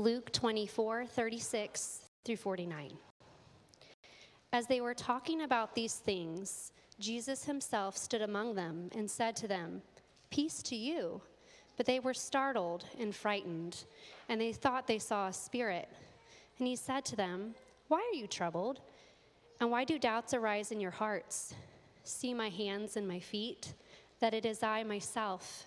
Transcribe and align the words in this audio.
Luke 0.00 0.32
24 0.32 1.04
36 1.04 2.06
through 2.24 2.38
49. 2.38 2.96
As 4.50 4.66
they 4.66 4.80
were 4.80 4.94
talking 4.94 5.42
about 5.42 5.74
these 5.74 5.96
things, 5.96 6.72
Jesus 6.98 7.44
himself 7.44 7.98
stood 7.98 8.22
among 8.22 8.54
them 8.54 8.88
and 8.96 9.10
said 9.10 9.36
to 9.36 9.46
them, 9.46 9.82
Peace 10.30 10.62
to 10.62 10.74
you. 10.74 11.20
But 11.76 11.84
they 11.84 12.00
were 12.00 12.14
startled 12.14 12.86
and 12.98 13.14
frightened, 13.14 13.84
and 14.30 14.40
they 14.40 14.54
thought 14.54 14.86
they 14.86 14.98
saw 14.98 15.28
a 15.28 15.34
spirit. 15.34 15.90
And 16.58 16.66
he 16.66 16.76
said 16.76 17.04
to 17.04 17.16
them, 17.16 17.54
Why 17.88 17.98
are 17.98 18.16
you 18.16 18.26
troubled? 18.26 18.80
And 19.60 19.70
why 19.70 19.84
do 19.84 19.98
doubts 19.98 20.32
arise 20.32 20.72
in 20.72 20.80
your 20.80 20.92
hearts? 20.92 21.54
See 22.04 22.32
my 22.32 22.48
hands 22.48 22.96
and 22.96 23.06
my 23.06 23.20
feet, 23.20 23.74
that 24.20 24.32
it 24.32 24.46
is 24.46 24.62
I 24.62 24.82
myself. 24.82 25.66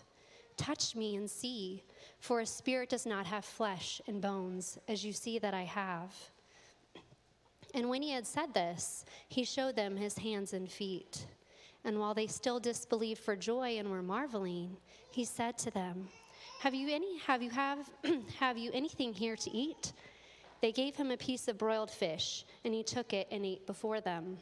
Touch 0.58 0.95
me 0.95 1.17
and 1.17 1.30
see, 1.30 1.84
for 2.23 2.40
a 2.40 2.45
spirit 2.45 2.88
does 2.88 3.05
not 3.05 3.26
have 3.26 3.44
flesh 3.44 4.02
and 4.08 4.22
bones, 4.22 4.77
as 4.88 5.04
you 5.04 5.12
see 5.12 5.40
that 5.40 5.54
I 5.54 5.64
have. 5.64 6.16
And 7.73 7.90
when 7.90 8.02
he 8.02 8.12
had 8.12 8.26
said 8.26 8.54
this, 8.54 9.04
he 9.27 9.44
showed 9.44 9.76
them 9.76 9.98
his 9.98 10.18
hands 10.18 10.54
and 10.54 10.72
feet. 10.72 11.26
And 11.84 12.00
while 12.00 12.14
they 12.14 12.28
still 12.28 12.62
disbelieved 12.62 13.20
for 13.20 13.36
joy 13.36 13.78
and 13.78 13.91
were 13.91 14.02
marveling, 14.02 14.78
he 15.12 15.26
said 15.26 15.58
to 15.58 15.72
them, 15.72 16.08
Have 16.62 16.73
you 16.73 16.88
any 16.90 17.17
have 17.20 17.41
you 17.41 17.50
have 17.50 17.91
have 18.40 18.58
you 18.58 18.72
anything 18.73 19.12
here 19.12 19.36
to 19.36 19.52
eat? 19.52 19.92
They 20.62 20.72
gave 20.72 20.95
him 20.95 21.12
a 21.12 21.17
piece 21.17 21.50
of 21.50 21.58
broiled 21.58 21.92
fish, 21.92 22.45
and 22.64 22.73
he 22.73 22.84
took 22.84 23.12
it 23.12 23.28
and 23.31 23.45
ate 23.45 23.67
before 23.67 24.00
them. 24.00 24.38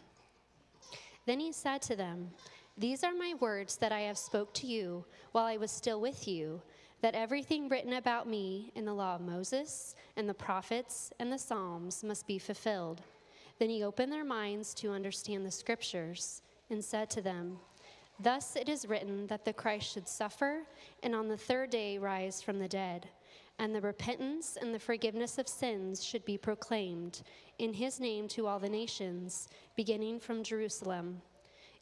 Then 1.26 1.40
he 1.40 1.52
said 1.52 1.82
to 1.84 1.96
them, 1.96 2.30
These 2.78 3.04
are 3.04 3.16
my 3.16 3.34
words 3.40 3.78
that 3.78 3.92
I 3.92 4.02
have 4.02 4.20
spoke 4.20 4.54
to 4.56 4.68
you 4.68 5.04
while 5.32 5.46
I 5.46 5.58
was 5.58 5.72
still 5.72 6.00
with 6.00 6.28
you, 6.28 6.62
that 7.02 7.16
everything 7.16 7.68
written 7.68 7.94
about 7.94 8.28
me 8.28 8.72
in 8.76 8.86
the 8.86 8.94
law 8.94 9.16
of 9.16 9.22
Moses 9.22 9.96
and 10.16 10.30
the 10.30 10.34
prophets 10.34 11.12
and 11.20 11.32
the 11.32 11.38
Psalms 11.38 12.04
must 12.04 12.28
be 12.28 12.38
fulfilled. 12.38 13.02
Then 13.60 13.70
he 13.70 13.84
opened 13.84 14.12
their 14.12 14.26
minds 14.26 14.74
to 14.76 14.92
understand 14.92 15.46
the 15.46 15.52
scriptures 15.52 16.42
and 16.70 16.84
said 16.84 17.10
to 17.12 17.22
them, 17.22 17.58
Thus 18.20 18.56
it 18.56 18.70
is 18.70 18.88
written 18.88 19.26
that 19.28 19.46
the 19.46 19.54
Christ 19.54 19.92
should 19.92 20.08
suffer 20.08 20.62
and 21.02 21.16
on 21.16 21.28
the 21.28 21.38
third 21.38 21.72
day 21.72 21.98
rise 21.98 22.42
from 22.42 22.60
the 22.60 22.68
dead, 22.68 23.10
and 23.58 23.74
the 23.74 23.82
repentance 23.82 24.58
and 24.60 24.74
the 24.74 24.80
forgiveness 24.80 25.38
of 25.38 25.48
sins 25.48 26.04
should 26.04 26.24
be 26.26 26.38
proclaimed 26.38 27.24
in 27.58 27.74
his 27.74 28.00
name 28.00 28.28
to 28.28 28.48
all 28.48 28.60
the 28.60 28.70
nations, 28.70 29.48
beginning 29.76 30.20
from 30.20 30.44
Jerusalem. 30.44 31.22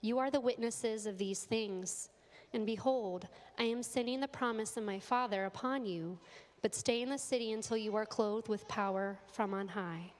You 0.01 0.17
are 0.19 0.31
the 0.31 0.39
witnesses 0.39 1.05
of 1.05 1.17
these 1.17 1.43
things. 1.43 2.09
And 2.53 2.65
behold, 2.65 3.27
I 3.59 3.63
am 3.63 3.83
sending 3.83 4.19
the 4.19 4.27
promise 4.27 4.75
of 4.75 4.83
my 4.83 4.99
Father 4.99 5.45
upon 5.45 5.85
you, 5.85 6.17
but 6.61 6.73
stay 6.73 7.01
in 7.01 7.09
the 7.09 7.17
city 7.17 7.51
until 7.51 7.77
you 7.77 7.95
are 7.95 8.05
clothed 8.05 8.47
with 8.47 8.67
power 8.67 9.19
from 9.31 9.53
on 9.53 9.67
high. 9.67 10.11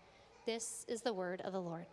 This 0.46 0.86
is 0.88 1.02
the 1.02 1.14
word 1.14 1.42
of 1.42 1.54
the 1.54 1.62
Lord. 1.62 1.86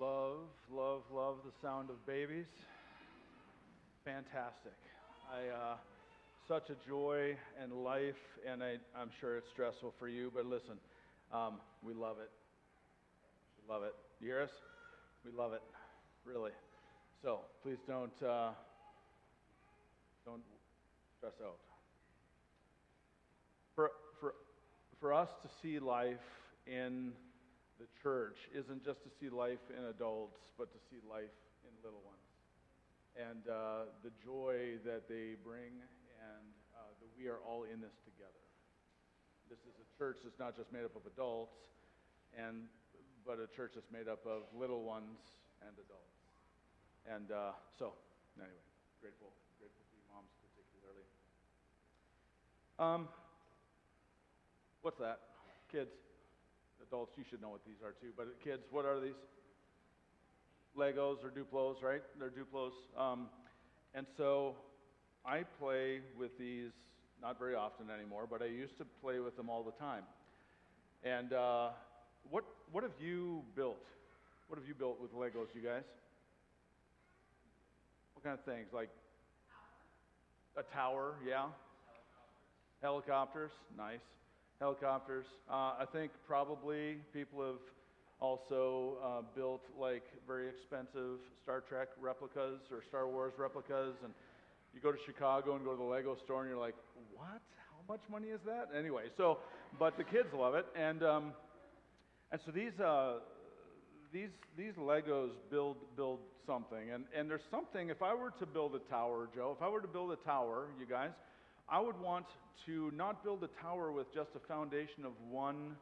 Love, 0.00 0.48
love, 0.70 1.02
love 1.12 1.36
the 1.46 1.52
sound 1.66 1.88
of 1.88 2.04
babies. 2.04 2.46
Fantastic. 4.04 4.74
I, 5.32 5.48
uh, 5.48 5.76
such 6.46 6.68
a 6.68 6.88
joy 6.88 7.36
and 7.62 7.72
life, 7.72 8.20
and 8.46 8.62
I, 8.62 8.76
I'm 8.96 9.10
sure 9.20 9.36
it's 9.36 9.48
stressful 9.48 9.94
for 9.98 10.08
you, 10.08 10.30
but 10.34 10.44
listen, 10.44 10.74
um, 11.32 11.54
we 11.82 11.94
love 11.94 12.16
it. 12.20 12.30
We 13.58 13.72
love 13.72 13.82
it. 13.82 13.94
You 14.20 14.28
hear 14.28 14.42
us? 14.42 14.50
We 15.24 15.30
love 15.32 15.54
it, 15.54 15.62
really. 16.24 16.50
So 17.22 17.40
please 17.62 17.78
don't 17.88 18.12
uh, 18.22 18.50
don't 20.26 20.42
stress 21.18 21.32
out. 21.42 21.56
For 23.74 23.90
for 24.20 24.34
for 25.00 25.14
us 25.14 25.30
to 25.42 25.48
see 25.62 25.78
life 25.78 26.18
in 26.66 27.12
the 27.80 27.86
church 28.02 28.36
isn't 28.54 28.84
just 28.84 29.02
to 29.04 29.10
see 29.18 29.30
life 29.30 29.64
in 29.76 29.84
adults, 29.86 30.40
but 30.58 30.70
to 30.72 30.78
see 30.90 31.00
life 31.10 31.34
in 31.64 31.72
little 31.82 32.02
ones. 32.04 32.20
And 33.16 33.48
uh, 33.48 33.90
the 34.02 34.10
joy 34.22 34.78
that 34.84 35.08
they 35.08 35.36
bring, 35.42 35.72
and 36.24 36.48
uh, 36.72 36.92
that 37.00 37.10
we 37.16 37.28
are 37.28 37.40
all 37.44 37.68
in 37.68 37.80
this 37.84 37.96
together. 38.08 38.44
This 39.52 39.60
is 39.68 39.76
a 39.76 39.88
church 40.00 40.24
that's 40.24 40.40
not 40.40 40.56
just 40.56 40.72
made 40.72 40.84
up 40.88 40.96
of 40.96 41.04
adults, 41.04 41.52
and 42.32 42.64
but 43.24 43.40
a 43.40 43.48
church 43.52 43.72
that's 43.76 43.92
made 43.92 44.08
up 44.08 44.24
of 44.24 44.48
little 44.52 44.84
ones 44.84 45.20
and 45.64 45.72
adults. 45.76 46.16
And 47.08 47.28
uh, 47.32 47.56
so, 47.76 47.92
anyway, 48.36 48.64
grateful, 49.00 49.32
grateful 49.60 49.84
to 49.84 49.94
you 49.96 50.04
moms 50.12 50.32
particularly. 50.40 51.06
Um, 52.80 53.08
what's 54.80 55.00
that? 55.00 55.20
Kids, 55.72 55.92
adults, 56.80 57.16
you 57.16 57.24
should 57.28 57.40
know 57.40 57.52
what 57.52 57.64
these 57.64 57.80
are 57.84 57.92
too. 57.92 58.12
But 58.16 58.40
kids, 58.42 58.64
what 58.70 58.84
are 58.84 59.00
these? 59.00 59.20
Legos 60.76 61.22
or 61.22 61.30
Duplos, 61.30 61.82
right? 61.82 62.02
They're 62.18 62.32
Duplos. 62.34 62.72
Um, 62.98 63.28
and 63.94 64.06
so 64.16 64.56
I 65.26 65.42
play 65.58 66.00
with 66.18 66.38
these 66.38 66.70
not 67.22 67.38
very 67.38 67.54
often 67.54 67.86
anymore, 67.88 68.26
but 68.30 68.42
I 68.42 68.46
used 68.46 68.76
to 68.78 68.84
play 69.02 69.20
with 69.20 69.36
them 69.36 69.48
all 69.48 69.62
the 69.62 69.72
time. 69.72 70.02
And 71.02 71.32
uh, 71.32 71.68
what 72.30 72.44
what 72.72 72.82
have 72.82 72.92
you 73.00 73.42
built? 73.56 73.86
What 74.48 74.58
have 74.58 74.68
you 74.68 74.74
built 74.74 75.00
with 75.00 75.14
Legos, 75.14 75.48
you 75.54 75.62
guys? 75.62 75.84
What 78.14 78.22
kind 78.22 78.38
of 78.38 78.44
things? 78.44 78.68
Like 78.72 78.90
a 80.58 80.62
tower, 80.62 81.14
yeah. 81.26 81.46
Helicopters, 82.82 83.52
nice. 83.76 84.00
Helicopters. 84.60 85.26
Uh, 85.50 85.72
I 85.80 85.86
think 85.90 86.12
probably 86.26 86.98
people 87.14 87.44
have 87.44 87.60
also 88.20 88.98
uh, 89.02 89.22
built 89.34 89.64
like 89.78 90.04
very 90.26 90.48
expensive 90.48 91.18
Star 91.42 91.62
Trek 91.66 91.88
replicas 91.98 92.60
or 92.70 92.82
Star 92.86 93.08
Wars 93.08 93.32
replicas, 93.38 93.96
and 94.04 94.12
you 94.74 94.80
go 94.80 94.92
to 94.92 94.98
Chicago 95.06 95.56
and 95.56 95.64
go 95.64 95.72
to 95.72 95.76
the 95.76 95.82
Lego 95.82 96.16
store, 96.24 96.40
and 96.40 96.50
you're 96.50 96.58
like, 96.58 96.74
what? 97.14 97.40
How 97.70 97.92
much 97.92 98.00
money 98.10 98.28
is 98.28 98.40
that? 98.46 98.68
Anyway, 98.76 99.04
so 99.16 99.38
but 99.78 99.96
the 99.96 100.04
kids 100.04 100.28
love 100.34 100.54
it, 100.54 100.66
and 100.76 101.02
um, 101.02 101.32
and 102.32 102.40
so 102.44 102.52
these 102.52 102.78
uh, 102.80 103.18
these 104.12 104.30
these 104.56 104.72
Legos 104.74 105.30
build 105.50 105.76
build 105.96 106.20
something, 106.46 106.90
and 106.92 107.04
and 107.16 107.30
there's 107.30 107.46
something. 107.50 107.90
If 107.90 108.02
I 108.02 108.14
were 108.14 108.32
to 108.38 108.46
build 108.46 108.74
a 108.74 108.90
tower, 108.90 109.28
Joe, 109.34 109.54
if 109.56 109.62
I 109.62 109.68
were 109.68 109.80
to 109.80 109.88
build 109.88 110.12
a 110.12 110.16
tower, 110.16 110.68
you 110.78 110.86
guys, 110.86 111.10
I 111.68 111.80
would 111.80 111.98
want 112.00 112.26
to 112.66 112.90
not 112.94 113.22
build 113.22 113.44
a 113.44 113.62
tower 113.62 113.92
with 113.92 114.12
just 114.14 114.30
a 114.34 114.46
foundation 114.48 115.04
of 115.04 115.12
one 115.30 115.76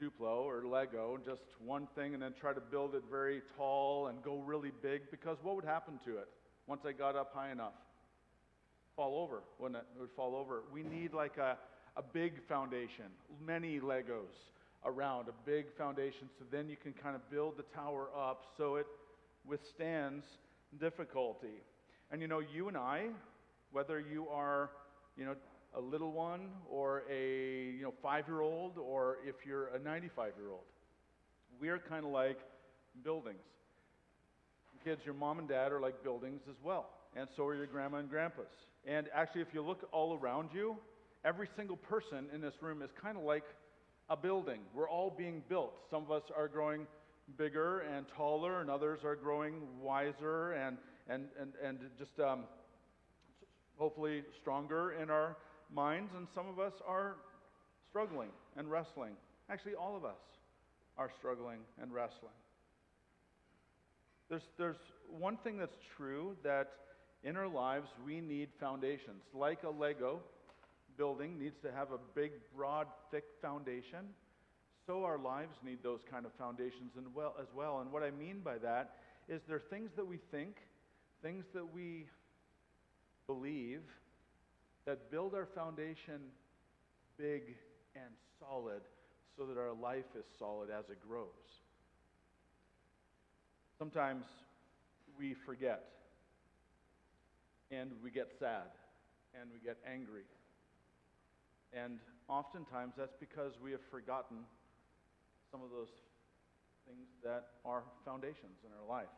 Duplo 0.00 0.44
or 0.44 0.64
Lego, 0.64 1.18
just 1.26 1.42
one 1.64 1.88
thing, 1.94 2.14
and 2.14 2.22
then 2.22 2.32
try 2.40 2.52
to 2.52 2.60
build 2.60 2.94
it 2.94 3.02
very 3.10 3.42
tall 3.56 4.06
and 4.06 4.22
go 4.22 4.38
really 4.38 4.72
big, 4.82 5.10
because 5.10 5.36
what 5.42 5.56
would 5.56 5.64
happen 5.64 5.98
to 6.04 6.18
it 6.18 6.28
once 6.66 6.82
I 6.86 6.92
got 6.92 7.16
up 7.16 7.32
high 7.34 7.50
enough? 7.50 7.72
Fall 8.98 9.22
over, 9.22 9.44
wouldn't 9.60 9.76
it? 9.76 9.86
It 9.96 10.00
would 10.00 10.10
fall 10.16 10.34
over. 10.34 10.64
We 10.72 10.82
need 10.82 11.14
like 11.14 11.36
a, 11.36 11.56
a 11.96 12.02
big 12.02 12.32
foundation, 12.48 13.04
many 13.46 13.78
Legos 13.78 14.50
around, 14.84 15.28
a 15.28 15.48
big 15.48 15.66
foundation, 15.78 16.28
so 16.36 16.44
then 16.50 16.68
you 16.68 16.74
can 16.74 16.92
kind 16.92 17.14
of 17.14 17.30
build 17.30 17.56
the 17.56 17.62
tower 17.72 18.08
up 18.12 18.46
so 18.56 18.74
it 18.74 18.88
withstands 19.46 20.24
difficulty. 20.80 21.62
And 22.10 22.20
you 22.20 22.26
know, 22.26 22.40
you 22.40 22.66
and 22.66 22.76
I, 22.76 23.10
whether 23.70 24.00
you 24.00 24.28
are, 24.30 24.70
you 25.16 25.24
know, 25.26 25.36
a 25.76 25.80
little 25.80 26.10
one 26.10 26.48
or 26.68 27.04
a 27.08 27.70
you 27.76 27.82
know 27.82 27.94
five-year-old 28.02 28.78
or 28.78 29.18
if 29.24 29.46
you're 29.46 29.68
a 29.68 29.78
95-year-old, 29.78 30.64
we're 31.60 31.78
kind 31.78 32.04
of 32.04 32.10
like 32.10 32.40
buildings. 33.04 33.38
Kids, 34.82 35.02
your 35.04 35.14
mom 35.14 35.38
and 35.38 35.48
dad 35.48 35.70
are 35.70 35.80
like 35.80 36.02
buildings 36.02 36.40
as 36.50 36.56
well, 36.64 36.88
and 37.14 37.28
so 37.36 37.46
are 37.46 37.54
your 37.54 37.66
grandma 37.66 37.98
and 37.98 38.10
grandpas. 38.10 38.46
And 38.88 39.06
actually, 39.14 39.42
if 39.42 39.48
you 39.52 39.60
look 39.60 39.86
all 39.92 40.16
around 40.16 40.48
you, 40.54 40.76
every 41.22 41.46
single 41.56 41.76
person 41.76 42.26
in 42.34 42.40
this 42.40 42.54
room 42.62 42.80
is 42.80 42.88
kind 43.00 43.18
of 43.18 43.22
like 43.22 43.44
a 44.08 44.16
building. 44.16 44.60
We're 44.74 44.88
all 44.88 45.14
being 45.16 45.42
built. 45.46 45.74
Some 45.90 46.04
of 46.04 46.10
us 46.10 46.22
are 46.34 46.48
growing 46.48 46.86
bigger 47.36 47.80
and 47.80 48.06
taller, 48.16 48.62
and 48.62 48.70
others 48.70 49.00
are 49.04 49.14
growing 49.14 49.60
wiser 49.82 50.52
and, 50.52 50.78
and, 51.06 51.26
and, 51.38 51.52
and 51.62 51.78
just 51.98 52.18
um, 52.18 52.44
hopefully 53.76 54.22
stronger 54.40 54.92
in 54.92 55.10
our 55.10 55.36
minds. 55.70 56.12
And 56.16 56.26
some 56.34 56.48
of 56.48 56.58
us 56.58 56.72
are 56.86 57.16
struggling 57.90 58.30
and 58.56 58.70
wrestling. 58.70 59.12
Actually, 59.50 59.74
all 59.74 59.96
of 59.96 60.06
us 60.06 60.16
are 60.96 61.10
struggling 61.18 61.58
and 61.82 61.92
wrestling. 61.92 62.32
There's, 64.30 64.48
there's 64.56 64.76
one 65.10 65.36
thing 65.36 65.58
that's 65.58 65.76
true 65.94 66.36
that 66.42 66.70
in 67.24 67.36
our 67.36 67.48
lives 67.48 67.88
we 68.04 68.20
need 68.20 68.48
foundations. 68.60 69.22
Like 69.34 69.62
a 69.62 69.70
Lego 69.70 70.20
building 70.96 71.38
needs 71.38 71.56
to 71.62 71.72
have 71.72 71.92
a 71.92 71.98
big, 72.14 72.32
broad, 72.56 72.86
thick 73.10 73.24
foundation. 73.40 74.06
so 74.86 75.04
our 75.04 75.18
lives 75.18 75.56
need 75.64 75.78
those 75.82 76.00
kind 76.10 76.26
of 76.26 76.32
foundations 76.38 76.92
as 77.40 77.48
well. 77.54 77.80
And 77.80 77.92
what 77.92 78.02
I 78.02 78.10
mean 78.10 78.40
by 78.42 78.58
that 78.58 78.96
is 79.28 79.42
there 79.46 79.56
are 79.56 79.62
things 79.70 79.90
that 79.96 80.06
we 80.06 80.18
think, 80.30 80.56
things 81.22 81.44
that 81.54 81.74
we 81.74 82.06
believe 83.26 83.82
that 84.86 85.10
build 85.10 85.34
our 85.34 85.46
foundation 85.54 86.20
big 87.18 87.42
and 87.94 88.10
solid 88.40 88.80
so 89.36 89.44
that 89.44 89.58
our 89.58 89.74
life 89.74 90.06
is 90.18 90.24
solid 90.38 90.70
as 90.70 90.88
it 90.88 90.98
grows. 91.06 91.28
Sometimes 93.78 94.24
we 95.18 95.34
forget 95.46 95.97
and 97.70 97.90
we 98.02 98.10
get 98.10 98.30
sad 98.38 98.72
and 99.38 99.50
we 99.52 99.58
get 99.64 99.76
angry. 99.86 100.24
And 101.72 101.98
oftentimes 102.28 102.94
that's 102.96 103.16
because 103.20 103.52
we 103.62 103.72
have 103.72 103.84
forgotten 103.90 104.38
some 105.50 105.62
of 105.62 105.70
those 105.70 105.92
things 106.86 107.08
that 107.22 107.46
are 107.64 107.82
foundations 108.04 108.64
in 108.64 108.70
our 108.72 108.88
life. 108.88 109.12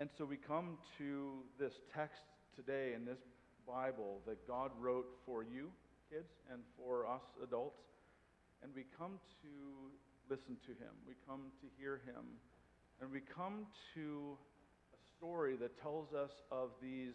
And 0.00 0.08
so 0.16 0.24
we 0.24 0.36
come 0.36 0.78
to 0.98 1.42
this 1.58 1.74
text 1.94 2.22
today 2.56 2.94
in 2.94 3.04
this 3.04 3.18
Bible 3.66 4.20
that 4.26 4.46
God 4.46 4.70
wrote 4.78 5.06
for 5.24 5.42
you, 5.42 5.70
kids, 6.10 6.30
and 6.52 6.62
for 6.76 7.06
us 7.06 7.22
adults. 7.42 7.82
And 8.62 8.72
we 8.74 8.84
come 8.98 9.18
to 9.42 9.52
listen 10.30 10.56
to 10.66 10.72
him. 10.72 10.94
We 11.06 11.14
come 11.26 11.52
to 11.60 11.66
hear 11.78 12.00
him. 12.06 12.24
And 13.00 13.10
we 13.10 13.20
come 13.20 13.66
to 13.94 14.36
story 15.16 15.56
that 15.56 15.80
tells 15.80 16.12
us 16.12 16.30
of 16.50 16.70
these 16.82 17.14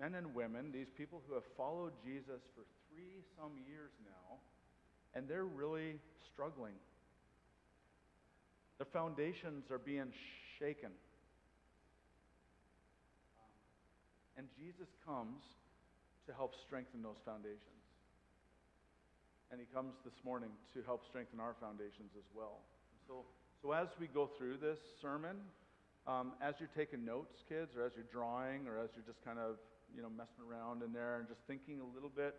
men 0.00 0.14
and 0.14 0.34
women, 0.34 0.70
these 0.72 0.90
people 0.96 1.22
who 1.28 1.34
have 1.34 1.44
followed 1.56 1.92
Jesus 2.04 2.40
for 2.54 2.62
three 2.88 3.22
some 3.36 3.52
years 3.68 3.90
now, 4.04 4.38
and 5.14 5.28
they're 5.28 5.44
really 5.44 5.96
struggling. 6.32 6.74
Their 8.78 8.86
foundations 8.92 9.70
are 9.70 9.78
being 9.78 10.12
shaken. 10.58 10.90
And 14.36 14.46
Jesus 14.56 14.86
comes 15.04 15.42
to 16.26 16.32
help 16.32 16.54
strengthen 16.64 17.02
those 17.02 17.18
foundations. 17.24 17.82
And 19.50 19.58
he 19.58 19.66
comes 19.74 19.94
this 20.04 20.14
morning 20.24 20.50
to 20.74 20.82
help 20.86 21.02
strengthen 21.08 21.40
our 21.40 21.56
foundations 21.60 22.12
as 22.16 22.28
well. 22.36 22.60
So, 23.08 23.24
so 23.62 23.72
as 23.72 23.88
we 23.98 24.06
go 24.06 24.30
through 24.38 24.58
this 24.58 24.78
sermon, 25.02 25.36
um, 26.08 26.32
as 26.40 26.54
you're 26.58 26.72
taking 26.74 27.04
notes, 27.04 27.44
kids, 27.48 27.76
or 27.76 27.84
as 27.84 27.92
you're 27.94 28.08
drawing, 28.10 28.66
or 28.66 28.80
as 28.80 28.88
you're 28.96 29.04
just 29.04 29.22
kind 29.22 29.38
of 29.38 29.60
you 29.94 30.00
know 30.00 30.08
messing 30.08 30.40
around 30.40 30.82
in 30.82 30.92
there 30.92 31.20
and 31.20 31.28
just 31.28 31.40
thinking 31.46 31.80
a 31.84 31.88
little 31.94 32.08
bit 32.08 32.34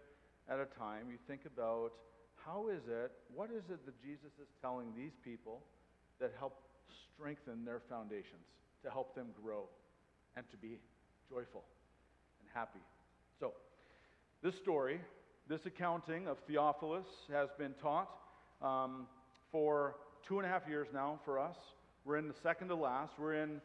at 0.50 0.58
a 0.60 0.66
time, 0.78 1.06
you 1.14 1.22
think 1.28 1.46
about 1.46 1.94
how 2.46 2.68
is 2.70 2.82
it, 2.90 3.12
what 3.34 3.52
is 3.52 3.64
it 3.70 3.86
that 3.86 4.02
Jesus 4.02 4.34
is 4.42 4.50
telling 4.62 4.88
these 4.98 5.14
people 5.24 5.62
that 6.20 6.34
help 6.40 6.58
strengthen 7.14 7.64
their 7.64 7.82
foundations, 7.90 8.50
to 8.84 8.90
help 8.90 9.14
them 9.14 9.28
grow, 9.42 9.70
and 10.36 10.50
to 10.50 10.58
be 10.58 10.80
joyful 11.30 11.64
and 12.42 12.50
happy. 12.54 12.80
So, 13.40 13.54
this 14.42 14.56
story, 14.56 15.00
this 15.48 15.66
accounting 15.66 16.28
of 16.28 16.38
Theophilus 16.48 17.06
has 17.32 17.50
been 17.58 17.74
taught 17.82 18.10
um, 18.62 19.06
for 19.52 19.96
two 20.28 20.40
and 20.40 20.48
a 20.48 20.50
half 20.50 20.68
years 20.68 20.88
now 20.94 21.20
for 21.26 21.38
us. 21.40 21.58
We're 22.06 22.18
in 22.18 22.28
the 22.28 22.36
second 22.42 22.70
to 22.70 22.76
last. 22.76 23.14
We're 23.20 23.36
in 23.36 23.62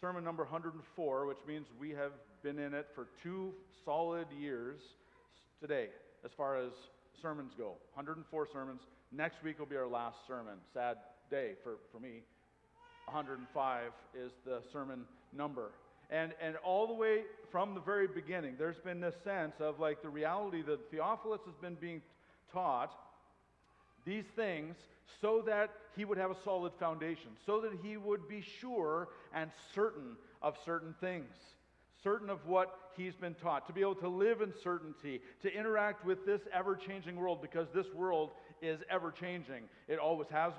sermon 0.00 0.24
number 0.24 0.42
104, 0.44 1.26
which 1.26 1.38
means 1.48 1.66
we 1.80 1.90
have 1.90 2.12
been 2.42 2.58
in 2.58 2.74
it 2.74 2.86
for 2.94 3.08
two 3.22 3.52
solid 3.84 4.26
years 4.38 4.78
today, 5.60 5.88
as 6.24 6.30
far 6.36 6.56
as 6.56 6.72
sermons 7.20 7.52
go. 7.56 7.74
104 7.94 8.48
sermons. 8.52 8.82
Next 9.10 9.42
week 9.42 9.58
will 9.58 9.66
be 9.66 9.76
our 9.76 9.86
last 9.86 10.18
sermon. 10.28 10.54
Sad 10.74 10.96
day 11.30 11.52
for, 11.62 11.76
for 11.92 11.98
me. 11.98 12.20
105 13.06 13.90
is 14.14 14.32
the 14.44 14.60
sermon 14.72 15.04
number. 15.32 15.70
And, 16.10 16.32
and 16.40 16.56
all 16.64 16.86
the 16.86 16.94
way 16.94 17.22
from 17.50 17.74
the 17.74 17.80
very 17.80 18.06
beginning, 18.06 18.54
there's 18.58 18.78
been 18.84 19.00
this 19.00 19.14
sense 19.24 19.54
of 19.60 19.80
like 19.80 20.02
the 20.02 20.08
reality 20.08 20.62
that 20.62 20.90
Theophilus 20.90 21.40
has 21.46 21.54
been 21.60 21.76
being 21.80 22.02
taught 22.52 22.92
these 24.06 24.24
things 24.34 24.76
so 25.20 25.42
that 25.46 25.70
he 25.96 26.04
would 26.04 26.18
have 26.18 26.30
a 26.30 26.36
solid 26.44 26.72
foundation, 26.78 27.30
so 27.44 27.60
that 27.60 27.72
he 27.82 27.96
would 27.96 28.28
be 28.28 28.40
sure 28.60 29.08
and 29.34 29.50
certain 29.74 30.16
of 30.42 30.56
certain 30.64 30.94
things, 31.00 31.34
certain 32.02 32.30
of 32.30 32.46
what 32.46 32.78
he's 32.96 33.14
been 33.14 33.34
taught, 33.34 33.66
to 33.66 33.72
be 33.72 33.80
able 33.80 33.94
to 33.96 34.08
live 34.08 34.40
in 34.40 34.52
certainty, 34.62 35.20
to 35.42 35.52
interact 35.52 36.04
with 36.04 36.24
this 36.24 36.40
ever 36.52 36.76
changing 36.76 37.16
world, 37.16 37.42
because 37.42 37.66
this 37.74 37.92
world 37.94 38.30
is 38.62 38.80
ever 38.90 39.10
changing. 39.10 39.64
It 39.88 39.98
always 39.98 40.28
has 40.30 40.52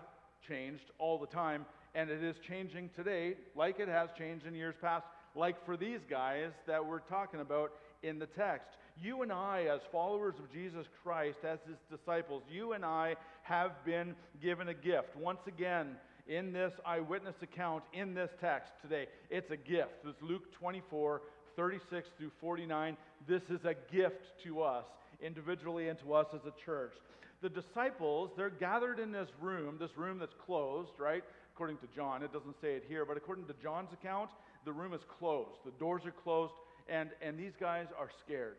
changed 0.48 0.92
all 1.00 1.18
the 1.18 1.28
time, 1.28 1.66
and 1.96 2.10
it 2.10 2.24
is 2.24 2.36
changing 2.48 2.90
today 2.96 3.36
like 3.56 3.80
it 3.80 3.88
has 3.88 4.10
changed 4.18 4.46
in 4.46 4.56
years 4.56 4.76
past, 4.82 5.06
like 5.36 5.64
for 5.66 5.78
these 5.78 6.00
guys 6.10 6.52
that 6.66 6.86
we're 6.86 7.00
talking 7.00 7.40
about 7.40 7.72
in 8.04 8.20
the 8.20 8.26
text. 8.26 8.78
You 9.02 9.22
and 9.22 9.32
I, 9.32 9.68
as 9.72 9.82
followers 9.92 10.36
of 10.40 10.52
Jesus 10.52 10.88
Christ, 11.04 11.40
as 11.44 11.60
his 11.68 11.78
disciples, 11.90 12.44
you 12.52 12.74
and 12.74 12.84
I 12.84 13.16
have 13.44 13.72
been 13.86 14.16
given 14.42 14.70
a 14.70 14.74
gift. 14.74 15.16
Once 15.16 15.42
again, 15.48 15.96
in 16.28 16.52
this 16.52 16.74
eyewitness 16.86 17.36
account, 17.42 17.84
in 17.94 18.14
this 18.14 18.32
text 18.42 18.74
today, 18.82 19.08
it's 19.30 19.52
a 19.52 19.58
gift. 19.58 20.04
It's 20.06 20.22
Luke 20.22 20.52
24, 20.54 21.22
36 21.56 22.10
through 22.18 22.32
49. 22.42 22.98
This 23.28 23.44
is 23.50 23.66
a 23.66 23.76
gift 23.94 24.44
to 24.44 24.62
us, 24.62 24.86
individually, 25.22 25.90
and 25.90 26.00
to 26.00 26.14
us 26.14 26.28
as 26.34 26.42
a 26.46 26.66
church. 26.66 26.94
The 27.42 27.50
disciples, 27.50 28.32
they're 28.36 28.50
gathered 28.50 29.00
in 29.00 29.12
this 29.12 29.30
room, 29.40 29.78
this 29.80 29.96
room 29.96 30.18
that's 30.18 30.36
closed, 30.44 30.94
right? 30.98 31.24
According 31.54 31.78
to 31.78 31.88
John, 31.96 32.24
it 32.24 32.34
doesn't 32.34 32.60
say 32.62 32.74
it 32.74 32.86
here, 32.88 33.06
but 33.06 33.16
according 33.16 33.46
to 33.46 33.54
John's 33.62 33.94
account, 33.94 34.32
the 34.66 34.74
room 34.74 34.94
is 34.94 35.02
closed. 35.20 35.60
The 35.66 35.72
doors 35.72 36.02
are 36.06 36.12
closed, 36.12 36.54
and, 36.90 37.12
and 37.22 37.38
these 37.38 37.54
guys 37.60 37.88
are 37.98 38.10
scared. 38.26 38.56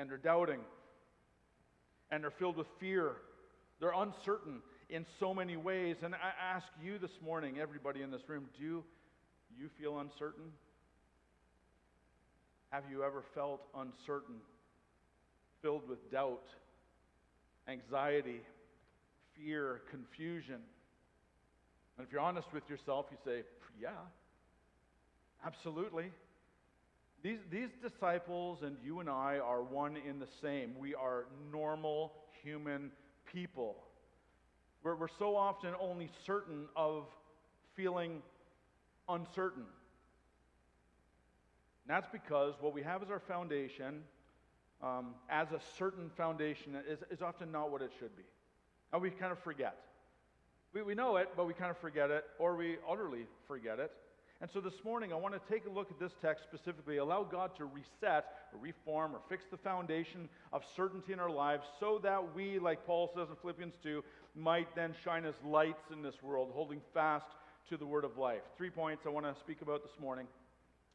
And 0.00 0.08
they're 0.08 0.16
doubting. 0.16 0.60
And 2.10 2.24
they're 2.24 2.30
filled 2.30 2.56
with 2.56 2.66
fear. 2.80 3.12
They're 3.80 3.92
uncertain 3.94 4.62
in 4.88 5.04
so 5.20 5.34
many 5.34 5.58
ways. 5.58 5.96
And 6.02 6.14
I 6.14 6.54
ask 6.56 6.66
you 6.82 6.98
this 6.98 7.10
morning, 7.22 7.58
everybody 7.60 8.00
in 8.00 8.10
this 8.10 8.22
room, 8.26 8.46
do 8.58 8.64
you 8.64 9.68
feel 9.78 9.98
uncertain? 9.98 10.46
Have 12.70 12.84
you 12.90 13.02
ever 13.04 13.22
felt 13.34 13.60
uncertain, 13.76 14.36
filled 15.60 15.86
with 15.86 16.10
doubt, 16.10 16.46
anxiety, 17.68 18.40
fear, 19.36 19.82
confusion? 19.90 20.60
And 21.98 22.06
if 22.06 22.12
you're 22.12 22.22
honest 22.22 22.48
with 22.54 22.62
yourself, 22.70 23.06
you 23.10 23.18
say, 23.24 23.42
yeah, 23.78 23.90
absolutely. 25.44 26.10
These, 27.22 27.40
these 27.50 27.68
disciples 27.82 28.62
and 28.62 28.76
you 28.82 29.00
and 29.00 29.08
I 29.08 29.38
are 29.38 29.62
one 29.62 29.96
in 29.96 30.18
the 30.18 30.28
same. 30.40 30.72
We 30.78 30.94
are 30.94 31.26
normal 31.52 32.12
human 32.42 32.90
people. 33.30 33.76
We're, 34.82 34.96
we're 34.96 35.08
so 35.18 35.36
often 35.36 35.74
only 35.78 36.08
certain 36.24 36.66
of 36.74 37.04
feeling 37.74 38.22
uncertain. 39.08 39.64
And 41.86 41.96
that's 41.96 42.08
because 42.10 42.54
what 42.60 42.72
we 42.72 42.82
have 42.82 43.02
as 43.02 43.10
our 43.10 43.20
foundation, 43.20 44.02
um, 44.82 45.14
as 45.28 45.48
a 45.52 45.60
certain 45.78 46.10
foundation, 46.16 46.74
is, 46.88 47.00
is 47.10 47.20
often 47.20 47.52
not 47.52 47.70
what 47.70 47.82
it 47.82 47.90
should 47.98 48.16
be. 48.16 48.24
And 48.94 49.02
we 49.02 49.10
kind 49.10 49.32
of 49.32 49.38
forget. 49.40 49.76
We, 50.72 50.82
we 50.82 50.94
know 50.94 51.16
it, 51.16 51.28
but 51.36 51.46
we 51.46 51.52
kind 51.52 51.70
of 51.70 51.76
forget 51.76 52.10
it, 52.10 52.24
or 52.38 52.56
we 52.56 52.78
utterly 52.88 53.26
forget 53.46 53.78
it. 53.78 53.92
And 54.42 54.50
so 54.50 54.60
this 54.60 54.82
morning, 54.84 55.12
I 55.12 55.16
want 55.16 55.34
to 55.34 55.52
take 55.52 55.66
a 55.66 55.70
look 55.70 55.90
at 55.90 55.98
this 56.00 56.12
text 56.22 56.44
specifically, 56.44 56.96
allow 56.96 57.24
God 57.24 57.54
to 57.56 57.66
reset, 57.66 58.24
or 58.54 58.58
reform, 58.58 59.14
or 59.14 59.20
fix 59.28 59.44
the 59.50 59.58
foundation 59.58 60.30
of 60.50 60.62
certainty 60.74 61.12
in 61.12 61.20
our 61.20 61.30
lives 61.30 61.66
so 61.78 62.00
that 62.02 62.34
we, 62.34 62.58
like 62.58 62.86
Paul 62.86 63.10
says 63.14 63.28
in 63.28 63.36
Philippians 63.42 63.74
2, 63.82 64.02
might 64.34 64.74
then 64.74 64.94
shine 65.04 65.26
as 65.26 65.34
lights 65.44 65.90
in 65.92 66.00
this 66.00 66.22
world, 66.22 66.52
holding 66.54 66.80
fast 66.94 67.26
to 67.68 67.76
the 67.76 67.84
word 67.84 68.02
of 68.02 68.16
life. 68.16 68.40
Three 68.56 68.70
points 68.70 69.02
I 69.04 69.10
want 69.10 69.26
to 69.26 69.38
speak 69.40 69.60
about 69.60 69.82
this 69.82 70.00
morning. 70.00 70.26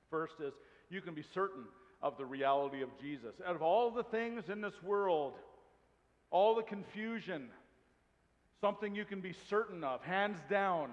First 0.09 0.35
is 0.43 0.53
you 0.89 1.01
can 1.01 1.13
be 1.13 1.23
certain 1.33 1.65
of 2.01 2.17
the 2.17 2.25
reality 2.25 2.81
of 2.81 2.89
Jesus. 2.99 3.35
Out 3.45 3.55
of 3.55 3.61
all 3.61 3.91
the 3.91 4.03
things 4.03 4.49
in 4.49 4.59
this 4.59 4.81
world, 4.81 5.33
all 6.31 6.55
the 6.55 6.63
confusion, 6.63 7.49
something 8.59 8.95
you 8.95 9.05
can 9.05 9.21
be 9.21 9.35
certain 9.49 9.83
of, 9.83 10.01
hands 10.01 10.39
down, 10.49 10.89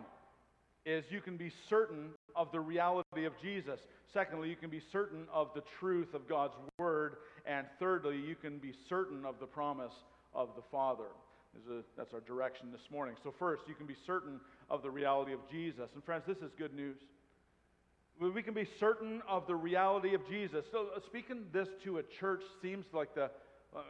is 0.85 1.05
you 1.11 1.21
can 1.21 1.37
be 1.37 1.51
certain 1.69 2.11
of 2.35 2.51
the 2.53 2.61
reality 2.61 3.25
of 3.25 3.33
Jesus. 3.41 3.81
Secondly, 4.13 4.49
you 4.49 4.57
can 4.57 4.71
be 4.71 4.81
certain 4.93 5.27
of 5.33 5.49
the 5.55 5.63
truth 5.79 6.15
of 6.15 6.29
God's 6.29 6.55
word. 6.79 7.17
And 7.47 7.67
thirdly, 7.79 8.17
you 8.17 8.35
can 8.35 8.59
be 8.59 8.73
certain 8.89 9.25
of 9.25 9.37
the 9.41 9.47
promise 9.47 9.95
of 10.35 10.51
the 10.57 10.63
Father. 10.71 11.05
A, 11.71 11.83
that's 11.97 12.15
our 12.15 12.21
direction 12.21 12.73
this 12.73 12.91
morning. 12.91 13.15
So, 13.23 13.33
first, 13.39 13.63
you 13.69 13.75
can 13.75 13.87
be 13.87 13.97
certain 14.07 14.41
of 14.71 14.83
the 14.83 14.91
reality 14.91 15.33
of 15.33 15.41
Jesus. 15.51 15.91
And, 15.95 16.03
friends, 16.03 16.25
this 16.27 16.39
is 16.39 16.51
good 16.57 16.75
news. 16.75 16.97
We 18.19 18.43
can 18.43 18.55
be 18.55 18.69
certain 18.79 19.23
of 19.29 19.47
the 19.47 19.55
reality 19.55 20.15
of 20.15 20.27
Jesus. 20.29 20.65
So, 20.71 20.89
uh, 20.97 21.01
speaking 21.07 21.45
this 21.53 21.69
to 21.85 21.99
a 21.99 22.03
church 22.03 22.43
seems 22.63 22.87
like 22.93 23.15
the, 23.15 23.25
uh, 23.77 23.81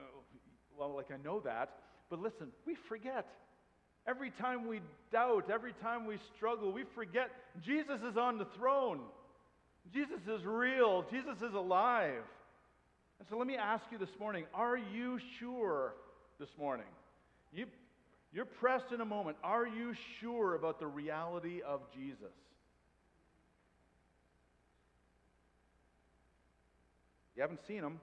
well, 0.77 0.95
like 0.95 1.11
I 1.13 1.23
know 1.23 1.41
that, 1.41 1.71
But 2.13 2.21
listen, 2.21 2.49
we 2.67 2.75
forget. 2.91 3.27
Every 4.06 4.30
time 4.30 4.66
we 4.66 4.80
doubt, 5.12 5.50
every 5.52 5.73
time 5.75 6.06
we 6.06 6.16
struggle, 6.37 6.73
we 6.73 6.85
forget 6.94 7.30
Jesus 7.64 8.00
is 8.02 8.16
on 8.16 8.38
the 8.38 8.47
throne. 8.56 9.00
Jesus 9.92 10.21
is 10.28 10.44
real. 10.44 11.04
Jesus 11.11 11.37
is 11.37 11.54
alive. 11.54 12.25
And 13.21 13.28
so 13.28 13.37
let 13.37 13.47
me 13.47 13.56
ask 13.56 13.85
you 13.92 13.99
this 13.99 14.18
morning 14.18 14.44
are 14.54 14.76
you 14.76 15.21
sure 15.38 15.94
this 16.40 16.49
morning? 16.59 16.87
You, 17.52 17.66
you're 18.32 18.44
pressed 18.44 18.92
in 18.92 19.00
a 19.00 19.04
moment. 19.04 19.37
Are 19.44 19.66
you 19.66 19.94
sure 20.21 20.54
about 20.54 20.80
the 20.80 20.87
reality 20.88 21.61
of 21.62 21.80
Jesus? 21.94 22.32
You 27.37 27.42
haven't 27.42 27.61
seen 27.66 27.78
him. 27.78 28.00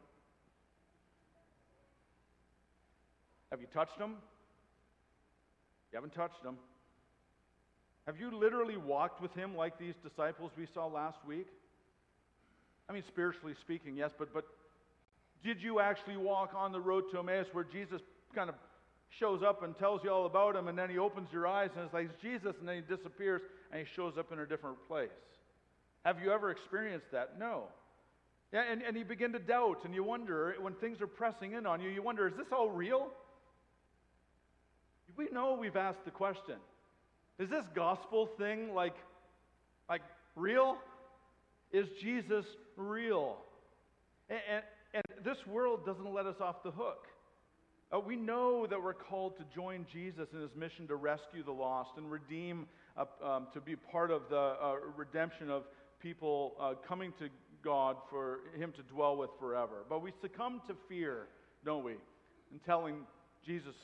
Have 3.51 3.59
you 3.59 3.67
touched 3.73 3.97
him? 3.97 4.15
You 5.91 5.98
haven't 5.98 6.13
touched 6.13 6.43
him. 6.43 6.58
Have 8.05 8.19
you 8.19 8.36
literally 8.36 8.77
walked 8.77 9.22
with 9.22 9.34
him 9.36 9.55
like 9.55 9.77
these 9.77 9.96
disciples 10.03 10.51
we 10.58 10.67
saw 10.74 10.88
last 10.88 11.19
week? 11.27 11.48
I 12.89 12.93
mean, 12.93 13.03
spiritually 13.08 13.53
speaking, 13.62 13.96
yes, 13.96 14.12
but, 14.17 14.34
but 14.34 14.46
did 15.43 15.62
you 15.62 15.79
actually 15.79 16.17
walk 16.17 16.53
on 16.55 16.72
the 16.72 16.79
road 16.79 17.05
to 17.12 17.19
Emmaus 17.19 17.48
where 17.51 17.63
Jesus 17.63 18.01
kind 18.34 18.50
of 18.50 18.55
shows 19.10 19.41
up 19.43 19.63
and 19.63 19.77
tells 19.77 20.03
you 20.03 20.12
all 20.12 20.25
about 20.25 20.55
him, 20.55 20.67
and 20.67 20.77
then 20.77 20.89
he 20.89 20.98
opens 20.98 21.29
your 21.31 21.48
eyes 21.48 21.69
and 21.75 21.86
it's 21.86 21.93
like 21.93 22.19
Jesus, 22.22 22.55
and 22.60 22.67
then 22.67 22.75
he 22.75 22.96
disappears 22.96 23.41
and 23.72 23.79
he 23.79 23.88
shows 23.96 24.17
up 24.17 24.31
in 24.31 24.39
a 24.39 24.46
different 24.46 24.77
place? 24.88 25.10
Have 26.05 26.22
you 26.22 26.31
ever 26.31 26.51
experienced 26.51 27.12
that? 27.12 27.38
No. 27.38 27.65
Yeah, 28.51 28.63
and, 28.72 28.81
and 28.81 28.98
you 28.98 29.05
begin 29.05 29.31
to 29.34 29.39
doubt 29.39 29.81
and 29.86 29.93
you 29.93 30.03
wonder 30.03 30.55
when 30.60 30.74
things 30.75 31.01
are 31.01 31.08
pressing 31.08 31.53
in 31.53 31.65
on 31.65 31.81
you, 31.81 31.89
you 31.89 32.01
wonder, 32.01 32.27
is 32.27 32.36
this 32.36 32.48
all 32.51 32.69
real? 32.69 33.10
We 35.19 35.27
know 35.33 35.57
we've 35.59 35.75
asked 35.75 36.05
the 36.05 36.11
question. 36.11 36.55
Is 37.39 37.49
this 37.49 37.65
gospel 37.75 38.29
thing 38.38 38.73
like, 38.73 38.95
like 39.89 40.01
real? 40.33 40.77
Is 41.73 41.88
Jesus 42.01 42.45
real? 42.77 43.35
And, 44.29 44.39
and, 44.49 44.63
and 44.93 45.25
this 45.25 45.35
world 45.45 45.85
doesn't 45.85 46.13
let 46.13 46.25
us 46.25 46.38
off 46.39 46.63
the 46.63 46.71
hook. 46.71 47.07
Uh, 47.93 47.99
we 47.99 48.15
know 48.15 48.65
that 48.65 48.81
we're 48.81 48.93
called 48.93 49.35
to 49.39 49.43
join 49.53 49.85
Jesus 49.91 50.29
in 50.33 50.39
his 50.39 50.55
mission 50.55 50.88
to 50.88 50.95
rescue 50.95 51.43
the 51.43 51.51
lost 51.51 51.89
and 51.97 52.09
redeem, 52.09 52.65
uh, 52.95 53.03
um, 53.21 53.47
to 53.53 53.59
be 53.59 53.75
part 53.75 54.11
of 54.11 54.21
the 54.29 54.38
uh, 54.38 54.75
redemption 54.95 55.49
of 55.49 55.63
people 56.01 56.53
uh, 56.61 56.75
coming 56.88 57.11
to 57.19 57.27
God 57.61 57.97
for 58.09 58.39
him 58.57 58.71
to 58.71 58.83
dwell 58.83 59.17
with 59.17 59.31
forever. 59.38 59.83
But 59.89 60.01
we 60.01 60.13
succumb 60.21 60.61
to 60.69 60.75
fear, 60.88 61.27
don't 61.65 61.83
we? 61.83 61.95
In 62.53 62.59
telling 62.65 62.99
Jesus, 63.45 63.75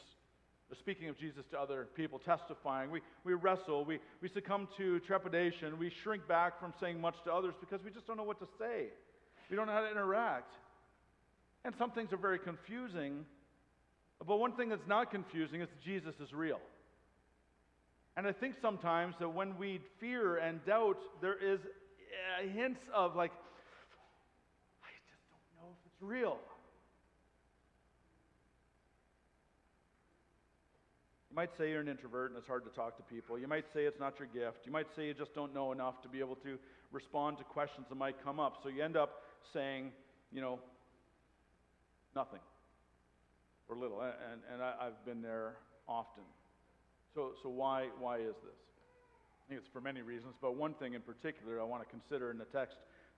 speaking 0.74 1.10
of 1.10 1.18
Jesus 1.20 1.44
to 1.52 1.60
other 1.60 1.88
people, 1.96 2.20
testifying. 2.20 2.90
We, 2.90 3.02
we 3.24 3.34
wrestle. 3.34 3.86
We, 3.86 4.00
we 4.22 4.30
succumb 4.30 4.68
to 4.78 5.00
trepidation. 5.02 5.78
We 5.78 5.92
shrink 6.04 6.28
back 6.28 6.60
from 6.60 6.74
saying 6.80 7.00
much 7.00 7.16
to 7.26 7.34
others 7.34 7.54
because 7.60 7.84
we 7.86 7.92
just 7.92 8.08
don't 8.08 8.18
know 8.18 8.24
what 8.24 8.40
to 8.40 8.48
say. 8.58 8.88
We 9.50 9.56
don't 9.56 9.68
know 9.68 9.74
how 9.74 9.82
to 9.82 9.92
interact. 9.92 10.54
And 11.64 11.76
some 11.78 11.92
things 11.92 12.12
are 12.14 12.18
very 12.18 12.40
confusing. 12.40 13.26
But 14.26 14.38
one 14.38 14.54
thing 14.54 14.70
that's 14.70 14.88
not 14.88 15.12
confusing 15.12 15.62
is 15.62 15.70
Jesus 15.84 16.16
is 16.20 16.34
real. 16.34 16.60
And 18.18 18.26
I 18.26 18.32
think 18.32 18.56
sometimes 18.62 19.16
that 19.20 19.30
when 19.30 19.58
we 19.58 19.82
fear 20.00 20.38
and 20.38 20.66
doubt, 20.66 20.98
there 21.22 21.38
is 21.38 21.60
hints 22.54 22.80
of 22.94 23.16
like, 23.16 23.32
I 24.82 24.90
just 25.10 25.22
don't 25.30 25.62
know 25.62 25.74
if 25.74 25.92
it's 25.92 26.02
real. 26.02 26.38
You 31.36 31.42
might 31.42 31.58
say 31.58 31.70
you're 31.70 31.82
an 31.82 31.90
introvert 31.90 32.32
and 32.32 32.38
it's 32.38 32.48
hard 32.48 32.64
to 32.64 32.70
talk 32.70 32.96
to 32.96 33.04
people. 33.04 33.38
You 33.38 33.50
might 33.50 33.66
say 33.74 33.84
it's 33.84 34.00
not 34.00 34.18
your 34.20 34.30
gift. 34.30 34.66
You 34.66 34.72
might 34.72 34.88
say 34.96 35.08
you 35.08 35.14
just 35.14 35.36
don't 35.36 35.54
know 35.54 35.74
enough 35.74 36.02
to 36.04 36.08
be 36.08 36.22
able 36.22 36.38
to 36.38 36.58
respond 36.94 37.40
to 37.40 37.44
questions 37.44 37.88
that 37.90 37.96
might 37.96 38.24
come 38.24 38.40
up. 38.40 38.60
So 38.64 38.70
you 38.70 38.82
end 38.82 38.96
up 38.96 39.22
saying, 39.52 39.92
you 40.32 40.40
know, 40.40 40.60
nothing 42.16 42.40
or 43.68 43.76
little. 43.76 44.00
And, 44.00 44.40
and 44.50 44.64
I, 44.64 44.86
have 44.86 45.06
been 45.06 45.22
there 45.22 45.56
often. 45.90 46.24
So, 47.14 47.32
so 47.44 47.50
why, 47.50 47.90
why 48.00 48.20
is 48.20 48.36
this? 48.42 48.62
I 49.44 49.50
think 49.50 49.60
it's 49.60 49.70
for 49.74 49.82
many 49.82 50.04
reasons, 50.04 50.36
but 50.42 50.56
one 50.56 50.74
thing 50.76 50.94
in 50.94 51.02
particular 51.02 51.60
I 51.60 51.66
want 51.66 51.84
to 51.84 51.90
consider 51.90 52.32
in 52.32 52.38
the 52.38 52.46
text 52.46 52.78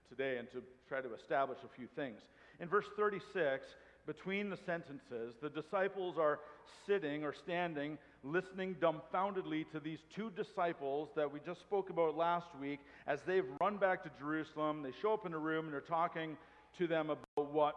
today 0.09 0.38
and 0.39 0.50
to 0.53 0.63
try 0.89 1.01
to 1.01 1.13
establish 1.13 1.59
a 1.63 1.69
few 1.77 1.86
things. 1.95 2.21
In 2.59 2.67
verse 2.67 2.86
36, 2.95 3.63
between 4.07 4.50
the 4.50 4.57
sentences, 4.65 5.36
the 5.39 5.50
disciples 5.50 6.15
are 6.17 6.39
sitting 6.88 7.24
or 7.24 7.33
standing, 7.43 7.97
listening 8.24 8.75
dumbfoundedly 8.81 9.65
to 9.71 9.79
these 9.79 10.00
two 10.15 10.31
disciples 10.31 11.09
that 11.15 11.31
we 11.31 11.39
just 11.45 11.62
spoke 11.62 11.89
about 11.89 12.17
last 12.17 12.47
week 12.59 12.79
as 13.05 13.19
they've 13.25 13.45
run 13.62 13.77
back 13.77 14.03
to 14.03 14.12
Jerusalem. 14.19 14.83
They 14.83 14.91
show 15.01 15.13
up 15.13 15.25
in 15.25 15.33
a 15.33 15.39
room 15.39 15.65
and 15.65 15.74
they're 15.74 15.81
talking 15.81 16.38
to 16.77 16.88
them 16.88 17.09
about 17.09 17.53
what 17.53 17.75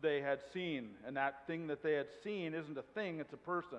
they 0.00 0.20
had 0.20 0.40
seen. 0.52 0.90
And 1.06 1.16
that 1.16 1.46
thing 1.46 1.66
that 1.68 1.82
they 1.82 1.92
had 1.92 2.08
seen 2.24 2.54
isn't 2.54 2.76
a 2.76 2.84
thing, 2.94 3.20
it's 3.20 3.32
a 3.32 3.38
person. 3.38 3.78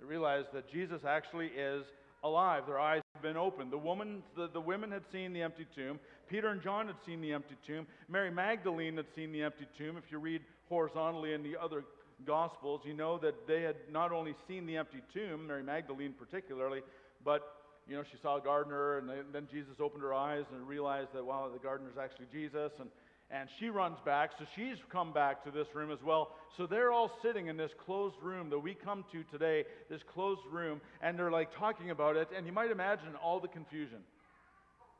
They 0.00 0.06
realize 0.06 0.44
that 0.52 0.70
Jesus 0.70 1.02
actually 1.04 1.48
is 1.48 1.84
alive. 2.24 2.64
Their 2.66 2.78
eyes 2.78 3.02
have 3.14 3.22
been 3.22 3.36
opened. 3.36 3.72
The 3.72 3.78
woman, 3.78 4.22
the, 4.36 4.48
the 4.48 4.60
women 4.60 4.90
had 4.90 5.02
seen 5.12 5.32
the 5.32 5.42
empty 5.42 5.66
tomb. 5.74 5.98
Peter 6.28 6.48
and 6.48 6.62
John 6.62 6.86
had 6.86 6.96
seen 7.04 7.20
the 7.20 7.32
empty 7.32 7.56
tomb. 7.66 7.86
Mary 8.08 8.30
Magdalene 8.30 8.96
had 8.96 9.06
seen 9.14 9.32
the 9.32 9.42
empty 9.42 9.66
tomb. 9.76 9.96
If 9.96 10.10
you 10.10 10.18
read 10.18 10.42
horizontally 10.68 11.32
in 11.32 11.42
the 11.42 11.56
other 11.60 11.84
Gospels, 12.26 12.80
you 12.84 12.94
know 12.94 13.18
that 13.18 13.46
they 13.46 13.62
had 13.62 13.76
not 13.90 14.12
only 14.12 14.34
seen 14.46 14.66
the 14.66 14.76
empty 14.76 15.02
tomb, 15.14 15.46
Mary 15.46 15.62
Magdalene 15.62 16.14
particularly, 16.18 16.80
but 17.24 17.42
you 17.88 17.96
know 17.96 18.02
she 18.02 18.18
saw 18.20 18.38
a 18.38 18.40
gardener, 18.40 18.98
and 18.98 19.08
then 19.32 19.46
Jesus 19.50 19.74
opened 19.80 20.02
her 20.02 20.14
eyes 20.14 20.44
and 20.52 20.66
realized 20.66 21.10
that 21.14 21.24
wow, 21.24 21.48
the 21.52 21.58
gardener 21.58 21.90
is 21.90 21.98
actually 21.98 22.26
Jesus, 22.32 22.72
and 22.80 22.90
and 23.30 23.48
she 23.60 23.68
runs 23.68 23.98
back, 24.06 24.30
so 24.38 24.46
she's 24.56 24.78
come 24.90 25.12
back 25.12 25.44
to 25.44 25.50
this 25.50 25.66
room 25.74 25.92
as 25.92 25.98
well. 26.02 26.34
So 26.56 26.66
they're 26.66 26.90
all 26.90 27.10
sitting 27.22 27.48
in 27.48 27.58
this 27.58 27.70
closed 27.84 28.16
room 28.22 28.48
that 28.48 28.58
we 28.58 28.74
come 28.74 29.04
to 29.12 29.22
today, 29.24 29.64
this 29.90 30.00
closed 30.14 30.40
room, 30.50 30.80
and 31.02 31.18
they're 31.18 31.30
like 31.30 31.50
talking 31.58 31.90
about 31.90 32.16
it. 32.16 32.28
And 32.34 32.46
you 32.46 32.52
might 32.52 32.70
imagine 32.70 33.14
all 33.22 33.38
the 33.38 33.48
confusion. 33.48 33.98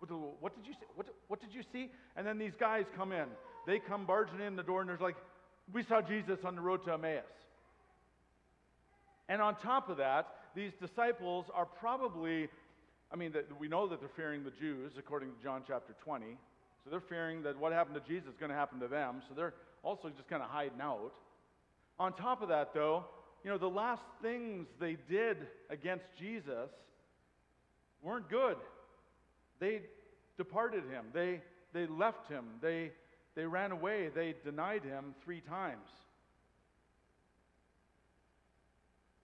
What, 0.01 0.55
did 0.55 0.67
you 0.67 0.75
see? 0.75 0.87
What, 0.95 1.07
what 1.29 1.41
did 1.41 1.55
you 1.55 1.63
see? 1.73 1.91
And 2.17 2.27
then 2.27 2.39
these 2.39 2.53
guys 2.61 2.85
come 2.97 3.13
in. 3.13 3.27
They 3.67 3.79
come 3.79 4.05
barging 4.05 4.41
in 4.41 4.57
the 4.57 4.63
door, 4.63 4.81
and 4.81 4.91
there's 4.91 5.01
like, 5.01 5.17
we 5.73 5.83
saw 5.83 6.01
Jesus 6.01 6.39
on 6.45 6.55
the 6.55 6.61
road 6.61 6.85
to 6.85 6.95
Emmaus. 6.95 7.25
And 9.29 9.43
on 9.43 9.57
top 9.57 9.89
of 9.89 9.99
that, 9.99 10.27
these 10.55 10.73
disciples 10.81 11.47
are 11.55 11.67
probably, 11.67 12.49
I 13.13 13.17
mean, 13.17 13.35
we 13.61 13.69
know 13.69 13.87
that 13.89 14.01
they're 14.01 14.09
fearing 14.17 14.43
the 14.43 14.51
Jews, 14.51 14.93
according 14.99 15.31
to 15.31 15.43
John 15.43 15.63
chapter 15.67 15.95
20. 16.03 16.27
So 16.85 16.91
they're 16.91 17.01
fearing 17.01 17.43
that 17.43 17.59
what 17.59 17.73
happened 17.73 18.03
to 18.03 18.13
Jesus 18.13 18.31
is 18.31 18.37
going 18.39 18.51
to 18.51 18.57
happen 18.57 18.81
to 18.81 18.89
them. 18.89 19.23
So 19.29 19.35
they're 19.35 19.55
also 19.83 20.09
just 20.09 20.29
kind 20.29 20.43
of 20.43 20.49
hiding 20.49 20.81
out. 20.81 21.13
On 21.99 22.13
top 22.13 22.43
of 22.43 22.49
that, 22.49 22.73
though, 22.73 23.05
you 23.45 23.51
know, 23.51 23.59
the 23.59 23.69
last 23.69 24.03
things 24.23 24.67
they 24.81 24.97
did 25.09 25.37
against 25.71 26.05
Jesus 26.19 26.71
weren't 28.03 28.29
good. 28.31 28.57
They 29.61 29.83
departed 30.37 30.85
him, 30.85 31.07
they, 31.13 31.41
they 31.73 31.87
left 31.87 32.29
him, 32.29 32.45
they, 32.63 32.93
they 33.39 33.47
ran 33.47 33.71
away, 33.71 34.09
they 34.13 34.35
denied 34.45 34.83
him 34.83 35.15
three 35.25 35.41
times. 35.41 35.87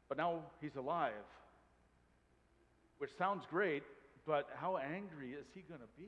But 0.09 0.17
now 0.17 0.39
he's 0.61 0.77
alive, 0.77 1.27
which 2.99 3.11
sounds 3.19 3.43
great, 3.51 3.83
but 4.25 4.49
how 4.55 4.77
angry 4.77 5.33
is 5.33 5.47
he 5.53 5.63
going 5.63 5.81
to 5.81 5.89
be? 5.99 6.07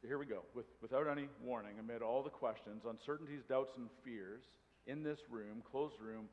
So 0.00 0.06
here 0.06 0.18
we 0.18 0.26
go. 0.26 0.42
With, 0.54 0.66
without 0.80 1.08
any 1.08 1.26
warning, 1.42 1.80
amid 1.80 2.00
all 2.00 2.22
the 2.22 2.30
questions, 2.30 2.84
uncertainties, 2.88 3.42
doubts, 3.48 3.72
and 3.76 3.88
fears, 4.04 4.42
in 4.86 5.02
this 5.02 5.18
room, 5.28 5.64
closed 5.68 6.00
room, 6.00 6.26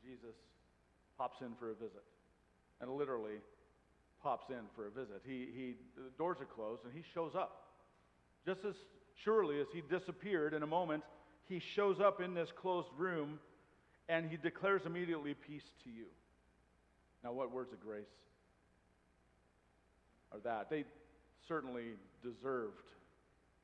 Jesus 0.00 0.36
pops 1.18 1.40
in 1.40 1.56
for 1.58 1.72
a 1.72 1.74
visit. 1.74 2.04
And 2.80 2.88
literally 2.88 3.40
pops 4.24 4.50
in 4.50 4.64
for 4.74 4.86
a 4.86 4.90
visit. 4.90 5.22
He, 5.24 5.46
he, 5.54 5.74
the 5.96 6.10
doors 6.18 6.38
are 6.40 6.46
closed, 6.46 6.82
and 6.84 6.92
he 6.92 7.02
shows 7.14 7.32
up. 7.36 7.66
Just 8.46 8.60
as 8.66 8.74
surely 9.22 9.60
as 9.60 9.66
he 9.72 9.82
disappeared 9.82 10.54
in 10.54 10.62
a 10.62 10.66
moment, 10.66 11.04
he 11.46 11.60
shows 11.76 12.00
up 12.00 12.20
in 12.20 12.34
this 12.34 12.48
closed 12.60 12.88
room 12.96 13.38
and 14.08 14.30
he 14.30 14.36
declares 14.36 14.82
immediately 14.84 15.34
peace 15.34 15.64
to 15.84 15.90
you. 15.90 16.06
Now, 17.22 17.32
what 17.32 17.50
words 17.52 17.72
of 17.72 17.80
grace 17.80 18.04
are 20.32 20.40
that? 20.40 20.68
They 20.68 20.84
certainly 21.48 21.94
deserved 22.22 22.84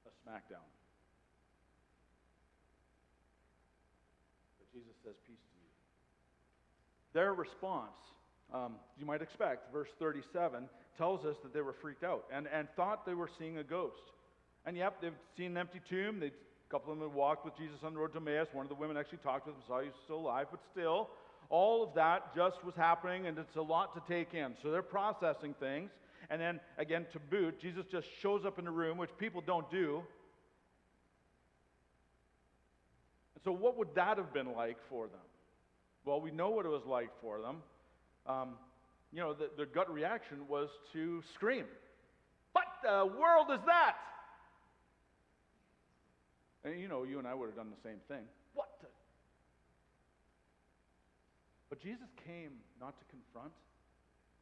a 0.06 0.10
smackdown. 0.28 0.64
But 4.58 4.72
Jesus 4.72 4.94
says, 5.04 5.14
Peace 5.26 5.36
to 5.36 5.56
you. 5.60 5.68
Their 7.12 7.34
response, 7.34 7.96
um, 8.52 8.74
you 8.98 9.06
might 9.06 9.22
expect, 9.22 9.72
verse 9.72 9.88
37 9.98 10.68
tells 10.98 11.24
us 11.24 11.36
that 11.42 11.54
they 11.54 11.60
were 11.60 11.72
freaked 11.72 12.04
out 12.04 12.24
and, 12.32 12.46
and 12.52 12.68
thought 12.76 13.06
they 13.06 13.14
were 13.14 13.30
seeing 13.38 13.58
a 13.58 13.64
ghost. 13.64 14.12
And 14.66 14.76
yep, 14.76 15.00
they've 15.00 15.12
seen 15.36 15.52
an 15.52 15.56
empty 15.56 15.80
tomb. 15.88 16.20
They'd 16.20 16.32
A 16.32 16.70
couple 16.70 16.92
of 16.92 16.98
them 16.98 17.08
had 17.08 17.16
walked 17.16 17.44
with 17.44 17.56
Jesus 17.56 17.78
on 17.82 17.94
the 17.94 18.00
road 18.00 18.12
to 18.12 18.18
Emmaus. 18.18 18.48
One 18.52 18.64
of 18.64 18.68
the 18.68 18.74
women 18.74 18.96
actually 18.96 19.18
talked 19.18 19.46
with 19.46 19.56
him, 19.56 19.62
saw 19.66 19.80
he 19.80 19.86
was 19.86 19.96
still 20.04 20.18
alive, 20.18 20.48
but 20.50 20.60
still, 20.72 21.08
all 21.48 21.82
of 21.82 21.94
that 21.94 22.34
just 22.34 22.64
was 22.64 22.74
happening, 22.76 23.26
and 23.26 23.38
it's 23.38 23.56
a 23.56 23.62
lot 23.62 23.94
to 23.94 24.12
take 24.12 24.34
in. 24.34 24.54
So 24.62 24.70
they're 24.70 24.82
processing 24.82 25.54
things. 25.58 25.90
And 26.28 26.40
then, 26.40 26.60
again, 26.78 27.06
to 27.12 27.18
boot, 27.18 27.60
Jesus 27.60 27.84
just 27.90 28.06
shows 28.20 28.44
up 28.44 28.58
in 28.58 28.64
the 28.64 28.70
room, 28.70 28.98
which 28.98 29.10
people 29.18 29.42
don't 29.44 29.68
do. 29.70 30.02
And 33.34 33.42
so, 33.42 33.52
what 33.52 33.76
would 33.78 33.94
that 33.94 34.18
have 34.18 34.32
been 34.32 34.52
like 34.52 34.76
for 34.88 35.06
them? 35.06 35.20
Well, 36.04 36.20
we 36.20 36.30
know 36.30 36.50
what 36.50 36.66
it 36.66 36.68
was 36.68 36.84
like 36.86 37.10
for 37.20 37.40
them. 37.40 37.56
Um, 38.30 38.50
you 39.12 39.20
know, 39.20 39.34
the, 39.34 39.50
their 39.56 39.66
gut 39.66 39.92
reaction 39.92 40.38
was 40.48 40.68
to 40.92 41.22
scream. 41.34 41.64
What 42.52 42.66
the 42.82 43.06
world 43.06 43.48
is 43.52 43.64
that? 43.66 43.96
And 46.64 46.78
you 46.78 46.88
know, 46.88 47.04
you 47.04 47.18
and 47.18 47.26
I 47.26 47.34
would 47.34 47.46
have 47.46 47.56
done 47.56 47.70
the 47.70 47.88
same 47.88 47.98
thing. 48.08 48.24
What 48.54 48.68
the? 48.80 48.86
But 51.70 51.80
Jesus 51.80 52.08
came 52.26 52.52
not 52.80 52.98
to 52.98 53.04
confront. 53.10 53.52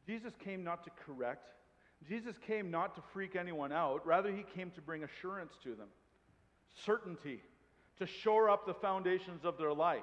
Jesus 0.05 0.33
came 0.43 0.63
not 0.63 0.83
to 0.83 0.91
correct. 1.05 1.49
Jesus 2.07 2.35
came 2.45 2.71
not 2.71 2.95
to 2.95 3.01
freak 3.13 3.35
anyone 3.35 3.71
out. 3.71 4.05
Rather, 4.05 4.31
he 4.31 4.43
came 4.55 4.71
to 4.71 4.81
bring 4.81 5.03
assurance 5.03 5.53
to 5.63 5.69
them, 5.75 5.87
certainty, 6.85 7.41
to 7.99 8.05
shore 8.05 8.49
up 8.49 8.65
the 8.65 8.73
foundations 8.73 9.43
of 9.43 9.57
their 9.57 9.73
life. 9.73 9.99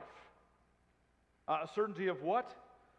Uh, 1.49 1.67
certainty 1.75 2.09
of 2.09 2.23
what? 2.23 2.51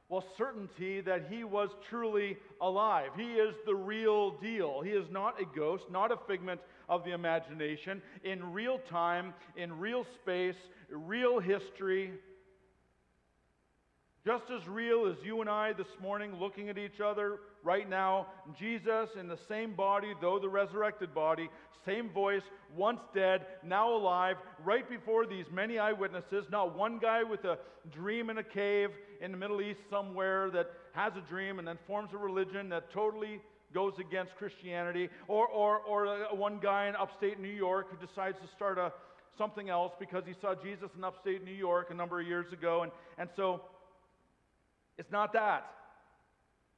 Well, 0.09 0.23
certainty 0.37 1.01
that 1.01 1.27
he 1.29 1.43
was 1.43 1.69
truly 1.89 2.37
alive. 2.61 3.09
He 3.17 3.33
is 3.33 3.53
the 3.65 3.75
real 3.75 4.31
deal. 4.37 4.81
He 4.81 4.91
is 4.91 5.05
not 5.11 5.41
a 5.41 5.45
ghost, 5.45 5.83
not 5.91 6.11
a 6.11 6.17
figment 6.27 6.61
of 6.87 7.03
the 7.03 7.11
imagination. 7.11 8.01
In 8.23 8.53
real 8.53 8.79
time, 8.89 9.33
in 9.57 9.77
real 9.79 10.05
space, 10.21 10.55
real 10.89 11.39
history, 11.39 12.13
just 14.25 14.45
as 14.49 14.65
real 14.67 15.07
as 15.07 15.17
you 15.25 15.41
and 15.41 15.49
I 15.49 15.73
this 15.73 15.87
morning 16.01 16.35
looking 16.39 16.69
at 16.69 16.77
each 16.77 17.01
other 17.01 17.39
right 17.63 17.89
now, 17.89 18.27
Jesus 18.57 19.09
in 19.19 19.27
the 19.27 19.37
same 19.49 19.73
body, 19.73 20.13
though 20.21 20.39
the 20.39 20.49
resurrected 20.49 21.13
body, 21.13 21.49
same 21.85 22.09
voice, 22.09 22.43
once 22.75 22.99
dead, 23.13 23.45
now 23.63 23.93
alive, 23.93 24.35
right 24.65 24.89
before 24.89 25.25
these 25.25 25.45
many 25.53 25.79
eyewitnesses. 25.79 26.45
Not 26.51 26.77
one 26.77 26.97
guy 26.97 27.23
with 27.23 27.45
a 27.45 27.57
dream 27.91 28.29
in 28.29 28.37
a 28.37 28.43
cave 28.43 28.89
in 29.21 29.31
the 29.31 29.37
Middle 29.37 29.61
East 29.61 29.79
somewhere 29.89 30.49
that 30.51 30.71
has 30.93 31.13
a 31.15 31.29
dream 31.29 31.59
and 31.59 31.67
then 31.67 31.77
forms 31.87 32.09
a 32.13 32.17
religion 32.17 32.69
that 32.69 32.91
totally 32.91 33.39
goes 33.73 33.93
against 33.99 34.35
Christianity, 34.35 35.09
or, 35.27 35.47
or, 35.47 35.79
or 35.79 36.35
one 36.35 36.59
guy 36.59 36.87
in 36.87 36.95
upstate 36.95 37.39
New 37.39 37.47
York 37.49 37.87
who 37.91 38.05
decides 38.05 38.37
to 38.39 38.47
start 38.55 38.77
a, 38.77 38.93
something 39.37 39.69
else 39.69 39.91
because 39.99 40.23
he 40.25 40.33
saw 40.41 40.55
Jesus 40.55 40.89
in 40.97 41.03
upstate 41.03 41.43
New 41.43 41.51
York 41.51 41.87
a 41.91 41.93
number 41.93 42.19
of 42.19 42.27
years 42.27 42.51
ago. 42.53 42.83
And, 42.83 42.91
and 43.17 43.29
so 43.35 43.61
it's 44.97 45.11
not 45.11 45.33
that. 45.33 45.69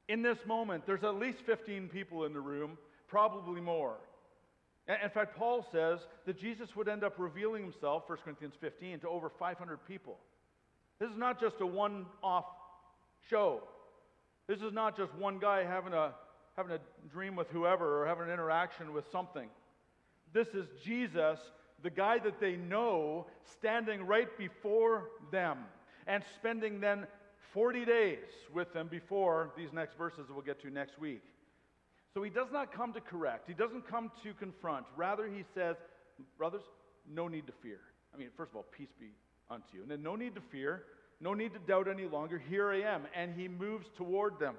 In 0.08 0.22
this 0.22 0.38
moment, 0.46 0.84
there's 0.86 1.04
at 1.04 1.14
least 1.14 1.38
15 1.46 1.88
people 1.88 2.24
in 2.24 2.32
the 2.32 2.40
room, 2.40 2.76
probably 3.08 3.60
more. 3.60 3.96
In 4.88 5.10
fact, 5.10 5.36
Paul 5.36 5.64
says 5.70 6.00
that 6.26 6.40
Jesus 6.40 6.68
would 6.74 6.88
end 6.88 7.04
up 7.04 7.14
revealing 7.18 7.62
himself, 7.62 8.04
1 8.08 8.18
Corinthians 8.24 8.54
15, 8.60 9.00
to 9.00 9.08
over 9.08 9.30
500 9.38 9.78
people. 9.86 10.18
This 11.00 11.10
is 11.10 11.16
not 11.16 11.40
just 11.40 11.56
a 11.60 11.66
one 11.66 12.04
off 12.22 12.44
show. 13.28 13.62
This 14.46 14.60
is 14.60 14.72
not 14.72 14.96
just 14.96 15.14
one 15.14 15.38
guy 15.38 15.64
having 15.64 15.94
a, 15.94 16.12
having 16.56 16.72
a 16.72 16.78
dream 17.10 17.36
with 17.36 17.48
whoever 17.50 18.02
or 18.02 18.06
having 18.06 18.24
an 18.26 18.30
interaction 18.30 18.92
with 18.92 19.10
something. 19.10 19.48
This 20.34 20.48
is 20.48 20.66
Jesus, 20.84 21.38
the 21.82 21.90
guy 21.90 22.18
that 22.18 22.38
they 22.38 22.56
know, 22.56 23.26
standing 23.50 24.06
right 24.06 24.28
before 24.36 25.08
them 25.32 25.58
and 26.06 26.22
spending 26.36 26.80
then 26.80 27.06
40 27.54 27.84
days 27.86 28.18
with 28.52 28.72
them 28.74 28.88
before 28.88 29.50
these 29.56 29.72
next 29.72 29.96
verses 29.96 30.26
we'll 30.28 30.42
get 30.42 30.60
to 30.62 30.70
next 30.70 31.00
week. 31.00 31.22
So 32.12 32.22
he 32.22 32.30
does 32.30 32.48
not 32.52 32.72
come 32.72 32.92
to 32.92 33.00
correct, 33.00 33.48
he 33.48 33.54
doesn't 33.54 33.88
come 33.88 34.10
to 34.22 34.34
confront. 34.34 34.84
Rather, 34.96 35.26
he 35.26 35.44
says, 35.54 35.76
Brothers, 36.36 36.62
no 37.10 37.28
need 37.28 37.46
to 37.46 37.52
fear. 37.62 37.78
I 38.14 38.18
mean, 38.18 38.28
first 38.36 38.50
of 38.50 38.56
all, 38.56 38.66
peace 38.76 38.92
be 39.00 39.12
unto 39.50 39.76
you. 39.76 39.84
And 39.90 40.02
no 40.02 40.16
need 40.16 40.34
to 40.36 40.40
fear, 40.40 40.84
no 41.20 41.34
need 41.34 41.52
to 41.52 41.58
doubt 41.58 41.88
any 41.88 42.06
longer. 42.06 42.38
Here 42.48 42.70
I 42.70 42.82
am. 42.82 43.02
And 43.14 43.34
he 43.34 43.48
moves 43.48 43.86
toward 43.96 44.38
them. 44.38 44.54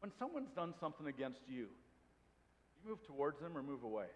When 0.00 0.12
someone's 0.18 0.50
done 0.54 0.74
something 0.80 1.06
against 1.08 1.40
you, 1.48 1.66
you 1.66 2.88
move 2.88 3.04
towards 3.06 3.40
them 3.40 3.56
or 3.58 3.62
move 3.62 3.82
away? 3.82 4.06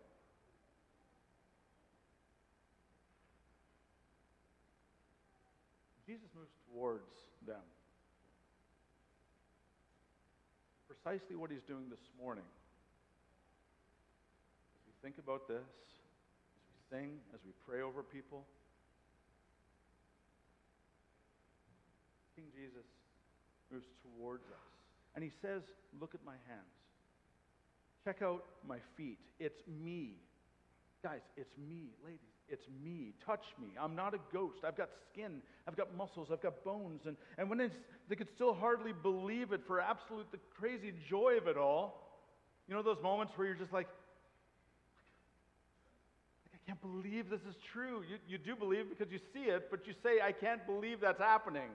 Jesus 6.07 6.29
moves 6.37 6.53
towards 6.71 7.09
them. 7.47 7.62
Precisely 10.87 11.37
what 11.37 11.51
he's 11.51 11.62
doing 11.67 11.88
this 11.91 12.05
morning. 12.21 12.45
As 14.77 14.83
we 14.87 14.93
think 15.03 15.19
about 15.19 15.49
this, 15.49 15.57
as 15.57 16.69
we 16.71 16.99
sing, 16.99 17.19
as 17.35 17.41
we 17.45 17.53
pray 17.67 17.83
over 17.83 18.03
people, 18.03 18.45
Jesus 22.55 22.87
moves 23.70 23.87
towards 24.02 24.44
us. 24.44 24.72
And 25.14 25.22
he 25.22 25.31
says, 25.40 25.62
Look 26.00 26.14
at 26.14 26.24
my 26.24 26.37
hands. 26.48 26.72
Check 28.05 28.22
out 28.22 28.44
my 28.66 28.78
feet. 28.96 29.18
It's 29.38 29.61
me. 29.68 30.14
Guys, 31.02 31.20
it's 31.37 31.52
me. 31.68 31.90
Ladies, 32.05 32.20
it's 32.48 32.64
me. 32.83 33.12
Touch 33.24 33.44
me. 33.61 33.68
I'm 33.81 33.94
not 33.94 34.14
a 34.14 34.18
ghost. 34.33 34.59
I've 34.66 34.76
got 34.76 34.88
skin. 35.11 35.42
I've 35.68 35.76
got 35.76 35.96
muscles. 35.96 36.28
I've 36.33 36.42
got 36.42 36.64
bones. 36.64 37.02
And, 37.07 37.16
and 37.38 37.48
when 37.48 37.59
they 38.09 38.16
could 38.16 38.28
still 38.35 38.55
hardly 38.55 38.92
believe 38.92 39.52
it 39.52 39.61
for 39.66 39.81
absolute 39.81 40.26
the 40.33 40.38
crazy 40.59 40.92
joy 41.09 41.37
of 41.38 41.46
it 41.46 41.57
all, 41.57 42.02
you 42.68 42.74
know 42.74 42.83
those 42.83 43.02
moments 43.02 43.33
where 43.37 43.46
you're 43.46 43.57
just 43.57 43.72
like, 43.72 43.88
I 46.55 46.59
can't 46.66 46.81
believe 46.81 47.31
this 47.31 47.40
is 47.48 47.57
true. 47.72 48.02
You, 48.09 48.18
you 48.28 48.38
do 48.38 48.55
believe 48.57 48.87
because 48.88 49.12
you 49.12 49.18
see 49.33 49.50
it, 49.50 49.68
but 49.70 49.87
you 49.87 49.94
say, 50.02 50.20
I 50.22 50.33
can't 50.33 50.64
believe 50.66 51.00
that's 51.00 51.20
happening. 51.20 51.70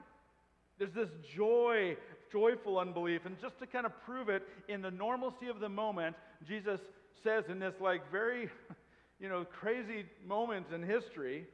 There's 0.80 0.94
this 0.94 1.10
joy, 1.36 1.98
joyful 2.32 2.80
unbelief. 2.80 3.22
And 3.26 3.40
just 3.42 3.58
to 3.60 3.68
kind 3.68 3.86
of 3.86 3.92
prove 4.06 4.30
it, 4.30 4.44
in 4.68 4.82
the 4.82 4.92
normalcy 4.92 5.48
of 5.48 5.60
the 5.60 5.70
moment, 5.70 6.16
Jesus 6.48 6.80
says 7.24 7.46
in 7.50 7.60
this 7.60 7.74
like 7.82 8.12
very 8.12 8.50
you 9.20 9.30
know, 9.30 9.46
crazy 9.60 10.06
moment 10.26 10.68
in 10.74 10.84
history, 10.84 11.46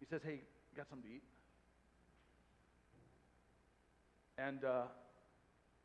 he 0.00 0.06
says, 0.10 0.20
Hey, 0.24 0.40
got 0.76 0.88
something 0.90 1.08
to 1.08 1.16
eat? 1.16 1.22
And 4.36 4.64
uh, 4.64 4.90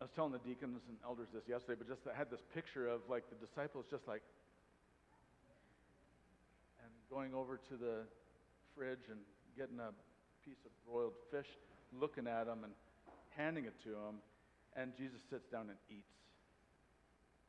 I 0.01 0.03
was 0.03 0.11
telling 0.15 0.33
the 0.33 0.39
deacons 0.39 0.81
and 0.89 0.97
elders 1.05 1.27
this 1.33 1.43
yesterday, 1.47 1.77
but 1.77 1.87
just 1.87 2.01
I 2.11 2.17
had 2.17 2.31
this 2.31 2.41
picture 2.53 2.87
of 2.87 3.01
like 3.09 3.23
the 3.29 3.39
disciples 3.45 3.85
just 3.89 4.07
like, 4.07 4.23
and 6.83 6.91
going 7.09 7.33
over 7.33 7.57
to 7.69 7.75
the 7.77 8.03
fridge 8.75 9.07
and 9.09 9.19
getting 9.55 9.79
a 9.79 9.91
piece 10.49 10.65
of 10.65 10.71
broiled 10.91 11.13
fish, 11.29 11.45
looking 11.93 12.25
at 12.25 12.47
them 12.47 12.63
and 12.63 12.73
handing 13.37 13.65
it 13.65 13.75
to 13.83 13.89
them, 13.89 14.17
and 14.75 14.91
Jesus 14.97 15.19
sits 15.29 15.45
down 15.51 15.69
and 15.69 15.77
eats. 15.91 16.17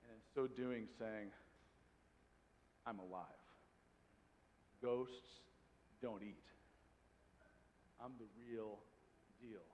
And 0.05 0.13
in 0.13 0.21
so 0.35 0.47
doing, 0.47 0.85
saying, 0.99 1.33
I'm 2.87 2.99
alive. 2.99 3.25
Ghosts 4.83 5.41
don't 6.03 6.23
eat. 6.23 6.45
I'm 8.05 8.13
the 8.19 8.27
real 8.47 8.77
deal. 9.41 9.65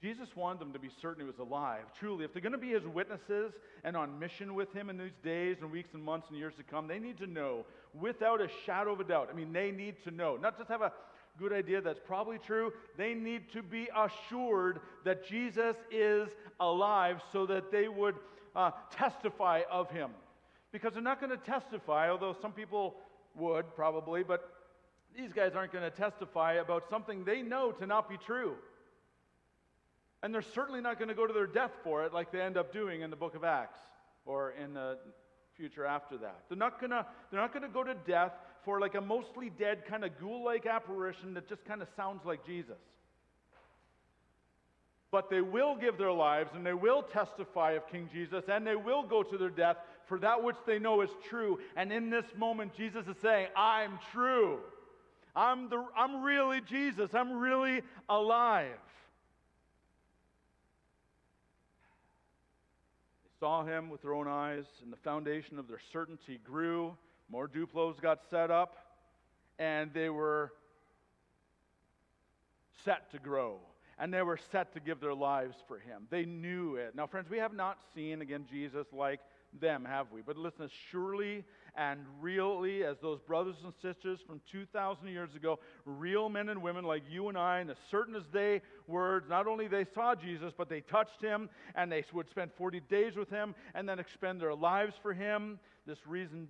Jesus 0.00 0.28
wanted 0.36 0.60
them 0.60 0.72
to 0.72 0.78
be 0.78 0.88
certain 1.02 1.24
he 1.24 1.26
was 1.26 1.38
alive. 1.38 1.82
Truly, 1.98 2.24
if 2.24 2.32
they're 2.32 2.40
going 2.40 2.52
to 2.52 2.58
be 2.58 2.70
his 2.70 2.84
witnesses 2.84 3.52
and 3.84 3.96
on 3.96 4.18
mission 4.18 4.54
with 4.54 4.72
him 4.72 4.88
in 4.88 4.96
these 4.96 5.16
days 5.24 5.56
and 5.60 5.70
weeks 5.72 5.90
and 5.92 6.02
months 6.02 6.28
and 6.30 6.38
years 6.38 6.54
to 6.56 6.62
come, 6.62 6.86
they 6.86 7.00
need 7.00 7.18
to 7.18 7.26
know 7.26 7.66
without 7.92 8.40
a 8.40 8.48
shadow 8.64 8.92
of 8.92 9.00
a 9.00 9.04
doubt. 9.04 9.28
I 9.30 9.36
mean, 9.36 9.52
they 9.52 9.72
need 9.72 9.96
to 10.04 10.10
know, 10.10 10.36
not 10.36 10.56
just 10.56 10.70
have 10.70 10.82
a 10.82 10.92
good 11.38 11.52
idea 11.52 11.80
that's 11.80 12.00
probably 12.04 12.38
true, 12.38 12.72
they 12.96 13.14
need 13.14 13.50
to 13.52 13.62
be 13.62 13.88
assured 13.96 14.80
that 15.04 15.26
Jesus 15.26 15.76
is 15.90 16.28
alive 16.60 17.20
so 17.32 17.46
that 17.46 17.70
they 17.70 17.88
would 17.88 18.16
uh, 18.56 18.72
testify 18.90 19.62
of 19.70 19.90
him 19.90 20.10
because 20.72 20.92
they're 20.92 21.02
not 21.02 21.20
going 21.20 21.30
to 21.30 21.36
testify, 21.36 22.10
although 22.10 22.36
some 22.40 22.52
people 22.52 22.96
would 23.34 23.74
probably, 23.74 24.22
but 24.22 24.52
these 25.16 25.32
guys 25.32 25.52
aren't 25.54 25.72
going 25.72 25.84
to 25.84 25.96
testify 25.96 26.54
about 26.54 26.88
something 26.90 27.24
they 27.24 27.42
know 27.42 27.72
to 27.72 27.86
not 27.86 28.08
be 28.08 28.16
true. 28.16 28.54
And 30.22 30.34
they're 30.34 30.42
certainly 30.42 30.80
not 30.80 30.98
going 30.98 31.08
to 31.08 31.14
go 31.14 31.26
to 31.26 31.32
their 31.32 31.46
death 31.46 31.70
for 31.84 32.04
it 32.04 32.12
like 32.12 32.32
they 32.32 32.40
end 32.40 32.56
up 32.56 32.72
doing 32.72 33.02
in 33.02 33.10
the 33.10 33.16
book 33.16 33.34
of 33.34 33.44
Acts 33.44 33.80
or 34.26 34.52
in 34.52 34.74
the 34.74 34.98
future 35.56 35.84
after 35.84 36.16
that. 36.18 36.42
They're 36.48 36.58
not 36.58 36.80
going 36.80 36.90
to 36.90 37.06
they're 37.30 37.40
not 37.40 37.52
going 37.52 37.62
to 37.62 37.68
go 37.68 37.84
to 37.84 37.94
death 37.94 38.32
for 38.68 38.80
like 38.80 38.94
a 38.94 39.00
mostly 39.00 39.48
dead 39.58 39.86
kind 39.88 40.04
of 40.04 40.10
ghoul-like 40.20 40.66
apparition 40.66 41.32
that 41.32 41.48
just 41.48 41.64
kind 41.64 41.80
of 41.80 41.88
sounds 41.96 42.20
like 42.26 42.44
Jesus. 42.44 42.76
But 45.10 45.30
they 45.30 45.40
will 45.40 45.74
give 45.74 45.96
their 45.96 46.12
lives 46.12 46.50
and 46.54 46.66
they 46.66 46.74
will 46.74 47.02
testify 47.02 47.72
of 47.72 47.90
King 47.90 48.10
Jesus 48.12 48.44
and 48.46 48.66
they 48.66 48.76
will 48.76 49.02
go 49.02 49.22
to 49.22 49.38
their 49.38 49.48
death 49.48 49.78
for 50.06 50.18
that 50.18 50.44
which 50.44 50.56
they 50.66 50.78
know 50.78 51.00
is 51.00 51.08
true. 51.30 51.58
And 51.76 51.90
in 51.90 52.10
this 52.10 52.26
moment, 52.36 52.76
Jesus 52.76 53.06
is 53.06 53.16
saying, 53.22 53.46
I'm 53.56 53.98
true. 54.12 54.58
I'm, 55.34 55.70
the, 55.70 55.82
I'm 55.96 56.22
really 56.22 56.60
Jesus. 56.60 57.14
I'm 57.14 57.38
really 57.38 57.80
alive. 58.06 58.68
They 63.24 63.30
saw 63.40 63.64
him 63.64 63.88
with 63.88 64.02
their 64.02 64.12
own 64.12 64.28
eyes, 64.28 64.66
and 64.82 64.92
the 64.92 64.98
foundation 64.98 65.58
of 65.58 65.68
their 65.68 65.80
certainty 65.90 66.38
grew. 66.44 66.94
More 67.30 67.48
Duplos 67.48 68.00
got 68.00 68.20
set 68.30 68.50
up, 68.50 68.76
and 69.58 69.92
they 69.92 70.08
were 70.08 70.52
set 72.84 73.10
to 73.10 73.18
grow 73.18 73.58
and 73.98 74.14
they 74.14 74.22
were 74.22 74.38
set 74.52 74.72
to 74.74 74.80
give 74.80 75.00
their 75.00 75.14
lives 75.14 75.56
for 75.66 75.78
him. 75.78 76.06
They 76.10 76.24
knew 76.24 76.76
it. 76.76 76.94
Now, 76.94 77.06
friends, 77.06 77.28
we 77.28 77.38
have 77.38 77.52
not 77.52 77.78
seen 77.94 78.22
again 78.22 78.46
Jesus 78.48 78.86
like 78.92 79.20
them, 79.60 79.84
have 79.84 80.12
we? 80.12 80.20
But 80.22 80.36
listen, 80.36 80.64
as 80.64 80.70
surely 80.90 81.44
and 81.74 82.00
really 82.20 82.84
as 82.84 82.96
those 83.00 83.18
brothers 83.20 83.56
and 83.64 83.72
sisters 83.82 84.20
from 84.26 84.40
2,000 84.52 85.08
years 85.08 85.34
ago, 85.34 85.58
real 85.84 86.28
men 86.28 86.48
and 86.48 86.62
women 86.62 86.84
like 86.84 87.02
you 87.10 87.28
and 87.28 87.36
I, 87.36 87.58
and 87.58 87.70
as 87.70 87.76
certain 87.90 88.14
as 88.14 88.24
they 88.32 88.62
were, 88.86 89.24
not 89.28 89.46
only 89.46 89.68
they 89.68 89.86
saw 89.94 90.14
Jesus, 90.14 90.52
but 90.56 90.68
they 90.68 90.80
touched 90.80 91.20
him, 91.20 91.48
and 91.74 91.90
they 91.90 92.04
would 92.12 92.28
spend 92.28 92.52
40 92.56 92.80
days 92.88 93.16
with 93.16 93.30
him, 93.30 93.54
and 93.74 93.88
then 93.88 93.98
expend 93.98 94.40
their 94.40 94.54
lives 94.54 94.94
for 95.02 95.12
him. 95.12 95.58
This 95.86 95.98
reason 96.06 96.48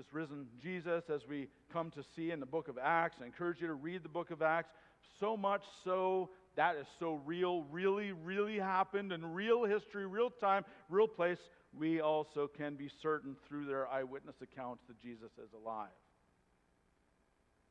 this 0.00 0.14
risen 0.14 0.46
Jesus, 0.62 1.04
as 1.12 1.20
we 1.28 1.46
come 1.70 1.90
to 1.90 2.02
see 2.16 2.30
in 2.30 2.40
the 2.40 2.46
book 2.46 2.68
of 2.68 2.78
Acts. 2.82 3.16
I 3.20 3.26
encourage 3.26 3.60
you 3.60 3.66
to 3.66 3.74
read 3.74 4.02
the 4.02 4.08
book 4.08 4.30
of 4.30 4.40
Acts. 4.40 4.70
So 5.18 5.36
much 5.36 5.60
so 5.84 6.30
that 6.56 6.76
is 6.76 6.86
so 6.98 7.20
real, 7.26 7.64
really, 7.64 8.12
really 8.12 8.58
happened 8.58 9.12
in 9.12 9.34
real 9.34 9.64
history, 9.64 10.06
real 10.06 10.30
time, 10.30 10.64
real 10.88 11.06
place. 11.06 11.36
We 11.78 12.00
also 12.00 12.48
can 12.56 12.76
be 12.76 12.88
certain 13.02 13.36
through 13.46 13.66
their 13.66 13.88
eyewitness 13.88 14.36
accounts 14.40 14.84
that 14.88 14.98
Jesus 15.02 15.32
is 15.36 15.50
alive. 15.54 15.88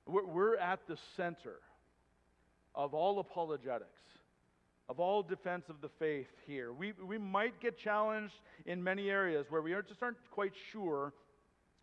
We're 0.05 0.57
at 0.57 0.81
the 0.87 0.97
center 1.17 1.55
of 2.75 2.93
all 2.93 3.17
apologetics, 3.17 4.01
of 4.87 4.99
all 4.99 5.23
defense 5.23 5.65
of 5.67 5.81
the 5.81 5.89
faith 5.97 6.27
here. 6.45 6.73
We, 6.73 6.93
we 7.03 7.17
might 7.17 7.59
get 7.59 7.79
challenged 7.79 8.35
in 8.67 8.83
many 8.83 9.09
areas 9.09 9.47
where 9.49 9.63
we 9.63 9.71
just 9.87 10.03
aren't 10.03 10.17
quite 10.29 10.53
sure 10.71 11.11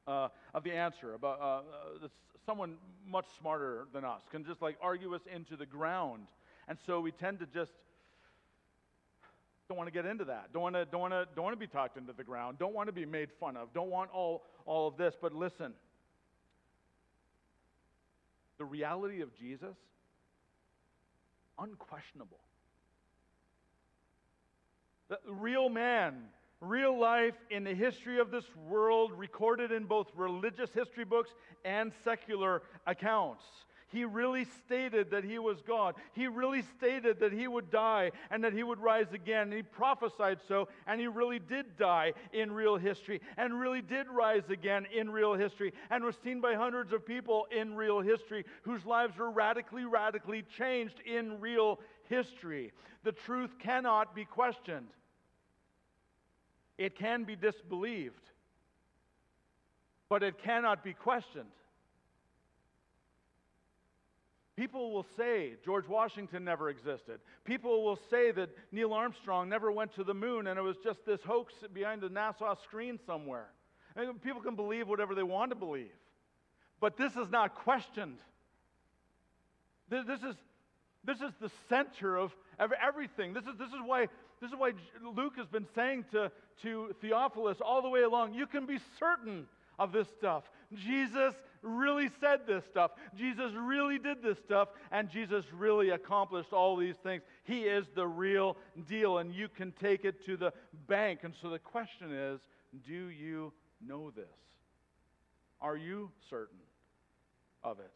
uh, 0.06 0.28
of 0.54 0.64
the 0.64 0.72
answer. 0.72 1.14
About 1.14 1.40
uh, 1.40 2.04
uh, 2.04 2.08
someone 2.44 2.76
much 3.06 3.26
smarter 3.38 3.86
than 3.92 4.04
us 4.04 4.22
can 4.30 4.44
just 4.44 4.62
like 4.62 4.76
argue 4.80 5.14
us 5.14 5.22
into 5.32 5.56
the 5.56 5.66
ground 5.66 6.26
and 6.68 6.78
so 6.86 7.00
we 7.00 7.12
tend 7.12 7.38
to 7.40 7.46
just 7.46 7.72
don't 9.68 9.78
want 9.78 9.88
to 9.88 9.92
get 9.92 10.06
into 10.06 10.24
that. 10.26 10.52
Don't 10.52 10.62
want 10.62 10.74
to, 10.76 10.84
don't 10.84 11.00
want 11.00 11.12
to, 11.12 11.26
don't 11.34 11.44
want 11.44 11.54
to 11.54 11.58
be 11.58 11.66
talked 11.66 11.96
into 11.96 12.12
the 12.12 12.22
ground. 12.22 12.58
Don't 12.58 12.74
want 12.74 12.86
to 12.88 12.92
be 12.92 13.04
made 13.04 13.30
fun 13.40 13.56
of. 13.56 13.72
Don't 13.74 13.90
want 13.90 14.10
all, 14.12 14.44
all 14.64 14.86
of 14.86 14.96
this. 14.96 15.14
But 15.20 15.32
listen, 15.32 15.72
the 18.58 18.64
reality 18.64 19.22
of 19.22 19.36
Jesus, 19.36 19.76
unquestionable. 21.58 22.38
The 25.08 25.18
real 25.28 25.68
man, 25.68 26.14
real 26.60 26.98
life 26.98 27.34
in 27.50 27.64
the 27.64 27.74
history 27.74 28.18
of 28.18 28.30
this 28.30 28.44
world, 28.68 29.12
recorded 29.12 29.72
in 29.72 29.84
both 29.84 30.08
religious 30.16 30.70
history 30.72 31.04
books 31.04 31.30
and 31.64 31.92
secular 32.02 32.62
accounts. 32.86 33.44
He 33.88 34.04
really 34.04 34.44
stated 34.44 35.10
that 35.12 35.22
he 35.22 35.38
was 35.38 35.62
God. 35.62 35.94
He 36.12 36.26
really 36.26 36.62
stated 36.76 37.20
that 37.20 37.32
he 37.32 37.46
would 37.46 37.70
die 37.70 38.10
and 38.30 38.42
that 38.42 38.52
he 38.52 38.64
would 38.64 38.80
rise 38.80 39.12
again. 39.12 39.42
And 39.42 39.52
he 39.52 39.62
prophesied 39.62 40.40
so, 40.48 40.68
and 40.88 41.00
he 41.00 41.06
really 41.06 41.38
did 41.38 41.76
die 41.76 42.14
in 42.32 42.50
real 42.50 42.76
history 42.76 43.20
and 43.36 43.58
really 43.58 43.82
did 43.82 44.08
rise 44.08 44.50
again 44.50 44.86
in 44.92 45.08
real 45.08 45.34
history 45.34 45.72
and 45.88 46.04
was 46.04 46.16
seen 46.24 46.40
by 46.40 46.54
hundreds 46.54 46.92
of 46.92 47.06
people 47.06 47.46
in 47.56 47.76
real 47.76 48.00
history 48.00 48.44
whose 48.62 48.84
lives 48.84 49.16
were 49.16 49.30
radically, 49.30 49.84
radically 49.84 50.42
changed 50.58 51.00
in 51.06 51.40
real 51.40 51.78
history. 52.08 52.72
The 53.04 53.12
truth 53.12 53.56
cannot 53.60 54.16
be 54.16 54.24
questioned, 54.24 54.88
it 56.78 56.96
can 56.96 57.24
be 57.24 57.36
disbelieved, 57.36 58.22
but 60.08 60.22
it 60.22 60.38
cannot 60.42 60.84
be 60.84 60.92
questioned. 60.92 61.46
People 64.56 64.90
will 64.90 65.06
say 65.18 65.52
George 65.64 65.86
Washington 65.86 66.42
never 66.42 66.70
existed. 66.70 67.20
People 67.44 67.84
will 67.84 67.98
say 68.08 68.30
that 68.32 68.48
Neil 68.72 68.94
Armstrong 68.94 69.50
never 69.50 69.70
went 69.70 69.94
to 69.96 70.04
the 70.04 70.14
moon 70.14 70.46
and 70.46 70.58
it 70.58 70.62
was 70.62 70.76
just 70.82 71.04
this 71.04 71.20
hoax 71.22 71.52
behind 71.74 72.00
the 72.00 72.08
NASA 72.08 72.56
screen 72.62 72.98
somewhere. 73.06 73.48
People 74.24 74.40
can 74.40 74.56
believe 74.56 74.88
whatever 74.88 75.14
they 75.14 75.22
want 75.22 75.50
to 75.50 75.56
believe. 75.56 75.92
But 76.80 76.96
this 76.96 77.16
is 77.16 77.30
not 77.30 77.54
questioned. 77.54 78.18
This 79.88 80.04
is, 80.06 80.36
this 81.04 81.20
is 81.20 81.32
the 81.40 81.50
center 81.68 82.16
of, 82.16 82.34
of 82.58 82.72
everything. 82.82 83.34
This 83.34 83.44
is, 83.44 83.56
this, 83.58 83.68
is 83.68 83.80
why, 83.84 84.08
this 84.46 84.52
is 84.52 84.60
why 84.60 84.72
Luke 85.16 85.36
has 85.38 85.48
been 85.48 85.66
saying 85.74 86.04
to, 86.12 86.30
to 86.62 86.94
Theophilus 87.00 87.58
all 87.60 87.82
the 87.82 87.88
way 87.88 88.02
along 88.02 88.34
you 88.34 88.46
can 88.46 88.64
be 88.64 88.78
certain 88.96 89.46
of 89.76 89.90
this 89.90 90.06
stuff. 90.16 90.44
Jesus 90.72 91.34
really 91.62 92.08
said 92.20 92.46
this 92.46 92.64
stuff. 92.70 92.92
Jesus 93.16 93.50
really 93.54 93.98
did 93.98 94.22
this 94.22 94.38
stuff, 94.38 94.68
and 94.92 95.10
Jesus 95.10 95.44
really 95.52 95.90
accomplished 95.90 96.52
all 96.52 96.76
these 96.76 96.94
things. 97.02 97.22
He 97.42 97.62
is 97.62 97.86
the 97.96 98.06
real 98.06 98.56
deal, 98.88 99.18
and 99.18 99.34
you 99.34 99.48
can 99.48 99.72
take 99.72 100.04
it 100.04 100.24
to 100.26 100.36
the 100.36 100.52
bank. 100.86 101.20
And 101.24 101.34
so 101.42 101.50
the 101.50 101.58
question 101.58 102.12
is 102.12 102.40
do 102.86 103.08
you 103.08 103.52
know 103.84 104.10
this? 104.10 104.24
Are 105.60 105.76
you 105.76 106.10
certain 106.30 106.60
of 107.64 107.80
it? 107.80 107.90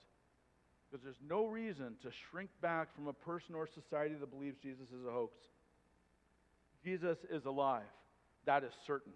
Because 0.90 1.04
there's 1.04 1.22
no 1.28 1.46
reason 1.46 1.94
to 2.02 2.10
shrink 2.10 2.50
back 2.60 2.92
from 2.96 3.06
a 3.06 3.12
person 3.12 3.54
or 3.54 3.68
society 3.68 4.16
that 4.18 4.30
believes 4.30 4.56
Jesus 4.60 4.88
is 4.88 5.06
a 5.06 5.12
hoax. 5.12 5.34
Jesus 6.84 7.18
is 7.30 7.44
alive. 7.44 7.82
That 8.46 8.64
is 8.64 8.72
certain. 8.86 9.12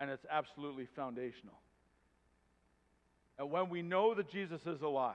And 0.00 0.10
it's 0.10 0.24
absolutely 0.30 0.86
foundational. 0.96 1.58
And 3.38 3.50
when 3.50 3.68
we 3.68 3.82
know 3.82 4.14
that 4.14 4.30
Jesus 4.30 4.60
is 4.66 4.82
alive, 4.82 5.14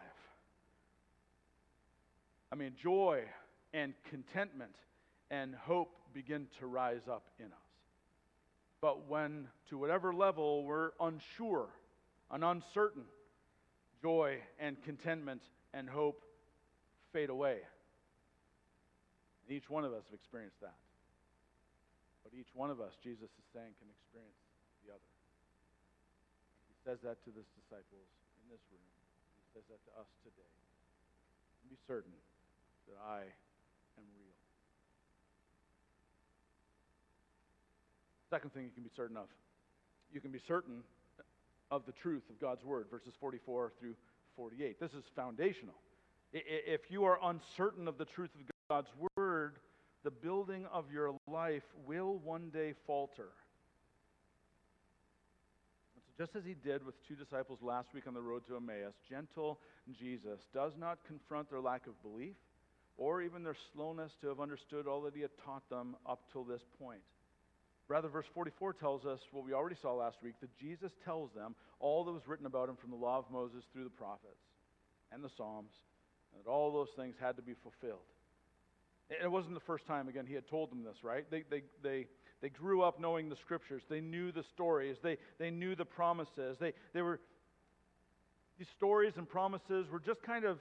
I 2.51 2.55
mean, 2.55 2.73
joy 2.81 3.23
and 3.73 3.93
contentment 4.09 4.75
and 5.29 5.53
hope 5.55 5.91
begin 6.13 6.47
to 6.59 6.67
rise 6.67 7.07
up 7.09 7.25
in 7.39 7.45
us. 7.45 7.51
But 8.79 9.09
when, 9.09 9.47
to 9.69 9.77
whatever 9.77 10.13
level, 10.13 10.63
we're 10.63 10.91
unsure 10.99 11.67
and 12.31 12.43
uncertain, 12.43 13.03
joy 14.01 14.37
and 14.59 14.81
contentment 14.83 15.41
and 15.73 15.89
hope 15.89 16.23
fade 17.11 17.29
away. 17.29 17.57
And 19.47 19.57
each 19.57 19.69
one 19.69 19.83
of 19.83 19.93
us 19.93 20.03
have 20.05 20.13
experienced 20.13 20.61
that. 20.61 20.75
But 22.27 22.35
each 22.35 22.51
one 22.51 22.67
of 22.67 22.83
us, 22.83 22.91
Jesus 22.99 23.31
is 23.31 23.45
saying, 23.55 23.71
can 23.79 23.87
experience 23.87 24.35
the 24.83 24.91
other 24.91 25.11
He 26.67 26.75
says 26.83 26.99
that 27.07 27.23
to 27.23 27.31
his 27.31 27.47
disciples 27.55 28.03
in 28.43 28.51
this 28.51 28.59
room. 28.67 28.83
He 29.39 29.47
says 29.55 29.63
that 29.71 29.79
to 29.87 29.91
us 29.95 30.11
today. 30.27 30.51
And 31.63 31.71
Be 31.71 31.79
certain 31.87 32.11
that 32.91 32.99
I 32.99 33.31
am 33.95 34.07
real. 34.19 34.35
Second 38.27 38.51
thing 38.51 38.67
you 38.67 38.75
can 38.75 38.83
be 38.83 38.91
certain 38.91 39.15
of 39.15 39.31
you 40.11 40.19
can 40.19 40.31
be 40.31 40.43
certain 40.51 40.83
of 41.71 41.85
the 41.87 41.95
truth 41.95 42.23
of 42.29 42.39
God's 42.43 42.63
word, 42.63 42.87
verses 42.91 43.15
44 43.19 43.71
through 43.79 43.95
48. 44.35 44.79
This 44.79 44.91
is 44.91 45.03
foundational. 45.15 45.75
If 46.33 46.91
you 46.91 47.05
are 47.05 47.19
uncertain 47.23 47.87
of 47.87 47.97
the 47.97 48.05
truth 48.05 48.31
of 48.35 48.41
God's 48.67 48.91
word, 49.15 49.59
the 50.07 50.11
building 50.11 50.65
of 50.71 50.85
your 50.89 51.13
life 51.27 51.63
will 51.85 52.17
one 52.19 52.49
day 52.49 52.73
falter 52.85 53.27
So 55.93 55.99
just 56.17 56.33
as 56.33 56.45
he 56.45 56.53
did 56.53 56.85
with 56.85 56.95
two 57.05 57.15
disciples 57.15 57.59
last 57.61 57.89
week 57.93 58.07
on 58.07 58.13
the 58.13 58.21
road 58.21 58.47
to 58.47 58.55
Emmaus, 58.55 58.93
gentle 59.09 59.59
Jesus 59.99 60.39
does 60.53 60.71
not 60.79 60.99
confront 61.05 61.49
their 61.49 61.59
lack 61.59 61.87
of 61.87 62.01
belief 62.01 62.37
or 62.95 63.21
even 63.21 63.43
their 63.43 63.57
slowness 63.73 64.13
to 64.21 64.29
have 64.29 64.39
understood 64.39 64.87
all 64.87 65.01
that 65.01 65.13
he 65.13 65.19
had 65.19 65.31
taught 65.43 65.69
them 65.69 65.97
up 66.09 66.21
till 66.31 66.45
this 66.45 66.63
point. 66.81 67.01
Rather, 67.89 68.07
verse 68.07 68.27
44 68.33 68.75
tells 68.75 69.05
us 69.05 69.19
what 69.33 69.43
we 69.43 69.51
already 69.51 69.75
saw 69.81 69.91
last 69.91 70.19
week 70.23 70.35
that 70.39 70.57
Jesus 70.57 70.93
tells 71.03 71.33
them 71.33 71.53
all 71.81 72.05
that 72.05 72.13
was 72.13 72.29
written 72.29 72.45
about 72.45 72.69
him 72.69 72.77
from 72.77 72.91
the 72.91 72.95
law 72.95 73.17
of 73.17 73.25
Moses 73.29 73.65
through 73.73 73.83
the 73.83 73.89
prophets 73.89 74.39
and 75.11 75.21
the 75.21 75.31
Psalms, 75.35 75.73
and 76.31 76.45
that 76.45 76.49
all 76.49 76.71
those 76.71 76.95
things 76.95 77.15
had 77.19 77.35
to 77.35 77.41
be 77.41 77.55
fulfilled. 77.61 78.07
It 79.09 79.31
wasn't 79.31 79.53
the 79.53 79.61
first 79.61 79.85
time, 79.85 80.09
again, 80.09 80.25
he 80.25 80.33
had 80.33 80.47
told 80.47 80.69
them 80.69 80.83
this, 80.83 81.03
right? 81.03 81.25
They, 81.31 81.43
they, 81.49 81.63
they 81.81 82.07
they 82.41 82.49
grew 82.49 82.83
up 82.83 82.99
knowing 82.99 83.29
the 83.29 83.35
scriptures. 83.35 83.83
They 83.89 84.01
knew 84.01 84.31
the 84.31 84.43
stories. 84.43 84.97
They, 85.01 85.17
they 85.39 85.49
knew 85.49 85.75
the 85.75 85.85
promises. 85.85 86.57
They, 86.59 86.73
they 86.93 87.01
were, 87.01 87.19
these 88.59 88.67
stories 88.75 89.13
and 89.17 89.27
promises 89.27 89.87
were 89.91 89.99
just 89.99 90.21
kind 90.21 90.45
of 90.45 90.59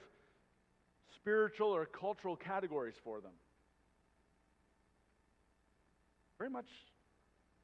spiritual 1.15 1.69
or 1.69 1.85
cultural 1.85 2.35
categories 2.35 2.95
for 3.03 3.21
them. 3.21 3.33
Very 6.37 6.49
much 6.49 6.67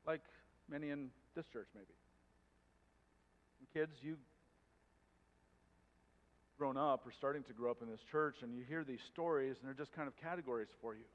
like 0.05 0.21
many 0.69 0.89
in 0.89 1.09
this 1.35 1.45
church, 1.51 1.67
maybe. 1.73 1.93
And 3.59 3.73
kids, 3.73 3.97
you 4.01 4.17
grown 6.57 6.77
up 6.77 7.05
or 7.05 7.11
starting 7.11 7.43
to 7.43 7.53
grow 7.53 7.71
up 7.71 7.81
in 7.81 7.89
this 7.89 8.01
church 8.11 8.35
and 8.41 8.55
you 8.55 8.63
hear 8.67 8.83
these 8.83 9.01
stories 9.11 9.55
and 9.59 9.67
they're 9.67 9.77
just 9.77 9.93
kind 9.93 10.07
of 10.07 10.15
categories 10.17 10.69
for 10.81 10.93
you. 10.93 11.05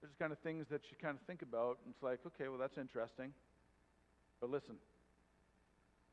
They're 0.00 0.08
just 0.08 0.18
kind 0.18 0.32
of 0.32 0.38
things 0.38 0.66
that 0.70 0.82
you 0.90 0.96
kind 1.00 1.16
of 1.16 1.26
think 1.26 1.42
about 1.42 1.78
and 1.84 1.94
it's 1.94 2.02
like, 2.02 2.20
okay, 2.26 2.48
well, 2.48 2.58
that's 2.58 2.78
interesting. 2.78 3.32
But 4.40 4.50
listen, 4.50 4.76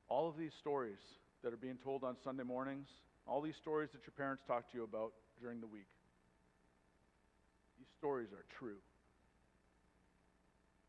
all 0.09 0.27
of 0.27 0.37
these 0.37 0.51
stories 0.59 0.99
that 1.43 1.53
are 1.53 1.57
being 1.57 1.77
told 1.83 2.03
on 2.03 2.15
Sunday 2.23 2.43
mornings, 2.43 2.87
all 3.27 3.41
these 3.41 3.55
stories 3.61 3.89
that 3.91 4.01
your 4.03 4.13
parents 4.17 4.43
talk 4.47 4.71
to 4.71 4.77
you 4.77 4.83
about 4.83 5.11
during 5.41 5.59
the 5.59 5.67
week, 5.67 5.87
these 7.77 7.87
stories 7.99 8.29
are 8.31 8.45
true. 8.57 8.79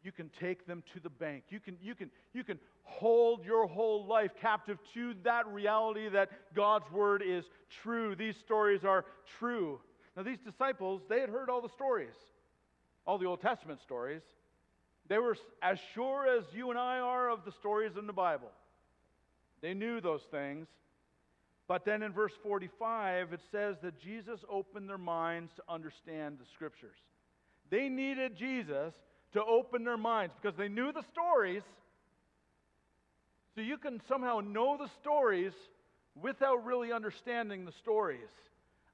You 0.02 0.12
can 0.12 0.30
take 0.40 0.66
them 0.66 0.82
to 0.94 1.00
the 1.00 1.10
bank. 1.10 1.44
You 1.48 1.60
can, 1.60 1.76
you, 1.82 1.94
can, 1.94 2.10
you 2.32 2.44
can 2.44 2.58
hold 2.84 3.44
your 3.44 3.66
whole 3.66 4.06
life 4.06 4.30
captive 4.40 4.78
to 4.94 5.14
that 5.24 5.46
reality 5.48 6.08
that 6.08 6.30
God's 6.54 6.90
word 6.92 7.22
is 7.26 7.44
true. 7.82 8.14
These 8.14 8.36
stories 8.36 8.84
are 8.84 9.04
true. 9.38 9.80
Now, 10.16 10.22
these 10.22 10.38
disciples, 10.44 11.02
they 11.08 11.20
had 11.20 11.28
heard 11.28 11.50
all 11.50 11.60
the 11.60 11.68
stories, 11.68 12.14
all 13.06 13.18
the 13.18 13.26
Old 13.26 13.40
Testament 13.40 13.80
stories. 13.80 14.22
They 15.08 15.18
were 15.18 15.36
as 15.62 15.78
sure 15.94 16.26
as 16.26 16.44
you 16.54 16.70
and 16.70 16.78
I 16.78 16.98
are 16.98 17.30
of 17.30 17.44
the 17.44 17.52
stories 17.52 17.92
in 17.98 18.06
the 18.06 18.12
Bible. 18.12 18.50
They 19.60 19.74
knew 19.74 20.00
those 20.00 20.22
things. 20.30 20.68
But 21.66 21.84
then 21.84 22.02
in 22.02 22.12
verse 22.12 22.32
45, 22.42 23.32
it 23.32 23.40
says 23.52 23.76
that 23.82 24.00
Jesus 24.00 24.40
opened 24.50 24.88
their 24.88 24.98
minds 24.98 25.52
to 25.56 25.62
understand 25.68 26.38
the 26.38 26.46
scriptures. 26.54 26.96
They 27.70 27.88
needed 27.88 28.36
Jesus 28.36 28.94
to 29.32 29.44
open 29.44 29.84
their 29.84 29.96
minds 29.96 30.34
because 30.40 30.56
they 30.56 30.68
knew 30.68 30.92
the 30.92 31.02
stories. 31.12 31.62
So 33.54 33.60
you 33.60 33.76
can 33.76 34.00
somehow 34.08 34.40
know 34.40 34.76
the 34.76 34.88
stories 35.00 35.52
without 36.14 36.64
really 36.64 36.92
understanding 36.92 37.64
the 37.64 37.72
stories 37.72 38.30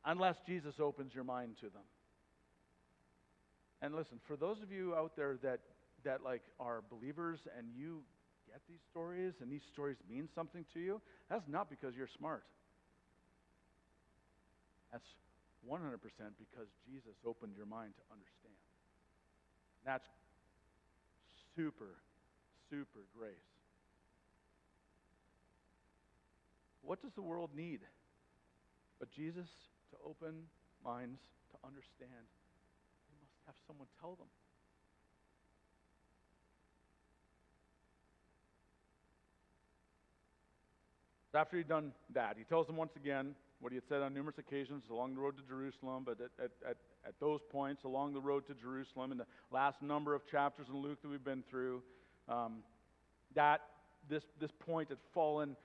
unless 0.04 0.36
Jesus 0.46 0.74
opens 0.80 1.14
your 1.14 1.24
mind 1.24 1.56
to 1.60 1.66
them. 1.66 1.82
And 3.82 3.94
listen, 3.94 4.18
for 4.26 4.36
those 4.36 4.62
of 4.62 4.72
you 4.72 4.94
out 4.94 5.12
there 5.16 5.36
that 5.42 5.60
that 6.04 6.22
like 6.22 6.42
are 6.60 6.82
believers 6.90 7.40
and 7.58 7.66
you 7.74 8.02
get 8.46 8.60
these 8.68 8.80
stories 8.90 9.34
and 9.40 9.50
these 9.50 9.64
stories 9.72 9.96
mean 10.08 10.28
something 10.34 10.64
to 10.74 10.80
you, 10.80 11.00
that's 11.28 11.48
not 11.48 11.68
because 11.68 11.96
you're 11.96 12.08
smart. 12.18 12.44
That's 14.92 15.08
100% 15.68 15.98
because 16.38 16.68
Jesus 16.86 17.16
opened 17.26 17.54
your 17.56 17.66
mind 17.66 17.94
to 17.96 18.04
understand. 18.12 18.54
That's 19.84 20.06
super, 21.56 21.96
super 22.70 23.00
grace. 23.16 23.34
What 26.82 27.00
does 27.02 27.12
the 27.14 27.22
world 27.22 27.50
need? 27.56 27.80
But 28.98 29.10
Jesus 29.10 29.48
to 29.90 29.96
open 30.04 30.44
minds 30.84 31.20
to 31.52 31.66
understand. 31.66 32.24
They 33.08 33.16
must 33.20 33.34
have 33.46 33.54
someone 33.66 33.88
tell 34.00 34.16
them. 34.16 34.28
After 41.34 41.56
he'd 41.56 41.68
done 41.68 41.92
that, 42.14 42.36
he 42.38 42.44
tells 42.44 42.68
them 42.68 42.76
once 42.76 42.92
again 42.94 43.34
what 43.60 43.72
he 43.72 43.76
had 43.76 43.88
said 43.88 44.02
on 44.02 44.14
numerous 44.14 44.38
occasions 44.38 44.84
along 44.88 45.14
the 45.14 45.20
road 45.20 45.36
to 45.36 45.42
Jerusalem, 45.42 46.04
but 46.06 46.20
at, 46.20 46.30
at, 46.38 46.50
at, 46.68 46.76
at 47.06 47.14
those 47.20 47.40
points 47.50 47.84
along 47.84 48.14
the 48.14 48.20
road 48.20 48.46
to 48.46 48.54
Jerusalem, 48.54 49.12
in 49.12 49.18
the 49.18 49.26
last 49.50 49.82
number 49.82 50.14
of 50.14 50.22
chapters 50.30 50.66
in 50.68 50.76
Luke 50.76 51.00
that 51.02 51.08
we've 51.08 51.24
been 51.24 51.44
through, 51.50 51.82
um, 52.28 52.62
that 53.34 53.60
this, 54.08 54.22
this 54.40 54.50
point 54.66 54.88
had 54.88 54.98
fallen 55.12 55.56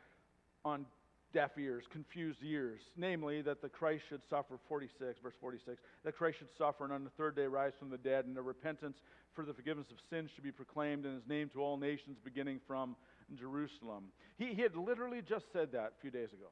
on 0.65 0.85
deaf 1.33 1.51
ears, 1.57 1.83
confused 1.91 2.39
ears, 2.43 2.81
namely 2.97 3.41
that 3.41 3.61
the 3.61 3.69
Christ 3.69 4.03
should 4.09 4.21
suffer, 4.29 4.59
46, 4.67 5.19
verse 5.21 5.33
46, 5.39 5.77
that 6.03 6.17
Christ 6.17 6.39
should 6.39 6.47
suffer 6.57 6.83
and 6.83 6.93
on 6.93 7.03
the 7.03 7.11
third 7.11 7.35
day 7.35 7.45
rise 7.45 7.73
from 7.77 7.89
the 7.89 7.97
dead, 7.97 8.25
and 8.25 8.35
the 8.35 8.41
repentance 8.41 8.97
for 9.33 9.45
the 9.45 9.53
forgiveness 9.53 9.87
of 9.91 9.97
sins 10.09 10.29
should 10.33 10.43
be 10.43 10.51
proclaimed 10.51 11.05
in 11.05 11.13
his 11.13 11.27
name 11.27 11.49
to 11.53 11.61
all 11.61 11.77
nations, 11.77 12.17
beginning 12.23 12.59
from 12.67 12.95
Jerusalem. 13.37 14.05
He, 14.37 14.53
he 14.53 14.61
had 14.61 14.75
literally 14.75 15.21
just 15.21 15.45
said 15.53 15.71
that 15.73 15.93
a 15.97 16.01
few 16.01 16.11
days 16.11 16.29
ago. 16.33 16.47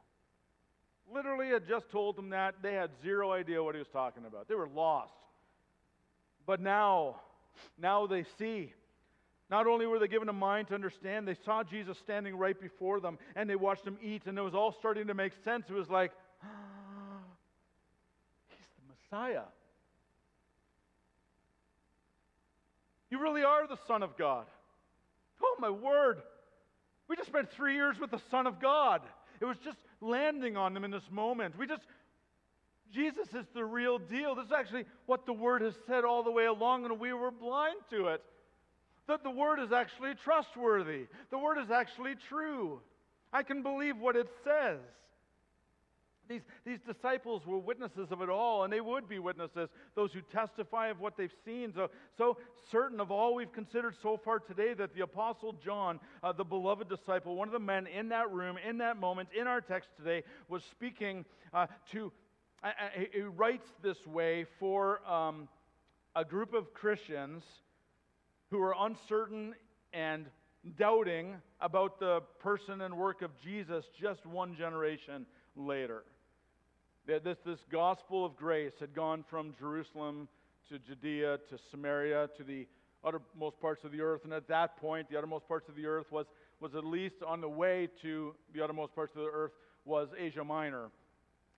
Literally 1.13 1.47
had 1.49 1.67
just 1.67 1.89
told 1.89 2.15
them 2.15 2.29
that. 2.29 2.55
They 2.61 2.73
had 2.73 2.91
zero 3.01 3.31
idea 3.31 3.63
what 3.63 3.75
he 3.75 3.79
was 3.79 3.87
talking 3.87 4.25
about. 4.25 4.47
They 4.47 4.55
were 4.55 4.67
lost. 4.67 5.13
But 6.45 6.61
now, 6.61 7.17
now 7.77 8.07
they 8.07 8.25
see. 8.37 8.73
Not 9.49 9.67
only 9.67 9.85
were 9.85 9.99
they 9.99 10.07
given 10.07 10.27
a 10.27 10.33
mind 10.33 10.67
to 10.69 10.75
understand, 10.75 11.27
they 11.27 11.37
saw 11.45 11.63
Jesus 11.63 11.97
standing 11.99 12.35
right 12.35 12.59
before 12.59 12.99
them 12.99 13.17
and 13.35 13.49
they 13.49 13.55
watched 13.55 13.85
him 13.85 13.97
eat, 14.01 14.23
and 14.25 14.37
it 14.37 14.41
was 14.41 14.53
all 14.53 14.73
starting 14.73 15.07
to 15.07 15.13
make 15.13 15.31
sense. 15.45 15.65
It 15.69 15.73
was 15.73 15.89
like, 15.89 16.11
ah, 16.43 16.47
he's 18.49 18.67
the 18.77 18.93
Messiah. 18.93 19.45
You 23.09 23.21
really 23.21 23.43
are 23.43 23.65
the 23.67 23.77
Son 23.87 24.03
of 24.03 24.17
God. 24.17 24.45
Oh, 25.41 25.55
my 25.59 25.69
word. 25.69 26.21
We 27.07 27.15
just 27.15 27.29
spent 27.29 27.49
three 27.51 27.75
years 27.75 27.97
with 27.99 28.11
the 28.11 28.21
Son 28.29 28.47
of 28.47 28.59
God. 28.59 29.01
It 29.39 29.45
was 29.45 29.57
just 29.63 29.77
landing 30.01 30.57
on 30.57 30.73
them 30.73 30.83
in 30.83 30.91
this 30.91 31.09
moment. 31.11 31.57
We 31.57 31.67
just, 31.67 31.83
Jesus 32.93 33.27
is 33.33 33.45
the 33.53 33.65
real 33.65 33.99
deal. 33.99 34.35
This 34.35 34.47
is 34.47 34.51
actually 34.51 34.85
what 35.05 35.25
the 35.25 35.33
Word 35.33 35.61
has 35.61 35.73
said 35.87 36.03
all 36.03 36.23
the 36.23 36.31
way 36.31 36.45
along, 36.45 36.85
and 36.85 36.99
we 36.99 37.13
were 37.13 37.31
blind 37.31 37.77
to 37.91 38.07
it. 38.07 38.23
That 39.07 39.23
the 39.23 39.31
Word 39.31 39.59
is 39.59 39.71
actually 39.71 40.15
trustworthy, 40.15 41.07
the 41.29 41.37
Word 41.37 41.57
is 41.57 41.71
actually 41.71 42.15
true. 42.29 42.81
I 43.33 43.43
can 43.43 43.61
believe 43.61 43.97
what 43.97 44.15
it 44.15 44.29
says. 44.43 44.79
These, 46.27 46.41
these 46.65 46.79
disciples 46.85 47.45
were 47.45 47.57
witnesses 47.57 48.11
of 48.11 48.21
it 48.21 48.29
all, 48.29 48.63
and 48.63 48.71
they 48.71 48.81
would 48.81 49.07
be 49.07 49.19
witnesses, 49.19 49.69
those 49.95 50.11
who 50.11 50.21
testify 50.21 50.87
of 50.89 50.99
what 50.99 51.17
they've 51.17 51.31
seen. 51.45 51.73
So, 51.73 51.89
so 52.17 52.37
certain 52.71 52.99
of 52.99 53.11
all 53.11 53.35
we've 53.35 53.51
considered 53.51 53.95
so 54.01 54.17
far 54.17 54.39
today 54.39 54.73
that 54.73 54.93
the 54.93 55.01
Apostle 55.01 55.53
John, 55.53 55.99
uh, 56.23 56.31
the 56.31 56.43
beloved 56.43 56.89
disciple, 56.89 57.35
one 57.35 57.47
of 57.47 57.53
the 57.53 57.59
men 57.59 57.87
in 57.87 58.09
that 58.09 58.31
room, 58.31 58.57
in 58.57 58.77
that 58.79 58.97
moment, 58.97 59.29
in 59.37 59.47
our 59.47 59.61
text 59.61 59.89
today, 59.97 60.23
was 60.49 60.63
speaking 60.71 61.25
uh, 61.53 61.67
to, 61.91 62.11
uh, 62.63 62.71
he 63.11 63.21
writes 63.21 63.67
this 63.81 64.05
way 64.05 64.45
for 64.59 65.05
um, 65.09 65.47
a 66.15 66.25
group 66.25 66.53
of 66.53 66.73
Christians 66.73 67.43
who 68.49 68.61
are 68.61 68.75
uncertain 68.79 69.53
and 69.93 70.25
doubting 70.77 71.35
about 71.61 71.99
the 71.99 72.21
person 72.39 72.81
and 72.81 72.97
work 72.97 73.21
of 73.21 73.31
Jesus 73.41 73.85
just 73.99 74.25
one 74.25 74.55
generation 74.55 75.25
later. 75.55 76.03
This, 77.07 77.37
this 77.45 77.63
gospel 77.71 78.25
of 78.25 78.35
grace 78.35 78.73
had 78.81 78.93
gone 78.93 79.23
from 79.29 79.55
Jerusalem 79.57 80.27
to 80.67 80.77
Judea 80.77 81.37
to 81.49 81.57
Samaria 81.71 82.27
to 82.35 82.43
the 82.43 82.67
uttermost 83.01 83.61
parts 83.61 83.85
of 83.85 83.93
the 83.93 84.01
earth. 84.01 84.25
And 84.25 84.33
at 84.33 84.49
that 84.49 84.75
point, 84.75 85.09
the 85.09 85.17
uttermost 85.17 85.47
parts 85.47 85.69
of 85.69 85.77
the 85.77 85.85
earth 85.85 86.11
was, 86.11 86.25
was 86.59 86.75
at 86.75 86.83
least 86.83 87.15
on 87.25 87.39
the 87.39 87.47
way 87.47 87.87
to 88.01 88.35
the 88.53 88.61
uttermost 88.61 88.93
parts 88.93 89.15
of 89.15 89.21
the 89.21 89.29
earth 89.29 89.53
was 89.85 90.09
Asia 90.19 90.43
Minor. 90.43 90.89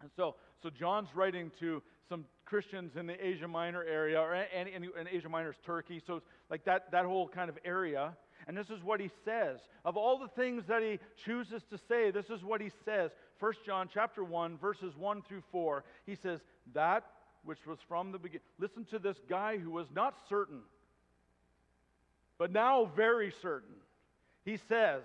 And 0.01 0.11
so, 0.15 0.35
so 0.61 0.69
John's 0.69 1.09
writing 1.15 1.51
to 1.59 1.81
some 2.07 2.25
Christians 2.45 2.91
in 2.95 3.07
the 3.07 3.25
Asia 3.25 3.47
Minor 3.47 3.83
area, 3.83 4.21
or, 4.21 4.35
and, 4.35 4.69
and, 4.69 4.85
and 4.99 5.07
Asia 5.11 5.29
Minor 5.29 5.49
is 5.49 5.57
Turkey, 5.65 5.99
so 6.05 6.21
like 6.51 6.63
that, 6.65 6.91
that 6.91 7.05
whole 7.05 7.27
kind 7.27 7.49
of 7.49 7.57
area. 7.65 8.15
And 8.47 8.55
this 8.55 8.69
is 8.69 8.83
what 8.83 8.99
he 8.99 9.09
says. 9.25 9.59
Of 9.83 9.97
all 9.97 10.17
the 10.17 10.27
things 10.27 10.63
that 10.67 10.81
he 10.81 10.99
chooses 11.25 11.63
to 11.71 11.79
say, 11.87 12.11
this 12.11 12.29
is 12.29 12.43
what 12.43 12.61
he 12.61 12.71
says. 12.85 13.11
1 13.39 13.53
John 13.65 13.89
chapter 13.93 14.23
1, 14.23 14.57
verses 14.57 14.95
1 14.97 15.21
through 15.21 15.43
4. 15.51 15.83
He 16.05 16.15
says, 16.15 16.39
That 16.73 17.05
which 17.45 17.65
was 17.65 17.79
from 17.87 18.11
the 18.11 18.19
beginning. 18.19 18.41
Listen 18.59 18.85
to 18.85 18.99
this 18.99 19.17
guy 19.29 19.57
who 19.57 19.71
was 19.71 19.87
not 19.93 20.15
certain, 20.27 20.61
but 22.37 22.51
now 22.51 22.91
very 22.95 23.33
certain. 23.41 23.75
He 24.43 24.57
says, 24.57 25.03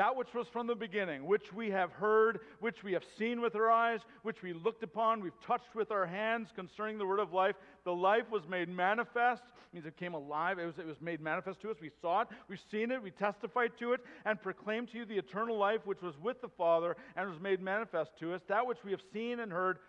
that 0.00 0.16
which 0.16 0.32
was 0.34 0.46
from 0.50 0.66
the 0.66 0.74
beginning, 0.74 1.26
which 1.26 1.52
we 1.52 1.68
have 1.68 1.92
heard, 1.92 2.40
which 2.60 2.82
we 2.82 2.94
have 2.94 3.02
seen 3.18 3.38
with 3.38 3.54
our 3.54 3.70
eyes, 3.70 4.00
which 4.22 4.42
we 4.42 4.54
looked 4.54 4.82
upon, 4.82 5.20
we've 5.20 5.38
touched 5.46 5.74
with 5.74 5.90
our 5.90 6.06
hands 6.06 6.48
concerning 6.56 6.96
the 6.96 7.04
word 7.04 7.20
of 7.20 7.34
life. 7.34 7.54
The 7.84 7.92
life 7.92 8.24
was 8.32 8.40
made 8.48 8.70
manifest, 8.70 9.42
it 9.44 9.74
means 9.74 9.84
it 9.84 9.98
came 9.98 10.14
alive. 10.14 10.58
It 10.58 10.64
was, 10.64 10.78
it 10.78 10.86
was 10.86 10.96
made 11.02 11.20
manifest 11.20 11.60
to 11.60 11.70
us. 11.70 11.76
We 11.82 11.90
saw 12.00 12.22
it, 12.22 12.28
we've 12.48 12.58
seen 12.70 12.90
it, 12.90 13.02
we 13.02 13.10
testified 13.10 13.72
to 13.80 13.92
it, 13.92 14.00
and 14.24 14.40
proclaimed 14.40 14.90
to 14.92 14.96
you 14.96 15.04
the 15.04 15.18
eternal 15.18 15.58
life 15.58 15.80
which 15.84 16.00
was 16.00 16.14
with 16.22 16.40
the 16.40 16.48
Father 16.48 16.96
and 17.14 17.28
was 17.28 17.38
made 17.38 17.60
manifest 17.60 18.12
to 18.20 18.32
us. 18.32 18.40
That 18.48 18.66
which 18.66 18.78
we 18.82 18.92
have 18.92 19.02
seen 19.12 19.40
and 19.40 19.52
heard, 19.52 19.80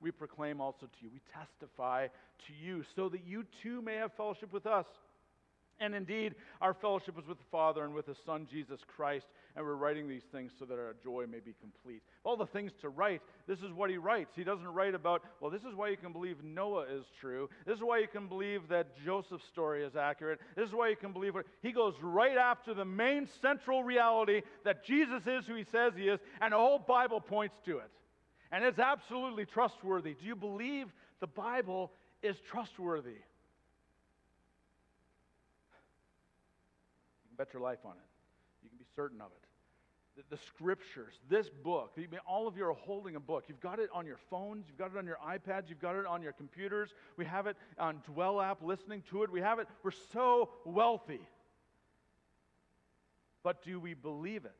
we 0.00 0.10
proclaim 0.10 0.60
also 0.60 0.86
to 0.86 0.98
you. 1.00 1.10
We 1.12 1.20
testify 1.32 2.08
to 2.08 2.52
you, 2.60 2.82
so 2.96 3.08
that 3.10 3.24
you 3.24 3.44
too 3.62 3.82
may 3.82 3.94
have 3.94 4.10
fellowship 4.16 4.52
with 4.52 4.66
us. 4.66 4.86
And 5.80 5.94
indeed, 5.94 6.34
our 6.60 6.74
fellowship 6.74 7.18
is 7.18 7.26
with 7.26 7.38
the 7.38 7.44
Father 7.50 7.84
and 7.84 7.94
with 7.94 8.06
His 8.06 8.18
Son, 8.26 8.46
Jesus 8.50 8.80
Christ, 8.86 9.26
and 9.56 9.64
we're 9.64 9.76
writing 9.76 10.06
these 10.06 10.24
things 10.30 10.52
so 10.58 10.66
that 10.66 10.74
our 10.74 10.94
joy 11.02 11.24
may 11.26 11.40
be 11.40 11.54
complete. 11.58 12.02
All 12.22 12.36
the 12.36 12.44
things 12.44 12.72
to 12.82 12.90
write, 12.90 13.22
this 13.48 13.60
is 13.60 13.72
what 13.72 13.88
he 13.88 13.96
writes. 13.96 14.32
He 14.36 14.44
doesn't 14.44 14.68
write 14.68 14.94
about, 14.94 15.22
well, 15.40 15.50
this 15.50 15.62
is 15.62 15.74
why 15.74 15.88
you 15.88 15.96
can 15.96 16.12
believe 16.12 16.44
Noah 16.44 16.84
is 16.84 17.04
true. 17.18 17.48
This 17.64 17.76
is 17.76 17.82
why 17.82 17.98
you 17.98 18.08
can 18.08 18.28
believe 18.28 18.68
that 18.68 18.88
Joseph's 19.02 19.46
story 19.46 19.82
is 19.82 19.96
accurate. 19.96 20.40
This 20.54 20.68
is 20.68 20.74
why 20.74 20.90
you 20.90 20.96
can 20.96 21.12
believe 21.12 21.34
it. 21.36 21.46
He 21.62 21.72
goes 21.72 21.94
right 22.02 22.36
after 22.36 22.74
the 22.74 22.84
main 22.84 23.26
central 23.40 23.82
reality 23.82 24.42
that 24.64 24.84
Jesus 24.84 25.22
is 25.26 25.46
who 25.46 25.54
he 25.54 25.64
says 25.72 25.94
he 25.96 26.08
is, 26.08 26.20
and 26.42 26.52
the 26.52 26.58
whole 26.58 26.78
Bible 26.78 27.22
points 27.22 27.56
to 27.64 27.78
it. 27.78 27.90
And 28.52 28.64
it's 28.64 28.78
absolutely 28.78 29.46
trustworthy. 29.46 30.12
Do 30.12 30.26
you 30.26 30.36
believe 30.36 30.88
the 31.20 31.26
Bible 31.26 31.90
is 32.22 32.36
trustworthy? 32.50 33.16
Bet 37.40 37.54
your 37.54 37.62
life 37.62 37.78
on 37.86 37.92
it. 37.92 38.08
You 38.62 38.68
can 38.68 38.76
be 38.76 38.84
certain 38.94 39.22
of 39.22 39.28
it. 39.28 40.22
The, 40.28 40.36
the 40.36 40.42
scriptures, 40.42 41.14
this 41.30 41.48
book, 41.48 41.96
all 42.28 42.46
of 42.46 42.54
you 42.54 42.66
are 42.66 42.74
holding 42.74 43.16
a 43.16 43.20
book. 43.20 43.44
You've 43.48 43.60
got 43.60 43.78
it 43.78 43.88
on 43.94 44.04
your 44.04 44.18
phones, 44.28 44.66
you've 44.68 44.76
got 44.76 44.90
it 44.90 44.98
on 44.98 45.06
your 45.06 45.16
iPads, 45.26 45.70
you've 45.70 45.80
got 45.80 45.96
it 45.96 46.04
on 46.04 46.20
your 46.20 46.32
computers. 46.32 46.90
We 47.16 47.24
have 47.24 47.46
it 47.46 47.56
on 47.78 48.02
Dwell 48.04 48.42
app, 48.42 48.58
listening 48.62 49.02
to 49.10 49.22
it. 49.22 49.32
We 49.32 49.40
have 49.40 49.58
it. 49.58 49.68
We're 49.82 49.92
so 50.12 50.50
wealthy. 50.66 51.20
But 53.42 53.64
do 53.64 53.80
we 53.80 53.94
believe 53.94 54.44
it? 54.44 54.52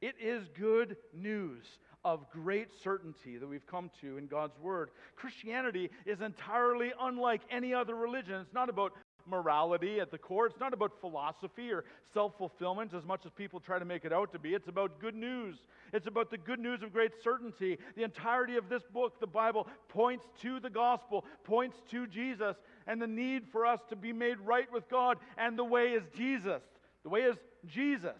It 0.00 0.16
is 0.20 0.48
good 0.58 0.96
news 1.14 1.64
of 2.04 2.28
great 2.30 2.68
certainty 2.82 3.36
that 3.36 3.46
we've 3.46 3.66
come 3.66 3.90
to 4.00 4.18
in 4.18 4.26
God's 4.26 4.58
Word. 4.58 4.90
Christianity 5.14 5.90
is 6.04 6.20
entirely 6.20 6.92
unlike 7.00 7.42
any 7.50 7.72
other 7.72 7.94
religion. 7.94 8.40
It's 8.40 8.52
not 8.52 8.68
about 8.68 8.92
morality 9.26 10.00
at 10.00 10.10
the 10.10 10.18
core. 10.18 10.46
It's 10.46 10.60
not 10.60 10.72
about 10.72 10.92
philosophy 11.00 11.70
or 11.72 11.84
self 12.12 12.36
fulfillment 12.38 12.94
as 12.94 13.04
much 13.04 13.24
as 13.26 13.32
people 13.32 13.60
try 13.60 13.78
to 13.78 13.84
make 13.84 14.04
it 14.04 14.12
out 14.12 14.32
to 14.32 14.38
be. 14.38 14.54
It's 14.54 14.68
about 14.68 15.00
good 15.00 15.14
news. 15.14 15.56
It's 15.92 16.06
about 16.06 16.30
the 16.30 16.38
good 16.38 16.58
news 16.58 16.82
of 16.82 16.92
great 16.92 17.12
certainty. 17.22 17.78
The 17.96 18.02
entirety 18.02 18.56
of 18.56 18.68
this 18.68 18.82
book, 18.92 19.20
the 19.20 19.26
Bible, 19.26 19.68
points 19.88 20.24
to 20.42 20.60
the 20.60 20.70
gospel, 20.70 21.24
points 21.44 21.76
to 21.90 22.06
Jesus, 22.06 22.56
and 22.86 23.00
the 23.00 23.06
need 23.06 23.44
for 23.52 23.66
us 23.66 23.80
to 23.90 23.96
be 23.96 24.12
made 24.12 24.38
right 24.40 24.70
with 24.72 24.88
God. 24.88 25.18
And 25.36 25.58
the 25.58 25.64
way 25.64 25.92
is 25.92 26.02
Jesus. 26.16 26.62
The 27.02 27.08
way 27.08 27.22
is 27.22 27.36
Jesus 27.66 28.12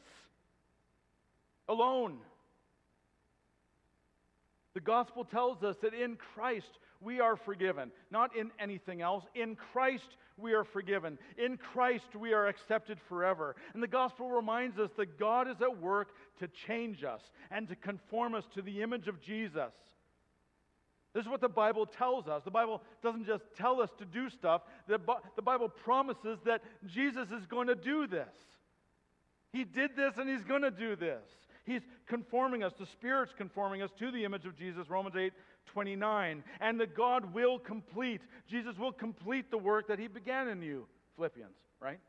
alone. 1.69 2.19
The 4.75 4.81
gospel 4.81 5.25
tells 5.25 5.63
us 5.63 5.77
that 5.83 5.95
in 5.95 6.17
Christ 6.17 6.79
we 7.01 7.21
are 7.21 7.37
forgiven, 7.37 7.91
not 8.11 8.35
in 8.37 8.51
anything 8.59 9.03
else. 9.03 9.25
In 9.35 9.57
Christ 9.57 10.17
we 10.37 10.53
are 10.55 10.65
forgiven. 10.65 11.19
In 11.39 11.57
Christ 11.57 12.17
we 12.19 12.33
are 12.33 12.47
accepted 12.47 12.99
forever. 13.09 13.57
And 13.75 13.83
the 13.83 13.89
gospel 13.89 14.31
reminds 14.31 14.79
us 14.79 14.91
that 14.97 15.19
God 15.19 15.49
is 15.49 15.61
at 15.61 15.81
work 15.81 16.09
to 16.41 16.49
change 16.67 17.05
us 17.05 17.21
and 17.51 17.69
to 17.69 17.77
conform 17.77 18.35
us 18.35 18.45
to 18.55 18.63
the 18.63 18.83
image 18.83 19.09
of 19.09 19.21
Jesus. 19.21 19.73
This 21.15 21.25
is 21.25 21.31
what 21.31 21.43
the 21.43 21.49
Bible 21.49 21.85
tells 21.85 22.27
us. 22.27 22.43
The 22.45 22.51
Bible 22.51 22.83
doesn't 23.03 23.27
just 23.27 23.45
tell 23.57 23.83
us 23.83 23.91
to 23.99 24.05
do 24.05 24.31
stuff, 24.31 24.63
the, 24.89 24.99
the 25.37 25.43
Bible 25.43 25.69
promises 25.69 26.39
that 26.47 26.63
Jesus 26.87 27.29
is 27.31 27.45
going 27.47 27.67
to 27.67 27.75
do 27.75 28.07
this. 28.07 28.35
He 29.53 29.65
did 29.65 29.95
this 29.95 30.15
and 30.17 30.29
he's 30.29 30.45
going 30.45 30.63
to 30.63 30.71
do 30.71 30.97
this. 30.97 31.23
He's 31.65 31.83
conforming 32.07 32.65
us, 32.65 32.73
the 32.79 32.87
Spirit's 32.87 33.33
conforming 33.37 33.83
us 33.83 33.91
to 33.99 34.11
the 34.11 34.25
image 34.25 34.47
of 34.47 34.57
Jesus, 34.57 34.91
Romans 34.91 35.15
8 35.17 35.33
29. 35.67 36.45
And 36.61 36.81
that 36.81 36.97
God 36.97 37.33
will 37.35 37.59
complete, 37.59 38.23
Jesus 38.49 38.79
will 38.79 38.93
complete 38.93 39.51
the 39.51 39.59
work 39.59 39.89
that 39.89 39.99
He 39.99 40.09
began 40.09 40.49
in 40.49 40.63
you, 40.63 40.87
Philippians, 41.17 41.57
right? 41.81 42.01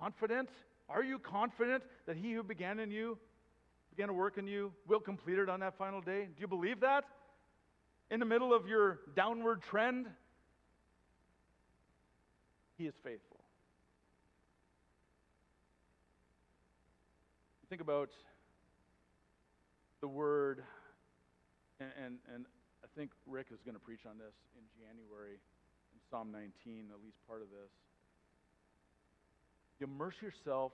Confident? 0.00 0.48
Are 0.88 1.02
you 1.02 1.18
confident 1.18 1.82
that 2.06 2.16
He 2.16 2.32
who 2.32 2.42
began 2.42 2.78
in 2.78 2.90
you, 2.90 3.18
began 3.94 4.08
to 4.08 4.14
work 4.14 4.38
in 4.38 4.46
you, 4.46 4.72
will 4.88 5.00
complete 5.00 5.38
it 5.38 5.48
on 5.48 5.60
that 5.60 5.76
final 5.78 6.00
day? 6.00 6.24
Do 6.24 6.40
you 6.40 6.48
believe 6.48 6.80
that? 6.80 7.04
In 8.10 8.20
the 8.20 8.26
middle 8.26 8.52
of 8.52 8.66
your 8.66 9.00
downward 9.14 9.62
trend? 9.62 10.06
He 12.76 12.86
is 12.86 12.94
faithful. 13.02 13.38
Think 17.68 17.80
about 17.80 18.10
the 20.02 20.08
word 20.08 20.62
and, 21.82 21.90
and, 21.98 22.14
and 22.34 22.46
I 22.84 22.88
think 22.94 23.10
Rick 23.26 23.48
is 23.50 23.58
going 23.64 23.74
to 23.74 23.82
preach 23.82 24.06
on 24.06 24.18
this 24.18 24.34
in 24.54 24.62
January 24.78 25.42
in 25.90 25.98
Psalm 26.10 26.30
19, 26.30 26.94
at 26.94 27.02
least 27.02 27.18
part 27.26 27.42
of 27.42 27.50
this. 27.50 27.70
Immerse 29.80 30.14
yourself, 30.22 30.72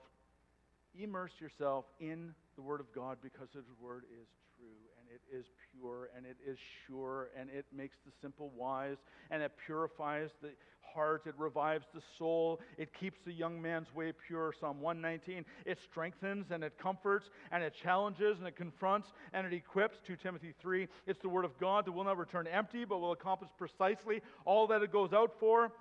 immerse 0.93 1.33
yourself 1.41 1.85
in 1.99 2.35
the 2.55 2.61
Word 2.61 2.79
of 2.79 2.93
God 2.93 3.17
because 3.21 3.49
His 3.53 3.65
Word 3.81 4.03
is 4.13 4.27
true 4.53 4.77
and 4.99 5.09
it 5.09 5.21
is 5.33 5.45
pure 5.73 6.09
and 6.15 6.25
it 6.25 6.37
is 6.45 6.57
sure 6.85 7.29
and 7.37 7.49
it 7.49 7.65
makes 7.73 7.97
the 8.05 8.11
simple 8.21 8.51
wise 8.55 8.97
and 9.31 9.41
it 9.41 9.51
purifies 9.65 10.29
the 10.41 10.49
heart, 10.93 11.23
it 11.25 11.35
revives 11.37 11.85
the 11.93 12.01
soul, 12.17 12.59
it 12.77 12.89
keeps 12.99 13.19
the 13.25 13.31
young 13.31 13.61
man's 13.61 13.93
way 13.93 14.11
pure. 14.27 14.53
Psalm 14.59 14.81
119. 14.81 15.45
It 15.65 15.77
strengthens 15.89 16.47
and 16.51 16.63
it 16.63 16.73
comforts 16.81 17.29
and 17.51 17.63
it 17.63 17.73
challenges 17.81 18.37
and 18.39 18.47
it 18.47 18.55
confronts 18.55 19.09
and 19.33 19.45
it 19.45 19.53
equips. 19.53 19.97
2 20.05 20.15
Timothy 20.17 20.53
3. 20.61 20.87
It's 21.07 21.21
the 21.21 21.29
word 21.29 21.45
of 21.45 21.57
God 21.59 21.85
that 21.85 21.91
will 21.91 22.03
not 22.03 22.17
return 22.17 22.47
empty, 22.47 22.85
but 22.85 22.99
will 22.99 23.11
accomplish 23.11 23.49
precisely 23.57 24.21
all 24.45 24.67
that 24.67 24.81
it 24.81 24.91
goes 24.91 25.13
out 25.13 25.31
for. 25.39 25.71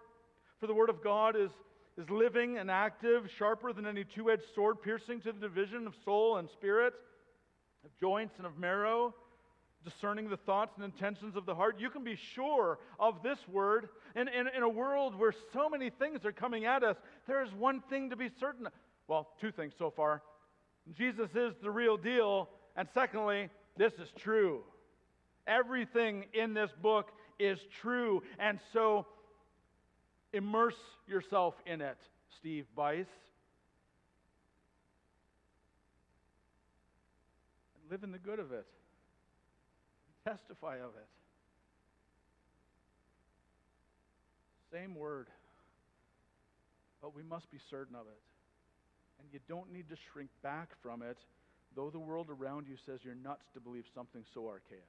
For 0.61 0.67
the 0.67 0.75
word 0.75 0.91
of 0.91 1.03
God 1.03 1.37
is, 1.37 1.51
is 1.97 2.09
living 2.11 2.59
and 2.59 2.71
active, 2.71 3.29
sharper 3.39 3.73
than 3.73 3.87
any 3.87 4.05
two 4.05 4.31
edged 4.31 4.43
sword, 4.55 4.83
piercing 4.83 5.21
to 5.23 5.33
the 5.33 5.41
division 5.41 5.87
of 5.87 5.95
soul 6.05 6.39
and 6.39 6.49
spirit, 6.51 6.95
of 7.85 7.91
joints 8.01 8.35
and 8.39 8.47
of 8.47 8.59
marrow 8.59 9.15
discerning 9.85 10.29
the 10.29 10.37
thoughts 10.37 10.73
and 10.77 10.85
intentions 10.85 11.37
of 11.37 11.47
the 11.47 11.55
heart. 11.55 11.77
You 11.79 11.91
can 11.91 12.05
be 12.05 12.17
sure 12.17 12.79
of 12.99 13.23
this 13.23 13.39
word. 13.49 13.89
In, 14.15 14.29
in, 14.29 14.49
in 14.57 14.63
a 14.63 14.69
world 14.69 15.19
where 15.19 15.33
so 15.53 15.69
many 15.69 15.91
things 15.91 16.25
are 16.25 16.33
coming 16.33 16.65
at 16.65 16.83
us, 16.83 16.97
there 17.27 17.43
is 17.43 17.53
one 17.53 17.83
thing 17.89 18.11
to 18.11 18.17
be 18.17 18.29
certain. 18.41 18.69
Well, 19.07 19.29
two 19.41 19.53
things 19.53 19.75
so 19.79 19.91
far. 19.91 20.23
Jesus 20.97 21.31
is 21.35 21.55
the 21.63 21.71
real 21.71 21.97
deal. 21.97 22.49
And 22.77 22.89
secondly, 22.95 23.49
this 23.77 23.93
is 23.95 24.09
true. 24.19 24.63
Everything 25.47 26.25
in 26.35 26.55
this 26.55 26.71
book 26.83 27.11
is 27.39 27.59
true. 27.81 28.23
And 28.39 28.59
so 28.73 29.07
immerse 30.33 30.77
yourself 31.07 31.55
in 31.67 31.81
it, 31.81 31.99
Steve 32.39 32.67
Bice. 32.77 33.07
And 37.75 37.91
live 37.91 38.03
in 38.03 38.13
the 38.13 38.19
good 38.19 38.39
of 38.39 38.53
it 38.53 38.67
testify 40.29 40.77
of 40.77 40.91
it. 40.97 41.09
Same 44.73 44.95
word, 44.95 45.29
but 47.01 47.15
we 47.15 47.23
must 47.23 47.51
be 47.51 47.59
certain 47.71 47.95
of 47.95 48.07
it. 48.07 48.21
And 49.21 49.29
you 49.33 49.41
don't 49.49 49.73
need 49.73 49.89
to 49.89 49.97
shrink 50.13 50.31
back 50.43 50.71
from 50.83 51.03
it, 51.03 51.17
though 51.75 51.91
the 51.91 51.99
world 51.99 52.29
around 52.29 52.67
you 52.69 52.77
says 52.85 53.01
you're 53.03 53.15
nuts 53.15 53.47
to 53.55 53.61
believe 53.61 53.85
something 53.95 54.23
so 54.35 54.47
archaic. 54.47 54.85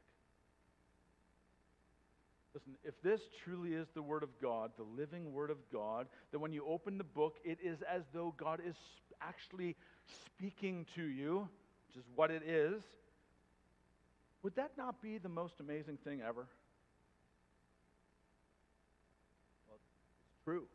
Listen, 2.53 2.73
if 2.83 2.99
this 3.03 3.21
truly 3.43 3.73
is 3.73 3.87
the 3.93 4.01
Word 4.01 4.23
of 4.23 4.29
God, 4.41 4.71
the 4.75 4.83
living 4.83 5.31
Word 5.33 5.51
of 5.51 5.57
God, 5.71 6.07
that 6.31 6.39
when 6.39 6.51
you 6.51 6.65
open 6.67 6.97
the 6.97 7.03
book, 7.03 7.37
it 7.45 7.59
is 7.63 7.77
as 7.81 8.01
though 8.11 8.33
God 8.37 8.59
is 8.67 8.75
actually 9.21 9.75
speaking 10.25 10.85
to 10.95 11.03
you, 11.03 11.47
which 11.87 12.03
is 12.03 12.09
what 12.15 12.31
it 12.31 12.41
is, 12.43 12.81
would 14.43 14.55
that 14.55 14.71
not 14.77 15.01
be 15.01 15.17
the 15.17 15.29
most 15.29 15.55
amazing 15.59 15.97
thing 16.03 16.21
ever? 16.21 16.47
Well, 19.67 19.77
it's 19.77 20.43
true. 20.43 20.65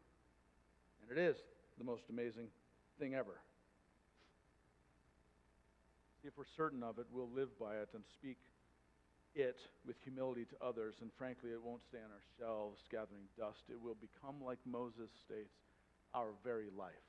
And 1.02 1.16
it 1.16 1.20
is 1.20 1.36
the 1.78 1.84
most 1.84 2.04
amazing 2.10 2.48
thing 2.98 3.14
ever. 3.14 3.40
If 6.22 6.38
we're 6.38 6.44
certain 6.56 6.82
of 6.82 6.98
it, 6.98 7.06
we'll 7.12 7.30
live 7.30 7.58
by 7.58 7.76
it 7.76 7.88
and 7.94 8.02
speak 8.14 8.38
it 9.34 9.58
with 9.86 9.96
humility 10.02 10.46
to 10.46 10.56
others. 10.66 10.94
And 11.02 11.10
frankly, 11.18 11.50
it 11.50 11.62
won't 11.62 11.82
stay 11.82 11.98
on 11.98 12.10
our 12.10 12.24
shelves 12.38 12.80
gathering 12.90 13.28
dust. 13.36 13.64
It 13.68 13.80
will 13.80 13.96
become, 14.00 14.36
like 14.42 14.58
Moses 14.64 15.10
states, 15.26 15.52
our 16.14 16.28
very 16.42 16.68
life. 16.76 17.03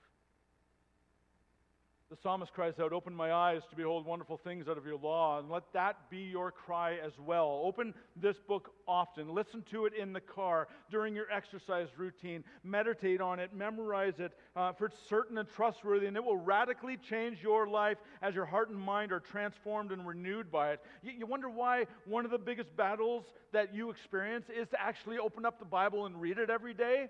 The 2.12 2.18
psalmist 2.22 2.53
cries 2.53 2.80
out, 2.80 2.93
Open 2.93 3.16
my 3.16 3.34
eyes 3.34 3.64
to 3.72 3.76
behold 3.76 4.06
wonderful 4.06 4.38
things 4.38 4.68
out 4.68 4.78
of 4.78 4.86
your 4.86 4.97
law, 4.97 5.39
and 5.39 5.49
let 5.49 5.64
that 5.74 6.08
be 6.08 6.20
your 6.20 6.51
cry 6.51 6.97
as 7.03 7.14
well. 7.18 7.64
Open 7.66 7.95
this 8.16 8.38
book 8.47 8.76
often. 8.88 9.34
Listen 9.34 9.64
to 9.72 9.88
it 9.88 9.93
in 9.95 10.14
the 10.14 10.22
car, 10.22 10.68
during 10.91 11.16
your 11.16 11.26
exercise 11.32 11.88
routine. 11.97 12.43
Meditate 12.64 13.22
on 13.22 13.39
it, 13.39 13.56
memorize 13.56 14.20
it, 14.20 14.34
uh, 14.56 14.72
for 14.74 14.86
it's 14.86 14.97
certain 15.10 15.39
and 15.39 15.49
trustworthy, 15.49 16.06
and 16.06 16.16
it 16.16 16.24
will 16.24 16.38
radically 16.38 16.95
change 16.95 17.41
your 17.41 17.68
life 17.68 17.97
as 18.22 18.36
your 18.36 18.45
heart 18.45 18.70
and 18.70 18.80
mind 18.80 19.12
are 19.12 19.20
transformed 19.20 19.91
and 19.91 20.06
renewed 20.06 20.51
by 20.51 20.74
it. 20.74 20.82
You, 21.01 21.12
you 21.18 21.26
wonder 21.26 21.49
why 21.49 21.86
one 22.06 22.24
of 22.24 22.30
the 22.30 22.38
biggest 22.38 22.78
battles 22.78 23.26
that 23.51 23.74
you 23.74 23.89
experience 23.89 24.45
is 24.56 24.68
to 24.70 24.80
actually 24.80 25.18
open 25.18 25.43
up 25.43 25.58
the 25.58 25.66
Bible 25.66 26.06
and 26.06 26.22
read 26.22 26.38
it 26.38 26.51
every 26.51 26.76
day? 26.76 27.08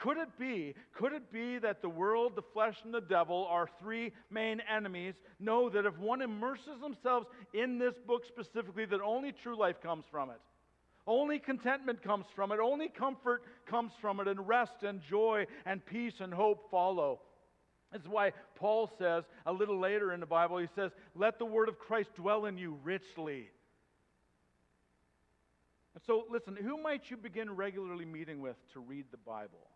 Could 0.00 0.16
it 0.18 0.36
be, 0.38 0.74
could 0.92 1.12
it 1.12 1.32
be 1.32 1.58
that 1.58 1.80
the 1.80 1.88
world, 1.88 2.34
the 2.34 2.42
flesh, 2.42 2.76
and 2.84 2.92
the 2.92 3.00
devil 3.00 3.46
are 3.48 3.68
three 3.80 4.12
main 4.30 4.60
enemies? 4.60 5.14
Know 5.38 5.70
that 5.70 5.86
if 5.86 5.96
one 5.98 6.20
immerses 6.20 6.80
themselves 6.80 7.26
in 7.52 7.78
this 7.78 7.94
book 8.06 8.24
specifically, 8.26 8.86
that 8.86 9.00
only 9.00 9.32
true 9.32 9.56
life 9.56 9.80
comes 9.80 10.04
from 10.10 10.30
it. 10.30 10.40
Only 11.06 11.38
contentment 11.38 12.02
comes 12.02 12.26
from 12.34 12.50
it. 12.50 12.58
Only 12.60 12.88
comfort 12.88 13.42
comes 13.66 13.92
from 14.00 14.20
it. 14.20 14.28
And 14.28 14.48
rest 14.48 14.82
and 14.82 15.00
joy 15.02 15.46
and 15.66 15.84
peace 15.84 16.14
and 16.20 16.32
hope 16.32 16.70
follow. 16.70 17.20
That's 17.92 18.08
why 18.08 18.32
Paul 18.56 18.90
says 18.98 19.24
a 19.46 19.52
little 19.52 19.78
later 19.78 20.12
in 20.12 20.20
the 20.20 20.26
Bible, 20.26 20.58
he 20.58 20.66
says, 20.74 20.90
Let 21.14 21.38
the 21.38 21.44
word 21.44 21.68
of 21.68 21.78
Christ 21.78 22.10
dwell 22.16 22.46
in 22.46 22.58
you 22.58 22.78
richly. 22.82 23.48
And 25.94 26.02
so, 26.04 26.24
listen, 26.28 26.56
who 26.56 26.82
might 26.82 27.02
you 27.10 27.16
begin 27.16 27.54
regularly 27.54 28.04
meeting 28.04 28.40
with 28.40 28.56
to 28.72 28.80
read 28.80 29.04
the 29.12 29.18
Bible? 29.18 29.68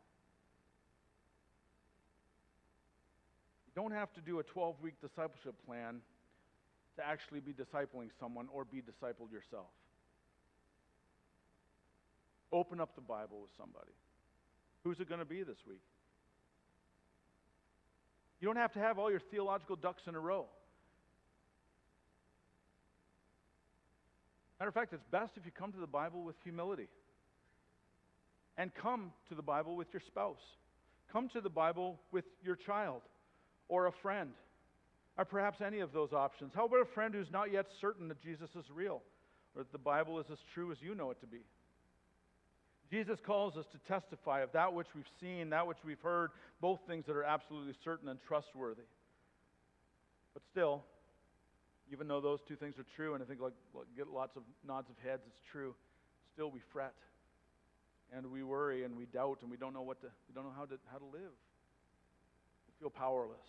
Don't 3.78 3.92
have 3.92 4.12
to 4.12 4.20
do 4.20 4.40
a 4.40 4.42
12 4.42 4.74
week 4.82 4.94
discipleship 5.00 5.54
plan 5.64 6.00
to 6.96 7.06
actually 7.06 7.38
be 7.38 7.52
discipling 7.52 8.08
someone 8.18 8.48
or 8.52 8.64
be 8.64 8.78
discipled 8.78 9.30
yourself. 9.30 9.70
Open 12.52 12.80
up 12.80 12.96
the 12.96 13.00
Bible 13.00 13.40
with 13.40 13.50
somebody. 13.56 13.92
Who's 14.82 14.98
it 14.98 15.08
going 15.08 15.20
to 15.20 15.24
be 15.24 15.44
this 15.44 15.58
week? 15.68 15.82
You 18.40 18.46
don't 18.46 18.56
have 18.56 18.72
to 18.72 18.80
have 18.80 18.98
all 18.98 19.12
your 19.12 19.20
theological 19.30 19.76
ducks 19.76 20.02
in 20.08 20.16
a 20.16 20.20
row. 20.20 20.46
Matter 24.58 24.70
of 24.70 24.74
fact, 24.74 24.92
it's 24.92 25.04
best 25.12 25.34
if 25.36 25.46
you 25.46 25.52
come 25.56 25.70
to 25.70 25.78
the 25.78 25.86
Bible 25.86 26.24
with 26.24 26.34
humility. 26.42 26.88
And 28.56 28.72
come 28.74 29.12
to 29.28 29.36
the 29.36 29.42
Bible 29.42 29.76
with 29.76 29.86
your 29.92 30.02
spouse. 30.04 30.42
Come 31.12 31.28
to 31.28 31.40
the 31.40 31.48
Bible 31.48 32.00
with 32.10 32.24
your 32.42 32.56
child 32.56 33.02
or 33.68 33.86
a 33.86 33.92
friend, 33.92 34.30
or 35.16 35.24
perhaps 35.24 35.60
any 35.60 35.80
of 35.80 35.92
those 35.92 36.12
options. 36.12 36.52
How 36.54 36.66
about 36.66 36.80
a 36.80 36.84
friend 36.94 37.14
who's 37.14 37.30
not 37.30 37.52
yet 37.52 37.66
certain 37.80 38.08
that 38.08 38.20
Jesus 38.22 38.50
is 38.56 38.64
real 38.70 39.02
or 39.54 39.62
that 39.62 39.72
the 39.72 39.78
Bible 39.78 40.18
is 40.20 40.26
as 40.32 40.38
true 40.54 40.72
as 40.72 40.78
you 40.80 40.94
know 40.94 41.10
it 41.10 41.20
to 41.20 41.26
be? 41.26 41.40
Jesus 42.90 43.18
calls 43.24 43.56
us 43.56 43.66
to 43.72 43.78
testify 43.86 44.40
of 44.40 44.52
that 44.52 44.72
which 44.72 44.86
we've 44.94 45.04
seen, 45.20 45.50
that 45.50 45.66
which 45.66 45.78
we've 45.84 46.00
heard, 46.00 46.30
both 46.60 46.80
things 46.86 47.04
that 47.06 47.16
are 47.16 47.24
absolutely 47.24 47.74
certain 47.84 48.08
and 48.08 48.18
trustworthy. 48.26 48.88
But 50.32 50.42
still, 50.50 50.84
even 51.92 52.08
though 52.08 52.20
those 52.20 52.40
two 52.48 52.56
things 52.56 52.78
are 52.78 52.86
true, 52.96 53.14
and 53.14 53.22
I 53.22 53.26
think 53.26 53.40
like, 53.40 53.52
get 53.96 54.08
lots 54.08 54.36
of 54.36 54.42
nods 54.66 54.88
of 54.88 54.96
heads, 55.04 55.22
it's 55.26 55.40
true, 55.52 55.74
still 56.32 56.50
we 56.50 56.60
fret 56.72 56.94
and 58.14 58.26
we 58.30 58.42
worry 58.42 58.84
and 58.84 58.96
we 58.96 59.04
doubt 59.06 59.38
and 59.42 59.50
we 59.50 59.56
don't 59.56 59.74
know 59.74 59.82
what 59.82 60.00
to, 60.00 60.08
we 60.28 60.34
don't 60.34 60.44
know 60.44 60.54
how 60.56 60.64
to, 60.64 60.78
how 60.90 60.98
to 60.98 61.04
live. 61.04 61.34
Feel 62.80 62.90
powerless. 62.90 63.48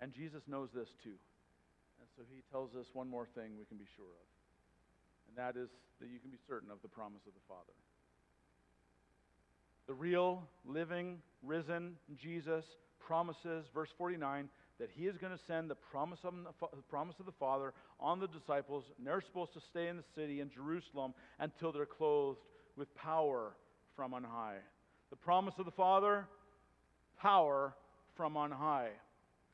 And 0.00 0.12
Jesus 0.12 0.42
knows 0.48 0.70
this 0.74 0.88
too. 1.02 1.14
And 2.00 2.08
so 2.16 2.22
he 2.28 2.42
tells 2.50 2.74
us 2.74 2.86
one 2.92 3.08
more 3.08 3.28
thing 3.34 3.52
we 3.58 3.64
can 3.66 3.76
be 3.78 3.86
sure 3.96 4.04
of 4.04 4.32
and 5.32 5.44
that 5.44 5.58
is 5.58 5.68
that 6.00 6.08
you 6.08 6.18
can 6.18 6.30
be 6.30 6.38
certain 6.46 6.70
of 6.70 6.78
the 6.82 6.88
promise 6.88 7.22
of 7.26 7.32
the 7.32 7.40
Father. 7.48 7.72
The 9.86 9.94
real, 9.94 10.42
living, 10.66 11.18
risen 11.42 11.96
Jesus 12.20 12.64
promises, 13.00 13.66
verse 13.74 13.88
49, 13.96 14.48
that 14.78 14.90
he 14.94 15.06
is 15.06 15.16
going 15.16 15.32
to 15.32 15.44
send 15.46 15.70
the 15.70 15.74
promise 15.74 16.20
of 16.24 16.34
the 16.60 16.82
promise 16.88 17.16
of 17.18 17.26
the 17.26 17.32
Father 17.32 17.72
on 18.00 18.20
the 18.20 18.28
disciples, 18.28 18.84
and 18.98 19.06
they're 19.06 19.20
supposed 19.20 19.52
to 19.54 19.60
stay 19.60 19.88
in 19.88 19.96
the 19.96 20.04
city 20.14 20.40
in 20.40 20.50
Jerusalem 20.50 21.14
until 21.38 21.72
they're 21.72 21.86
clothed 21.86 22.40
with 22.76 22.94
power 22.94 23.52
from 23.96 24.14
on 24.14 24.24
high. 24.24 24.58
The 25.10 25.16
promise 25.16 25.54
of 25.58 25.64
the 25.64 25.72
Father, 25.72 26.26
power 27.22 27.74
from 28.16 28.36
on 28.36 28.50
high. 28.50 28.90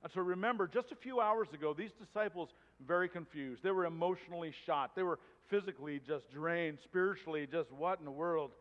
And 0.03 0.13
so 0.15 0.21
remember, 0.21 0.67
just 0.67 0.91
a 0.91 0.97
few 0.97 1.21
hours 1.21 1.49
ago, 1.53 1.75
these 1.77 1.91
disciples 2.01 2.49
very 2.87 3.09
confused. 3.09 3.63
They 3.63 3.71
were 3.71 3.85
emotionally 3.85 4.53
shot. 4.65 4.97
They 4.97 5.03
were 5.03 5.19
physically 5.51 6.01
just 6.07 6.31
drained, 6.33 6.79
spiritually 6.85 7.47
just 7.51 7.71
what 7.73 7.99
in 7.99 8.05
the 8.05 8.11
world? 8.11 8.53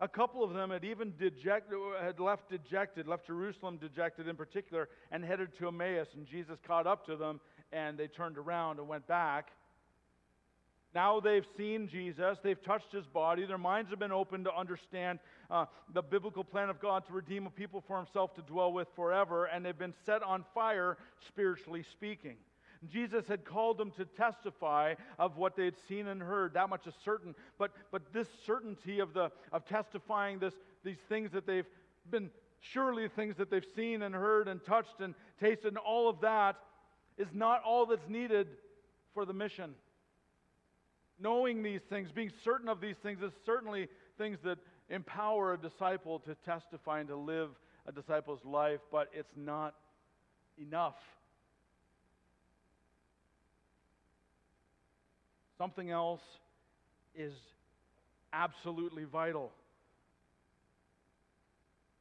A 0.00 0.08
couple 0.08 0.44
of 0.44 0.54
them 0.54 0.70
had 0.70 0.84
even 0.84 1.12
deject, 1.18 1.72
had 2.00 2.20
left 2.20 2.48
dejected, 2.48 3.08
left 3.08 3.26
Jerusalem 3.26 3.78
dejected 3.78 4.28
in 4.28 4.36
particular, 4.36 4.88
and 5.10 5.24
headed 5.24 5.48
to 5.58 5.68
Emmaus. 5.68 6.06
And 6.14 6.24
Jesus 6.24 6.56
caught 6.64 6.86
up 6.86 7.04
to 7.06 7.16
them, 7.16 7.40
and 7.72 7.98
they 7.98 8.06
turned 8.06 8.38
around 8.38 8.78
and 8.78 8.86
went 8.86 9.08
back. 9.08 9.48
Now 10.94 11.20
they've 11.20 11.46
seen 11.56 11.86
Jesus, 11.88 12.38
they've 12.42 12.62
touched 12.62 12.92
his 12.92 13.06
body, 13.06 13.44
their 13.44 13.58
minds 13.58 13.90
have 13.90 13.98
been 13.98 14.12
opened 14.12 14.46
to 14.46 14.54
understand 14.54 15.18
uh, 15.50 15.66
the 15.92 16.02
biblical 16.02 16.42
plan 16.44 16.70
of 16.70 16.80
God 16.80 17.06
to 17.06 17.12
redeem 17.12 17.46
a 17.46 17.50
people 17.50 17.82
for 17.86 17.96
himself 17.98 18.34
to 18.36 18.42
dwell 18.42 18.72
with 18.72 18.88
forever, 18.96 19.44
and 19.44 19.64
they've 19.64 19.78
been 19.78 19.94
set 20.06 20.22
on 20.22 20.44
fire, 20.54 20.96
spiritually 21.26 21.84
speaking. 21.92 22.36
Jesus 22.90 23.26
had 23.26 23.44
called 23.44 23.76
them 23.76 23.90
to 23.92 24.04
testify 24.04 24.94
of 25.18 25.36
what 25.36 25.56
they 25.56 25.64
had 25.64 25.74
seen 25.88 26.06
and 26.06 26.22
heard. 26.22 26.54
That 26.54 26.68
much 26.68 26.86
is 26.86 26.94
certain. 27.04 27.34
But, 27.58 27.72
but 27.90 28.12
this 28.12 28.28
certainty 28.46 29.00
of, 29.00 29.14
the, 29.14 29.30
of 29.52 29.66
testifying 29.66 30.38
this, 30.38 30.54
these 30.84 30.98
things 31.08 31.32
that 31.32 31.46
they've 31.46 31.66
been 32.10 32.30
surely 32.60 33.08
things 33.08 33.36
that 33.36 33.50
they've 33.50 33.66
seen 33.76 34.02
and 34.02 34.14
heard 34.14 34.48
and 34.48 34.64
touched 34.64 35.00
and 35.00 35.14
tasted, 35.40 35.68
and 35.68 35.78
all 35.78 36.08
of 36.08 36.20
that 36.20 36.56
is 37.16 37.28
not 37.32 37.62
all 37.62 37.86
that's 37.86 38.08
needed 38.08 38.48
for 39.14 39.24
the 39.24 39.32
mission. 39.32 39.74
Knowing 41.20 41.62
these 41.62 41.80
things, 41.90 42.10
being 42.14 42.30
certain 42.44 42.68
of 42.68 42.80
these 42.80 42.96
things, 43.02 43.20
is 43.22 43.32
certainly 43.44 43.88
things 44.16 44.38
that 44.44 44.58
empower 44.88 45.54
a 45.54 45.58
disciple 45.58 46.20
to 46.20 46.34
testify 46.46 47.00
and 47.00 47.08
to 47.08 47.16
live 47.16 47.50
a 47.86 47.92
disciple's 47.92 48.44
life, 48.44 48.80
but 48.92 49.08
it's 49.12 49.32
not 49.36 49.74
enough. 50.58 50.96
Something 55.56 55.90
else 55.90 56.20
is 57.16 57.32
absolutely 58.32 59.04
vital. 59.04 59.50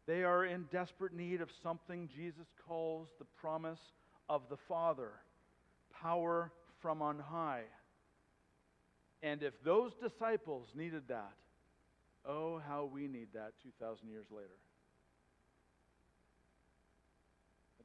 They 0.05 0.23
are 0.23 0.45
in 0.45 0.65
desperate 0.71 1.13
need 1.13 1.41
of 1.41 1.49
something 1.63 2.07
Jesus 2.15 2.45
calls 2.67 3.07
the 3.19 3.25
promise 3.41 3.79
of 4.29 4.43
the 4.49 4.57
Father, 4.67 5.09
power 6.01 6.51
from 6.81 7.01
on 7.01 7.19
high. 7.19 7.63
And 9.23 9.41
if 9.43 9.53
those 9.63 9.91
disciples 10.01 10.67
needed 10.75 11.03
that, 11.07 11.33
oh, 12.25 12.61
how 12.67 12.89
we 12.91 13.07
need 13.07 13.27
that 13.33 13.53
2,000 13.63 14.09
years 14.09 14.25
later. 14.31 14.57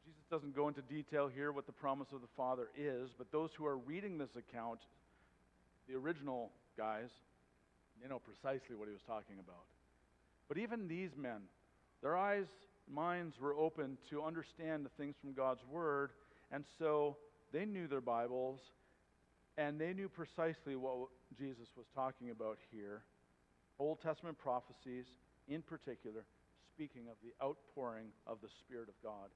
Jesus 0.04 0.22
doesn't 0.30 0.54
go 0.54 0.68
into 0.68 0.82
detail 0.82 1.28
here 1.28 1.52
what 1.52 1.66
the 1.66 1.72
promise 1.72 2.08
of 2.12 2.20
the 2.20 2.26
Father 2.36 2.68
is, 2.76 3.10
but 3.16 3.30
those 3.30 3.50
who 3.56 3.64
are 3.64 3.76
reading 3.76 4.18
this 4.18 4.34
account 4.36 4.80
the 5.88 5.94
original 5.94 6.50
guys, 6.76 7.08
they 8.00 8.08
know 8.08 8.20
precisely 8.20 8.76
what 8.76 8.88
he 8.88 8.92
was 8.92 9.02
talking 9.06 9.36
about. 9.38 9.64
But 10.48 10.58
even 10.58 10.88
these 10.88 11.10
men, 11.16 11.40
their 12.02 12.16
eyes, 12.16 12.46
minds 12.92 13.40
were 13.40 13.54
open 13.54 13.96
to 14.10 14.22
understand 14.22 14.84
the 14.84 14.90
things 14.90 15.14
from 15.20 15.32
God's 15.32 15.62
Word, 15.70 16.10
and 16.50 16.64
so 16.78 17.16
they 17.52 17.64
knew 17.64 17.86
their 17.86 18.00
Bibles, 18.00 18.60
and 19.58 19.80
they 19.80 19.92
knew 19.92 20.08
precisely 20.08 20.76
what 20.76 21.08
Jesus 21.36 21.68
was 21.76 21.86
talking 21.94 22.30
about 22.30 22.58
here. 22.70 23.02
Old 23.78 24.00
Testament 24.00 24.38
prophecies, 24.38 25.06
in 25.48 25.62
particular, 25.62 26.24
speaking 26.74 27.08
of 27.08 27.16
the 27.22 27.32
outpouring 27.44 28.08
of 28.26 28.38
the 28.42 28.48
Spirit 28.48 28.88
of 28.88 28.94
God 29.02 29.30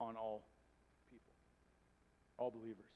on 0.00 0.16
all 0.16 0.44
people, 1.10 1.34
all 2.38 2.50
believers. 2.50 2.86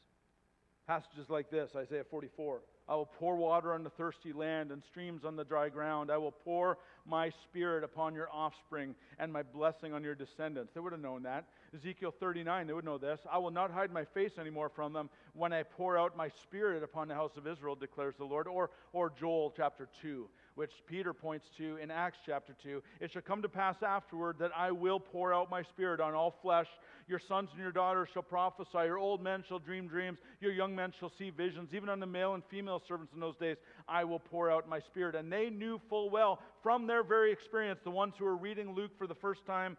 Passages 0.87 1.29
like 1.29 1.51
this, 1.51 1.71
Isaiah 1.77 2.05
44. 2.09 2.61
I 2.89 2.95
will 2.95 3.07
pour 3.19 3.37
water 3.37 3.75
on 3.75 3.83
the 3.83 3.91
thirsty 3.91 4.33
land 4.33 4.71
and 4.71 4.83
streams 4.85 5.25
on 5.25 5.35
the 5.35 5.45
dry 5.45 5.69
ground. 5.69 6.11
I 6.11 6.19
will 6.19 6.31
pour 6.31 6.79
my 7.05 7.31
spirit 7.45 7.83
upon 7.83 8.15
your 8.15 8.29
offspring 8.33 8.95
and 9.19 9.33
my 9.33 9.43
blessing 9.43 9.93
on 9.93 10.05
your 10.05 10.15
descendants. 10.15 10.73
They 10.73 10.81
would 10.81 10.93
have 10.93 11.03
known 11.03 11.25
that. 11.25 11.47
Ezekiel 11.75 12.15
39, 12.19 12.67
they 12.67 12.73
would 12.73 12.85
know 12.85 12.99
this. 12.99 13.19
I 13.31 13.39
will 13.39 13.51
not 13.51 13.73
hide 13.73 13.91
my 13.91 14.05
face 14.05 14.33
anymore 14.39 14.69
from 14.69 14.93
them 14.93 15.11
when 15.35 15.53
I 15.53 15.65
pour 15.65 15.99
out 15.99 16.17
my 16.17 16.31
spirit 16.45 16.85
upon 16.85 17.09
the 17.09 17.15
house 17.15 17.37
of 17.37 17.47
Israel, 17.47 17.75
declares 17.75 18.15
the 18.19 18.25
Lord. 18.25 18.47
Or, 18.47 18.71
or 18.93 19.11
Joel 19.11 19.53
chapter 19.57 19.89
2 20.03 20.29
which 20.57 20.73
Peter 20.87 21.13
points 21.13 21.47
to 21.59 21.77
in 21.77 21.91
Acts 21.91 22.17
chapter 22.25 22.57
2. 22.63 22.83
It 23.01 23.13
shall 23.13 23.23
come 23.23 23.43
to 23.43 23.49
pass 23.49 23.77
afterward 23.87 24.37
that 24.41 24.51
I 24.57 24.73
will 24.73 24.99
pour 24.99 25.33
out 25.33 25.51
my 25.51 25.63
spirit 25.63 26.01
on 26.01 26.15
all 26.15 26.35
flesh. 26.43 26.67
Your 27.07 27.21
sons 27.29 27.51
and 27.53 27.61
your 27.61 27.73
daughters 27.73 28.09
shall 28.13 28.23
prophesy. 28.23 28.87
Your 28.87 28.99
old 28.99 29.23
men 29.23 29.45
shall 29.47 29.59
dream 29.59 29.87
dreams. 29.87 30.19
Your 30.41 30.53
young 30.53 30.75
men 30.75 30.95
shall 30.99 31.13
see 31.19 31.29
visions. 31.29 31.69
Even 31.75 31.91
on 31.91 32.01
the 32.01 32.07
male 32.07 32.33
and 32.35 32.43
female 32.51 32.83
servants 32.89 33.13
in 33.15 33.21
those 33.21 33.37
days, 33.37 33.59
I 33.87 34.05
will 34.05 34.19
pour 34.19 34.51
out 34.51 34.67
my 34.67 34.81
spirit. 34.81 35.15
And 35.15 35.31
they 35.31 35.51
knew 35.51 35.79
full 35.91 36.09
well 36.09 36.41
from 36.63 36.87
their 36.87 37.05
very 37.05 37.31
experience, 37.31 37.81
the 37.85 37.91
ones 37.91 38.15
who 38.19 38.25
were 38.25 38.37
reading 38.37 38.75
Luke 38.75 38.93
for 38.97 39.07
the 39.07 39.15
first 39.15 39.45
time, 39.47 39.77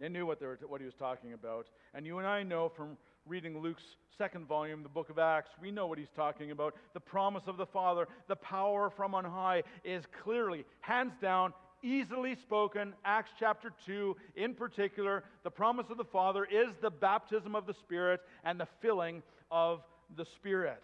they 0.00 0.08
knew 0.08 0.26
what, 0.26 0.40
they 0.40 0.46
were, 0.46 0.58
what 0.66 0.80
he 0.80 0.84
was 0.84 0.94
talking 0.98 1.32
about. 1.32 1.66
And 1.94 2.04
you 2.04 2.18
and 2.18 2.26
I 2.26 2.42
know 2.42 2.72
from 2.76 2.96
reading 3.30 3.62
Luke's 3.62 3.84
second 4.18 4.48
volume, 4.48 4.82
the 4.82 4.88
book 4.88 5.08
of 5.08 5.16
Acts, 5.16 5.50
we 5.62 5.70
know 5.70 5.86
what 5.86 5.98
he's 5.98 6.10
talking 6.16 6.50
about. 6.50 6.74
The 6.94 7.00
promise 7.00 7.44
of 7.46 7.58
the 7.58 7.64
Father, 7.64 8.08
the 8.26 8.34
power 8.34 8.90
from 8.90 9.14
on 9.14 9.24
high, 9.24 9.62
is 9.84 10.02
clearly, 10.24 10.64
hands 10.80 11.12
down, 11.22 11.52
easily 11.80 12.34
spoken. 12.34 12.92
Acts 13.04 13.30
chapter 13.38 13.70
2, 13.86 14.16
in 14.34 14.54
particular, 14.54 15.22
the 15.44 15.50
promise 15.50 15.86
of 15.90 15.96
the 15.96 16.04
Father 16.04 16.44
is 16.44 16.70
the 16.82 16.90
baptism 16.90 17.54
of 17.54 17.68
the 17.68 17.74
Spirit 17.74 18.20
and 18.42 18.58
the 18.58 18.66
filling 18.82 19.22
of 19.52 19.84
the 20.16 20.24
Spirit. 20.24 20.82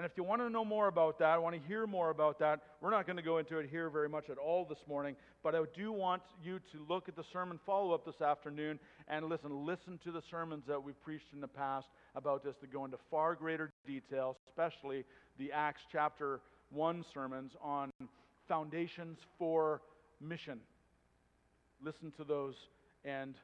And 0.00 0.06
if 0.06 0.16
you 0.16 0.24
want 0.24 0.40
to 0.40 0.48
know 0.48 0.64
more 0.64 0.88
about 0.88 1.18
that, 1.18 1.42
want 1.42 1.54
to 1.54 1.68
hear 1.68 1.86
more 1.86 2.08
about 2.08 2.38
that, 2.38 2.60
we're 2.80 2.90
not 2.90 3.04
going 3.04 3.18
to 3.18 3.22
go 3.22 3.36
into 3.36 3.58
it 3.58 3.68
here 3.70 3.90
very 3.90 4.08
much 4.08 4.30
at 4.30 4.38
all 4.38 4.64
this 4.64 4.78
morning, 4.88 5.14
but 5.42 5.54
I 5.54 5.60
do 5.76 5.92
want 5.92 6.22
you 6.42 6.58
to 6.72 6.86
look 6.88 7.06
at 7.06 7.16
the 7.16 7.24
sermon 7.34 7.60
follow 7.66 7.92
up 7.92 8.06
this 8.06 8.22
afternoon 8.22 8.78
and 9.08 9.26
listen. 9.26 9.66
Listen 9.66 10.00
to 10.04 10.10
the 10.10 10.22
sermons 10.30 10.64
that 10.66 10.82
we've 10.82 10.98
preached 11.02 11.26
in 11.34 11.40
the 11.42 11.46
past 11.46 11.86
about 12.16 12.42
this 12.42 12.54
that 12.62 12.72
go 12.72 12.86
into 12.86 12.96
far 13.10 13.34
greater 13.34 13.72
detail, 13.86 14.38
especially 14.48 15.04
the 15.38 15.52
Acts 15.52 15.82
chapter 15.92 16.40
1 16.70 17.04
sermons 17.12 17.52
on 17.62 17.92
foundations 18.48 19.18
for 19.38 19.82
mission. 20.18 20.60
Listen 21.84 22.10
to 22.16 22.24
those 22.24 22.54
and 23.04 23.34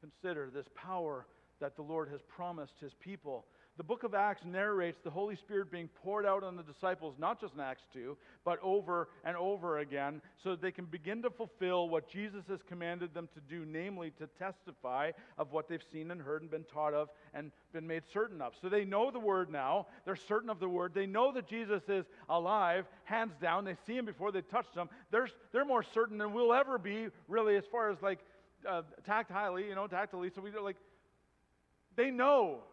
consider 0.00 0.50
this 0.54 0.66
power 0.76 1.26
that 1.60 1.74
the 1.74 1.82
Lord 1.82 2.08
has 2.10 2.20
promised 2.28 2.74
his 2.80 2.92
people 3.00 3.44
the 3.78 3.84
book 3.84 4.02
of 4.02 4.12
Acts 4.12 4.42
narrates 4.44 4.98
the 5.04 5.10
Holy 5.10 5.36
Spirit 5.36 5.70
being 5.70 5.88
poured 6.02 6.26
out 6.26 6.42
on 6.42 6.56
the 6.56 6.64
disciples, 6.64 7.14
not 7.16 7.40
just 7.40 7.54
in 7.54 7.60
Acts 7.60 7.84
2, 7.92 8.16
but 8.44 8.58
over 8.60 9.08
and 9.22 9.36
over 9.36 9.78
again, 9.78 10.20
so 10.42 10.50
that 10.50 10.60
they 10.60 10.72
can 10.72 10.84
begin 10.84 11.22
to 11.22 11.30
fulfill 11.30 11.88
what 11.88 12.10
Jesus 12.10 12.42
has 12.48 12.58
commanded 12.68 13.14
them 13.14 13.28
to 13.34 13.40
do, 13.48 13.64
namely 13.64 14.10
to 14.18 14.26
testify 14.36 15.12
of 15.38 15.52
what 15.52 15.68
they've 15.68 15.84
seen 15.92 16.10
and 16.10 16.20
heard 16.20 16.42
and 16.42 16.50
been 16.50 16.64
taught 16.64 16.92
of 16.92 17.08
and 17.32 17.52
been 17.72 17.86
made 17.86 18.02
certain 18.12 18.42
of. 18.42 18.52
So 18.60 18.68
they 18.68 18.84
know 18.84 19.12
the 19.12 19.20
word 19.20 19.48
now. 19.48 19.86
They're 20.04 20.16
certain 20.16 20.50
of 20.50 20.58
the 20.58 20.68
word. 20.68 20.92
They 20.92 21.06
know 21.06 21.30
that 21.30 21.46
Jesus 21.46 21.82
is 21.88 22.04
alive, 22.28 22.84
hands 23.04 23.34
down. 23.40 23.64
They 23.64 23.76
see 23.86 23.96
him 23.96 24.06
before 24.06 24.32
they 24.32 24.42
touch 24.42 24.66
him. 24.74 24.88
They're, 25.12 25.28
they're 25.52 25.64
more 25.64 25.84
certain 25.84 26.18
than 26.18 26.32
we'll 26.32 26.52
ever 26.52 26.78
be, 26.78 27.06
really, 27.28 27.54
as 27.54 27.64
far 27.70 27.90
as 27.90 28.02
like 28.02 28.18
uh, 28.68 28.82
tactilely, 29.08 29.68
you 29.68 29.76
know, 29.76 29.86
tactily. 29.86 30.32
So 30.34 30.40
we 30.40 30.50
like, 30.50 30.76
they 31.94 32.10
know 32.10 32.64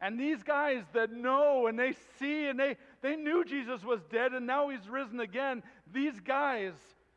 and 0.00 0.18
these 0.18 0.42
guys 0.42 0.84
that 0.94 1.12
know 1.12 1.66
and 1.66 1.78
they 1.78 1.94
see 2.18 2.46
and 2.46 2.58
they, 2.58 2.76
they 3.02 3.16
knew 3.16 3.44
Jesus 3.44 3.82
was 3.82 4.00
dead 4.10 4.32
and 4.32 4.46
now 4.46 4.68
he's 4.68 4.88
risen 4.88 5.20
again, 5.20 5.62
these 5.92 6.20
guys, 6.20 6.72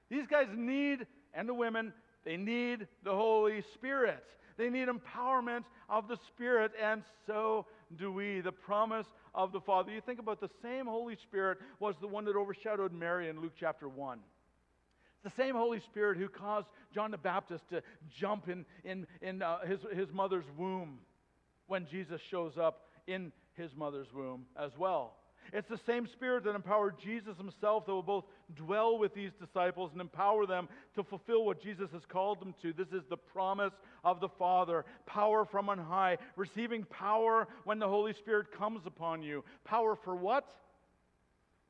these 0.10 0.26
guys 0.26 0.48
need, 0.56 1.06
and 1.34 1.48
the 1.48 1.54
women, 1.54 1.94
they 2.26 2.38
need 2.38 2.88
the 3.04 3.14
Holy 3.14 3.64
Spirit. 3.74 4.24
They 4.58 4.70
need 4.70 4.88
empowerment 4.88 5.64
of 5.90 6.08
the 6.08 6.18
Spirit, 6.28 6.72
and 6.82 7.04
so 7.26 7.66
do 7.98 8.12
we. 8.12 8.42
The 8.42 8.52
promise 8.52 9.08
of 9.34 9.52
the 9.52 9.62
Father. 9.62 9.92
You 9.92 10.02
think 10.02 10.20
about 10.20 10.40
the 10.40 10.50
same 10.62 10.86
Holy 10.86 11.16
Spirit 11.16 11.58
was 11.80 11.96
the 12.00 12.08
one 12.08 12.26
that 12.26 12.36
overshadowed 12.36 12.94
Mary 12.94 13.30
in 13.30 13.42
Luke 13.42 13.54
chapter 13.60 13.88
1. 13.88 14.20
The 15.24 15.32
same 15.32 15.56
Holy 15.56 15.80
Spirit 15.80 16.18
who 16.18 16.28
caused 16.28 16.68
John 16.94 17.12
the 17.12 17.18
Baptist 17.18 17.70
to 17.70 17.82
jump 18.10 18.50
in, 18.50 18.66
in, 18.84 19.08
in 19.22 19.42
uh, 19.42 19.60
his, 19.66 19.80
his 19.96 20.12
mother's 20.12 20.46
womb 20.58 21.00
when 21.68 21.88
Jesus 21.90 22.22
shows 22.30 22.58
up 22.58 22.88
in 23.08 23.32
his 23.54 23.76
mother's 23.76 24.14
womb 24.14 24.46
as 24.58 24.72
well. 24.78 25.16
It's 25.54 25.68
the 25.68 25.80
same 25.86 26.08
spirit 26.08 26.46
that 26.46 26.56
empowered 26.56 26.96
Jesus 27.00 27.38
himself 27.38 27.86
that 27.86 27.92
will 27.92 28.04
both 28.04 28.26
dwell 28.56 28.98
with 28.98 29.14
these 29.14 29.32
disciples 29.40 29.92
and 29.92 30.00
empower 30.00 30.46
them 30.46 30.70
to 30.96 31.04
fulfill 31.04 31.46
what 31.46 31.62
Jesus 31.62 31.90
has 31.92 32.04
called 32.08 32.40
them 32.40 32.54
to. 32.62 32.72
This 32.72 32.94
is 32.94 33.04
the 33.10 33.18
promise 33.18 33.74
of 34.04 34.22
the 34.22 34.30
Father 34.30 34.86
power 35.06 35.44
from 35.44 35.70
on 35.70 35.78
high, 35.78 36.18
receiving 36.36 36.84
power 36.86 37.48
when 37.66 37.80
the 37.80 37.88
Holy 37.88 38.14
Spirit 38.14 38.48
comes 38.58 38.86
upon 38.86 39.24
you. 39.24 39.44
Power 39.66 39.96
for 39.96 40.16
what? 40.16 40.50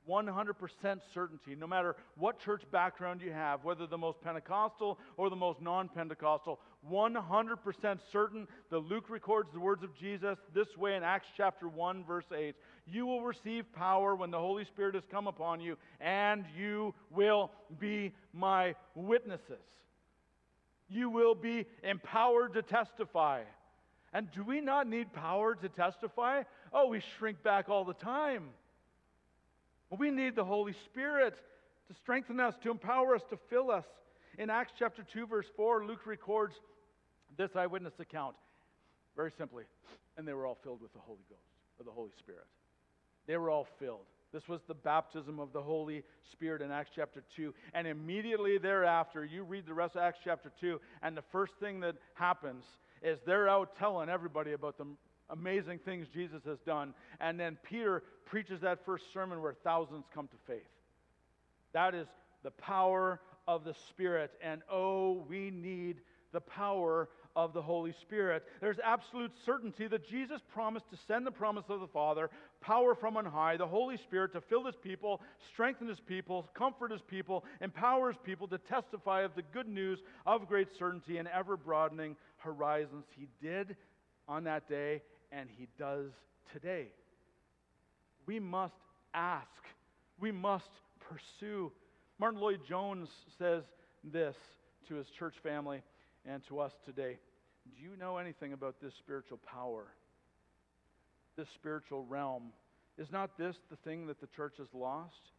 100% 0.10 1.00
certainty, 1.14 1.56
no 1.56 1.68
matter 1.68 1.96
what 2.18 2.40
church 2.40 2.64
background 2.72 3.22
you 3.22 3.32
have, 3.32 3.64
whether 3.64 3.86
the 3.86 3.98
most 3.98 4.22
Pentecostal 4.22 5.00
or 5.18 5.30
the 5.30 5.36
most 5.36 5.62
non 5.62 5.88
Pentecostal, 5.90 6.60
100% 6.92 8.00
certain 8.12 8.48
that 8.70 8.80
Luke 8.80 9.10
records 9.10 9.50
the 9.54 9.60
words 9.60 9.84
of 9.84 9.96
Jesus 9.96 10.38
this 10.54 10.76
way 10.76 10.96
in 10.96 11.04
Acts 11.04 11.28
chapter 11.38 11.68
1, 11.68 12.04
verse 12.06 12.26
8 12.36 12.56
You 12.88 13.06
will 13.06 13.22
receive 13.22 13.72
power 13.74 14.16
when 14.16 14.32
the 14.32 14.40
Holy 14.40 14.66
Spirit 14.66 14.96
has 14.96 15.04
come 15.10 15.28
upon 15.28 15.62
you, 15.62 15.78
and 16.00 16.46
you 16.58 16.94
will 17.12 17.52
be 17.80 18.14
my 18.34 18.76
witnesses. 18.96 19.64
You 20.90 21.10
will 21.10 21.36
be 21.36 21.66
empowered 21.84 22.54
to 22.56 22.62
testify. 22.62 23.44
And 24.14 24.30
do 24.32 24.44
we 24.44 24.60
not 24.60 24.88
need 24.88 25.14
power 25.14 25.56
to 25.56 25.70
testify? 25.70 26.44
Oh, 26.74 26.90
we 26.90 27.02
shrink 27.18 27.42
back 27.44 27.70
all 27.70 27.86
the 27.86 27.94
time. 27.94 28.50
We 29.98 30.10
need 30.10 30.36
the 30.36 30.46
Holy 30.46 30.74
Spirit 30.86 31.36
to 31.88 31.94
strengthen 31.94 32.40
us, 32.40 32.56
to 32.64 32.72
empower 32.72 33.16
us, 33.16 33.22
to 33.30 33.38
fill 33.50 33.70
us. 33.70 33.86
In 34.38 34.50
Acts 34.50 34.72
chapter 34.78 35.04
2, 35.04 35.28
verse 35.28 35.48
4, 35.56 35.86
Luke 35.86 36.06
records 36.06 36.56
this 37.38 37.56
eyewitness 37.56 37.94
account 38.00 38.36
very 39.16 39.32
simply. 39.38 39.66
And 40.18 40.28
they 40.28 40.34
were 40.34 40.46
all 40.46 40.58
filled 40.64 40.82
with 40.82 40.94
the 40.94 41.00
Holy 41.00 41.24
Ghost, 41.30 41.42
or 41.80 41.84
the 41.84 41.92
Holy 41.92 42.12
Spirit. 42.18 42.46
They 43.28 43.38
were 43.38 43.50
all 43.50 43.68
filled. 43.80 44.06
This 44.34 44.48
was 44.48 44.62
the 44.68 44.74
baptism 44.74 45.40
of 45.40 45.52
the 45.52 45.62
Holy 45.62 46.04
Spirit 46.32 46.62
in 46.62 46.72
Acts 46.72 46.92
chapter 46.96 47.24
2. 47.36 47.54
And 47.74 47.86
immediately 47.86 48.58
thereafter, 48.58 49.26
you 49.26 49.44
read 49.44 49.66
the 49.66 49.74
rest 49.74 49.96
of 49.96 50.04
Acts 50.04 50.20
chapter 50.24 50.52
2, 50.62 50.80
and 51.04 51.18
the 51.18 51.24
first 51.34 51.54
thing 51.60 51.82
that 51.82 51.96
happens 52.14 52.64
is 53.02 53.20
they're 53.26 53.50
out 53.50 53.76
telling 53.78 54.08
everybody 54.08 54.54
about 54.54 54.78
the 54.78 54.86
amazing 55.32 55.80
things 55.80 56.08
Jesus 56.14 56.44
has 56.46 56.60
done. 56.60 56.94
And 57.20 57.40
then 57.40 57.58
Peter 57.64 58.04
preaches 58.26 58.62
that 58.62 58.86
first 58.86 59.12
sermon 59.14 59.42
where 59.42 59.56
thousands 59.64 60.06
come 60.14 60.28
to 60.28 60.38
faith. 60.46 60.70
That 61.74 61.96
is 61.96 62.08
the 62.44 62.52
power 62.52 63.20
of 63.48 63.64
the 63.64 63.74
Spirit. 63.90 64.32
And 64.42 64.62
oh, 64.72 65.26
we 65.30 65.52
need 65.52 65.98
the 66.32 66.42
power 66.42 67.10
of 67.36 67.54
the 67.54 67.62
Holy 67.62 67.94
Spirit. 68.02 68.44
There's 68.60 68.80
absolute 68.84 69.32
certainty 69.46 69.88
that 69.88 70.08
Jesus 70.08 70.42
promised 70.54 70.90
to 70.90 70.98
send 71.08 71.26
the 71.26 71.32
promise 71.32 71.66
of 71.70 71.80
the 71.80 71.88
Father, 71.88 72.30
power 72.60 72.94
from 72.94 73.18
on 73.18 73.26
high, 73.26 73.58
the 73.58 73.68
Holy 73.68 73.98
Spirit 73.98 74.34
to 74.34 74.42
fill 74.42 74.66
his 74.66 74.76
people, 74.76 75.22
strengthen 75.52 75.88
his 75.88 76.00
people, 76.00 76.48
comfort 76.54 76.92
his 76.92 77.02
people, 77.02 77.46
empower 77.62 78.12
his 78.12 78.20
people 78.24 78.48
to 78.50 78.58
testify 78.58 79.22
of 79.22 79.36
the 79.36 79.44
good 79.54 79.68
news 79.68 80.00
of 80.26 80.48
great 80.48 80.68
certainty 80.78 81.18
and 81.18 81.28
ever 81.30 81.56
broadening 81.56 82.16
horizons. 82.38 83.06
He 83.18 83.28
did 83.42 83.76
on 84.28 84.44
that 84.46 84.68
day, 84.68 85.02
and 85.32 85.50
He 85.58 85.68
does 85.78 86.12
today. 86.54 86.88
We 88.26 88.40
must 88.40 88.74
ask, 89.14 89.48
we 90.20 90.32
must 90.32 90.70
pursue. 91.00 91.72
Martyn 92.20 92.40
Lloyd-Jones 92.40 93.10
says 93.38 93.64
this 94.04 94.36
to 94.88 94.96
his 94.96 95.08
church 95.08 95.36
family 95.42 95.82
and 96.26 96.42
to 96.48 96.60
us 96.60 96.72
today. 96.86 97.18
Do 97.64 97.84
you 97.84 97.98
know 97.98 98.18
anything 98.18 98.54
about 98.54 98.76
this 98.82 98.94
spiritual 99.00 99.38
power, 99.38 99.88
this 101.38 101.48
spiritual 101.56 102.06
realm? 102.06 102.52
Is 102.98 103.12
not 103.12 103.38
this 103.38 103.56
the 103.70 103.76
thing 103.78 104.08
that 104.08 104.20
the 104.20 104.28
church 104.28 104.56
has 104.58 104.68
lost? 104.74 105.32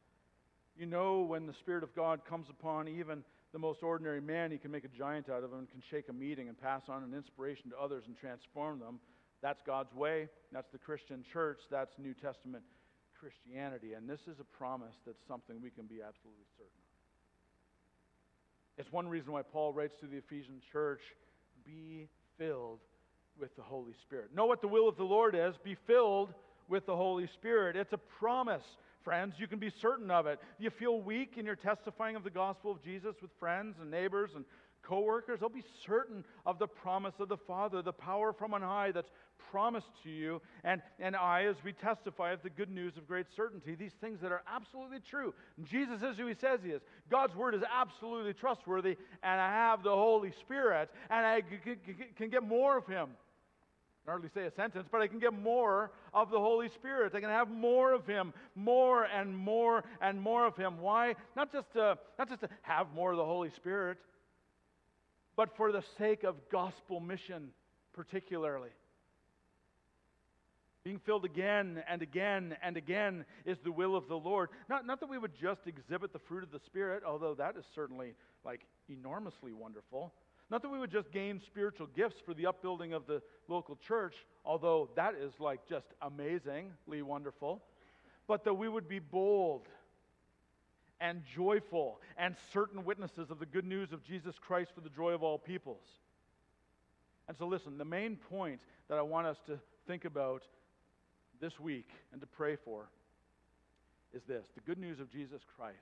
You 0.77 0.87
know, 0.87 1.21
when 1.21 1.47
the 1.47 1.53
Spirit 1.53 1.83
of 1.83 1.95
God 1.95 2.21
comes 2.29 2.49
upon 2.49 2.89
even 2.89 3.23
the 3.53 3.59
most 3.59 3.83
ordinary 3.83 4.21
man, 4.21 4.51
he 4.51 4.59
can 4.59 4.71
make 4.71 4.85
a 4.85 4.89
giant 4.89 5.29
out 5.29 5.45
of 5.45 5.53
him, 5.53 5.67
can 5.71 5.83
shake 5.91 6.09
a 6.09 6.13
meeting 6.13 6.49
and 6.49 6.59
pass 6.61 6.83
on 6.89 7.03
an 7.03 7.15
inspiration 7.15 7.71
to 7.71 7.79
others 7.79 8.05
and 8.07 8.17
transform 8.17 8.81
them. 8.81 8.99
That's 9.43 9.61
God's 9.67 9.93
way. 9.95 10.29
That's 10.53 10.71
the 10.71 10.79
Christian 10.79 11.25
church. 11.33 11.61
That's 11.71 11.93
New 11.99 12.15
Testament 12.15 12.63
Christianity. 13.19 13.95
And 13.95 14.09
this 14.09 14.21
is 14.29 14.41
a 14.41 14.45
promise 14.45 14.95
that's 15.07 15.27
something 15.27 15.61
we 15.61 15.71
can 15.71 15.87
be 15.87 15.97
absolutely 15.97 16.47
certain 16.57 16.71
of. 16.79 16.93
It's 18.79 18.93
one 18.93 19.09
reason 19.09 19.33
why 19.33 19.43
Paul 19.43 19.73
writes 19.73 19.95
to 20.01 20.07
the 20.07 20.17
Ephesian 20.17 20.61
church 20.73 21.01
be 21.65 22.09
filled 22.39 22.81
with 23.39 23.55
the 23.57 23.63
Holy 23.63 23.93
Spirit. 24.03 24.35
Know 24.35 24.47
what 24.47 24.61
the 24.61 24.69
will 24.69 24.89
of 24.89 24.97
the 24.97 25.05
Lord 25.05 25.35
is. 25.35 25.55
Be 25.63 25.77
filled 25.87 26.33
with 26.69 26.87
the 26.87 26.97
Holy 26.97 27.27
Spirit. 27.27 27.77
It's 27.77 27.93
a 27.93 27.99
promise, 27.99 28.65
friends. 29.05 29.35
You 29.39 29.47
can 29.47 29.59
be 29.59 29.71
certain 29.81 30.11
of 30.11 30.27
it. 30.27 30.41
You 30.59 30.71
feel 30.71 31.01
weak 31.01 31.35
in 31.37 31.47
your 31.47 31.57
testifying 31.57 32.17
of 32.17 32.25
the 32.25 32.31
gospel 32.31 32.73
of 32.73 32.83
Jesus 32.83 33.15
with 33.21 33.31
friends 33.39 33.77
and 33.81 33.91
neighbors 33.91 34.31
and 34.35 34.45
coworkers, 34.83 35.41
they'll 35.41 35.49
be 35.49 35.65
certain 35.87 36.25
of 36.47 36.59
the 36.59 36.67
promise 36.67 37.15
of 37.19 37.29
the 37.29 37.37
Father, 37.37 37.83
the 37.83 37.93
power 37.93 38.33
from 38.33 38.55
on 38.55 38.63
high 38.63 38.93
that's 38.93 39.11
promised 39.51 39.91
to 40.05 40.11
you. 40.11 40.41
And, 40.65 40.83
and 40.99 41.17
I, 41.17 41.45
as 41.45 41.57
we 41.65 41.73
testify 41.73 42.33
of 42.33 42.43
the 42.43 42.51
good 42.51 42.71
news 42.71 42.97
of 42.97 43.07
great 43.07 43.27
certainty, 43.35 43.75
these 43.75 43.95
things 44.01 44.21
that 44.21 44.33
are 44.33 44.43
absolutely 44.53 45.01
true. 45.01 45.35
Jesus 45.65 46.03
is 46.03 46.17
who 46.17 46.27
he 46.27 46.35
says 46.35 46.61
he 46.65 46.71
is. 46.71 46.83
God's 47.11 47.35
word 47.35 47.55
is 47.55 47.63
absolutely 47.73 48.35
trustworthy, 48.35 48.97
and 49.23 49.41
I 49.41 49.51
have 49.51 49.83
the 49.83 49.91
Holy 49.91 50.33
Spirit, 50.41 50.91
and 51.11 51.27
I 51.27 51.43
can, 51.43 51.77
can 52.17 52.29
get 52.31 52.43
more 52.43 52.77
of 52.77 52.87
him. 52.87 53.11
I 54.07 54.11
hardly 54.11 54.31
say 54.35 54.47
a 54.47 54.51
sentence, 54.51 54.89
but 54.91 55.01
I 55.01 55.07
can 55.07 55.21
get 55.21 55.33
more 55.33 55.93
of 56.13 56.31
the 56.31 56.39
Holy 56.39 56.69
Spirit. 56.69 57.15
I 57.15 57.21
can 57.21 57.31
have 57.31 57.49
more 57.49 57.93
of 57.93 58.05
Him, 58.05 58.33
more 58.57 59.05
and 59.05 59.37
more 59.37 59.85
and 60.01 60.21
more 60.21 60.45
of 60.45 60.57
Him. 60.57 60.81
Why? 60.81 61.15
Not 61.37 61.53
just 61.53 61.73
to, 61.75 61.97
not 62.19 62.29
just 62.29 62.41
to 62.41 62.49
have 62.63 62.89
more 62.95 63.13
of 63.13 63.17
the 63.17 63.25
Holy 63.25 63.51
Spirit, 63.51 63.99
but 65.37 65.57
for 65.57 65.73
the 65.73 65.83
sake 65.99 66.25
of 66.25 66.37
gospel 66.51 67.01
mission, 67.01 67.49
particularly. 67.93 68.71
Being 70.85 70.99
filled 70.99 71.25
again 71.25 71.83
and 71.89 72.03
again 72.03 72.57
and 72.63 72.77
again 72.77 73.25
is 73.45 73.57
the 73.63 73.71
will 73.71 73.95
of 73.95 74.09
the 74.09 74.17
Lord. 74.17 74.49
Not, 74.69 74.85
not 74.85 74.99
that 75.01 75.09
we 75.09 75.17
would 75.17 75.33
just 75.41 75.61
exhibit 75.67 76.13
the 76.13 76.19
fruit 76.19 76.43
of 76.43 76.51
the 76.51 76.59
Spirit, 76.67 77.05
although 77.07 77.35
that 77.35 77.57
is 77.57 77.65
certainly 77.75 78.15
like 78.45 78.63
enormously 78.89 79.53
wonderful. 79.53 80.13
Not 80.51 80.61
that 80.63 80.71
we 80.71 80.79
would 80.79 80.91
just 80.91 81.13
gain 81.13 81.41
spiritual 81.47 81.87
gifts 81.97 82.17
for 82.27 82.35
the 82.35 82.47
upbuilding 82.47 82.93
of 82.93 83.07
the 83.07 83.23
local 83.49 83.79
church, 83.87 84.15
although 84.45 84.91
that 84.97 85.15
is 85.15 85.33
like 85.39 85.61
just 85.69 85.87
amazingly 86.03 87.01
wonderful. 87.01 87.63
But 88.27 88.45
that 88.45 88.55
we 88.55 88.69
would 88.69 88.89
be 88.89 88.99
bold 88.99 89.69
and 91.03 91.23
joyful 91.35 92.01
and 92.17 92.37
certain 92.53 92.85
witnesses 92.85 93.31
of 93.31 93.41
the 93.41 93.47
good 93.47 93.67
news 93.67 93.93
of 93.93 94.05
Jesus 94.05 94.37
Christ 94.41 94.71
for 94.73 94.81
the 94.81 94.89
joy 94.89 95.11
of 95.11 95.23
all 95.23 95.37
peoples. 95.37 95.85
And 97.29 97.37
so, 97.37 97.47
listen, 97.47 97.77
the 97.77 97.85
main 97.85 98.17
point 98.17 98.61
that 98.89 98.99
I 98.99 99.03
want 99.03 99.27
us 99.27 99.39
to 99.47 99.59
think 99.87 100.05
about 100.05 100.43
this 101.41 101.59
week 101.59 101.89
and 102.13 102.21
to 102.21 102.27
pray 102.27 102.57
for 102.57 102.89
is 104.15 104.23
this 104.29 104.47
the 104.55 104.61
good 104.61 104.79
news 104.79 105.01
of 105.01 105.11
Jesus 105.11 105.43
Christ 105.57 105.77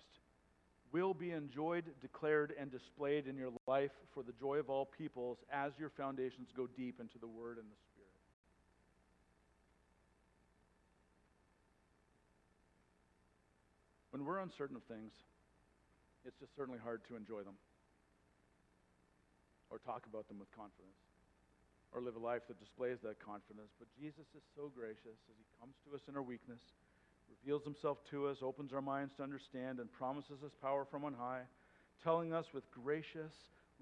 will 0.93 1.15
be 1.15 1.33
enjoyed, 1.33 1.85
declared, 2.01 2.55
and 2.59 2.71
displayed 2.73 3.27
in 3.27 3.37
your 3.37 3.51
life 3.67 3.93
for 4.13 4.23
the 4.23 4.33
joy 4.33 4.57
of 4.57 4.71
all 4.71 4.87
peoples 4.87 5.39
as 5.53 5.73
your 5.79 5.91
foundations 5.91 6.49
go 6.57 6.67
deep 6.77 6.99
into 6.99 7.19
the 7.19 7.29
Word 7.29 7.59
and 7.59 7.67
the 7.67 7.77
Spirit. 7.77 7.90
When 14.21 14.29
we're 14.29 14.45
uncertain 14.45 14.77
of 14.77 14.85
things, 14.85 15.17
it's 16.29 16.37
just 16.37 16.53
certainly 16.55 16.77
hard 16.77 17.01
to 17.09 17.17
enjoy 17.17 17.41
them 17.41 17.57
or 19.73 19.79
talk 19.81 20.05
about 20.05 20.29
them 20.29 20.37
with 20.37 20.53
confidence 20.53 21.01
or 21.89 22.05
live 22.05 22.17
a 22.17 22.19
life 22.21 22.45
that 22.53 22.61
displays 22.61 23.01
that 23.01 23.17
confidence. 23.17 23.73
But 23.81 23.89
Jesus 23.97 24.29
is 24.37 24.45
so 24.53 24.69
gracious 24.77 25.17
as 25.25 25.37
he 25.41 25.49
comes 25.57 25.73
to 25.89 25.97
us 25.97 26.05
in 26.05 26.21
our 26.21 26.23
weakness, 26.23 26.61
reveals 27.33 27.65
himself 27.65 28.05
to 28.13 28.29
us, 28.29 28.45
opens 28.45 28.75
our 28.75 28.85
minds 28.85 29.17
to 29.17 29.23
understand, 29.23 29.81
and 29.81 29.91
promises 29.91 30.45
us 30.45 30.53
power 30.61 30.85
from 30.85 31.03
on 31.09 31.15
high, 31.15 31.49
telling 32.05 32.35
us 32.35 32.45
with 32.53 32.71
gracious, 32.71 33.33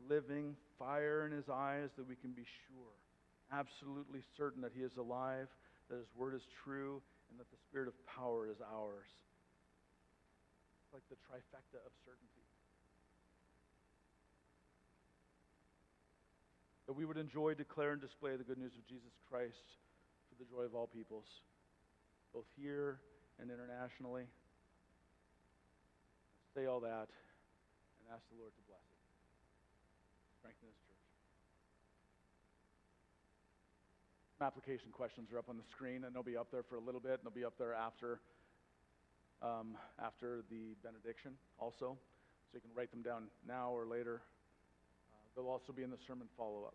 living 0.09 0.55
fire 0.79 1.27
in 1.27 1.33
his 1.35 1.51
eyes 1.51 1.91
that 1.99 2.07
we 2.07 2.15
can 2.15 2.31
be 2.31 2.47
sure, 2.71 2.95
absolutely 3.51 4.23
certain 4.37 4.63
that 4.63 4.71
he 4.71 4.87
is 4.87 4.99
alive, 4.99 5.49
that 5.91 5.99
his 5.99 6.15
word 6.15 6.37
is 6.37 6.47
true, 6.63 7.03
and 7.29 7.41
that 7.41 7.51
the 7.51 7.59
spirit 7.67 7.89
of 7.89 7.95
power 8.07 8.47
is 8.47 8.63
ours. 8.63 9.11
Like 10.93 11.05
the 11.11 11.21
trifecta 11.21 11.79
of 11.85 11.93
certainty. 12.05 12.47
That 16.87 16.95
we 16.95 17.05
would 17.05 17.19
enjoy, 17.19 17.53
declare, 17.55 17.93
and 17.93 18.01
display 18.01 18.37
the 18.37 18.45
good 18.45 18.57
news 18.57 18.73
of 18.73 18.87
Jesus 18.89 19.13
Christ 19.29 19.77
for 20.29 20.43
the 20.43 20.49
joy 20.49 20.65
of 20.65 20.75
all 20.75 20.87
peoples, 20.87 21.29
both 22.33 22.47
here 22.57 23.01
and 23.39 23.51
internationally. 23.51 24.25
Say 26.57 26.65
all 26.65 26.81
that 26.81 27.13
and 28.01 28.09
ask 28.09 28.25
the 28.33 28.41
Lord 28.41 28.57
to 28.57 28.63
bless 28.65 28.81
it. 28.81 29.05
Strengthen 30.41 30.73
His 30.73 30.81
church. 30.89 31.05
Some 34.39 34.47
application 34.47 34.89
questions 34.91 35.29
are 35.31 35.39
up 35.39 35.51
on 35.53 35.59
the 35.59 35.69
screen, 35.69 36.05
and 36.05 36.17
they'll 36.17 36.25
be 36.25 36.39
up 36.39 36.49
there 36.51 36.65
for 36.65 36.77
a 36.77 36.81
little 36.81 37.05
bit, 37.05 37.21
and 37.21 37.29
they'll 37.29 37.37
be 37.37 37.45
up 37.45 37.59
there 37.59 37.75
after 37.75 38.21
um, 39.43 39.77
after 40.03 40.43
the 40.51 40.75
benediction 40.83 41.33
also. 41.59 41.97
So 42.51 42.55
you 42.55 42.61
can 42.61 42.71
write 42.75 42.91
them 42.91 43.03
down 43.03 43.29
now 43.47 43.71
or 43.71 43.87
later. 43.87 44.23
Uh, 45.13 45.17
they'll 45.35 45.51
also 45.51 45.73
be 45.73 45.83
in 45.83 45.91
the 45.91 45.99
sermon 46.07 46.27
follow 46.37 46.65
up. 46.65 46.75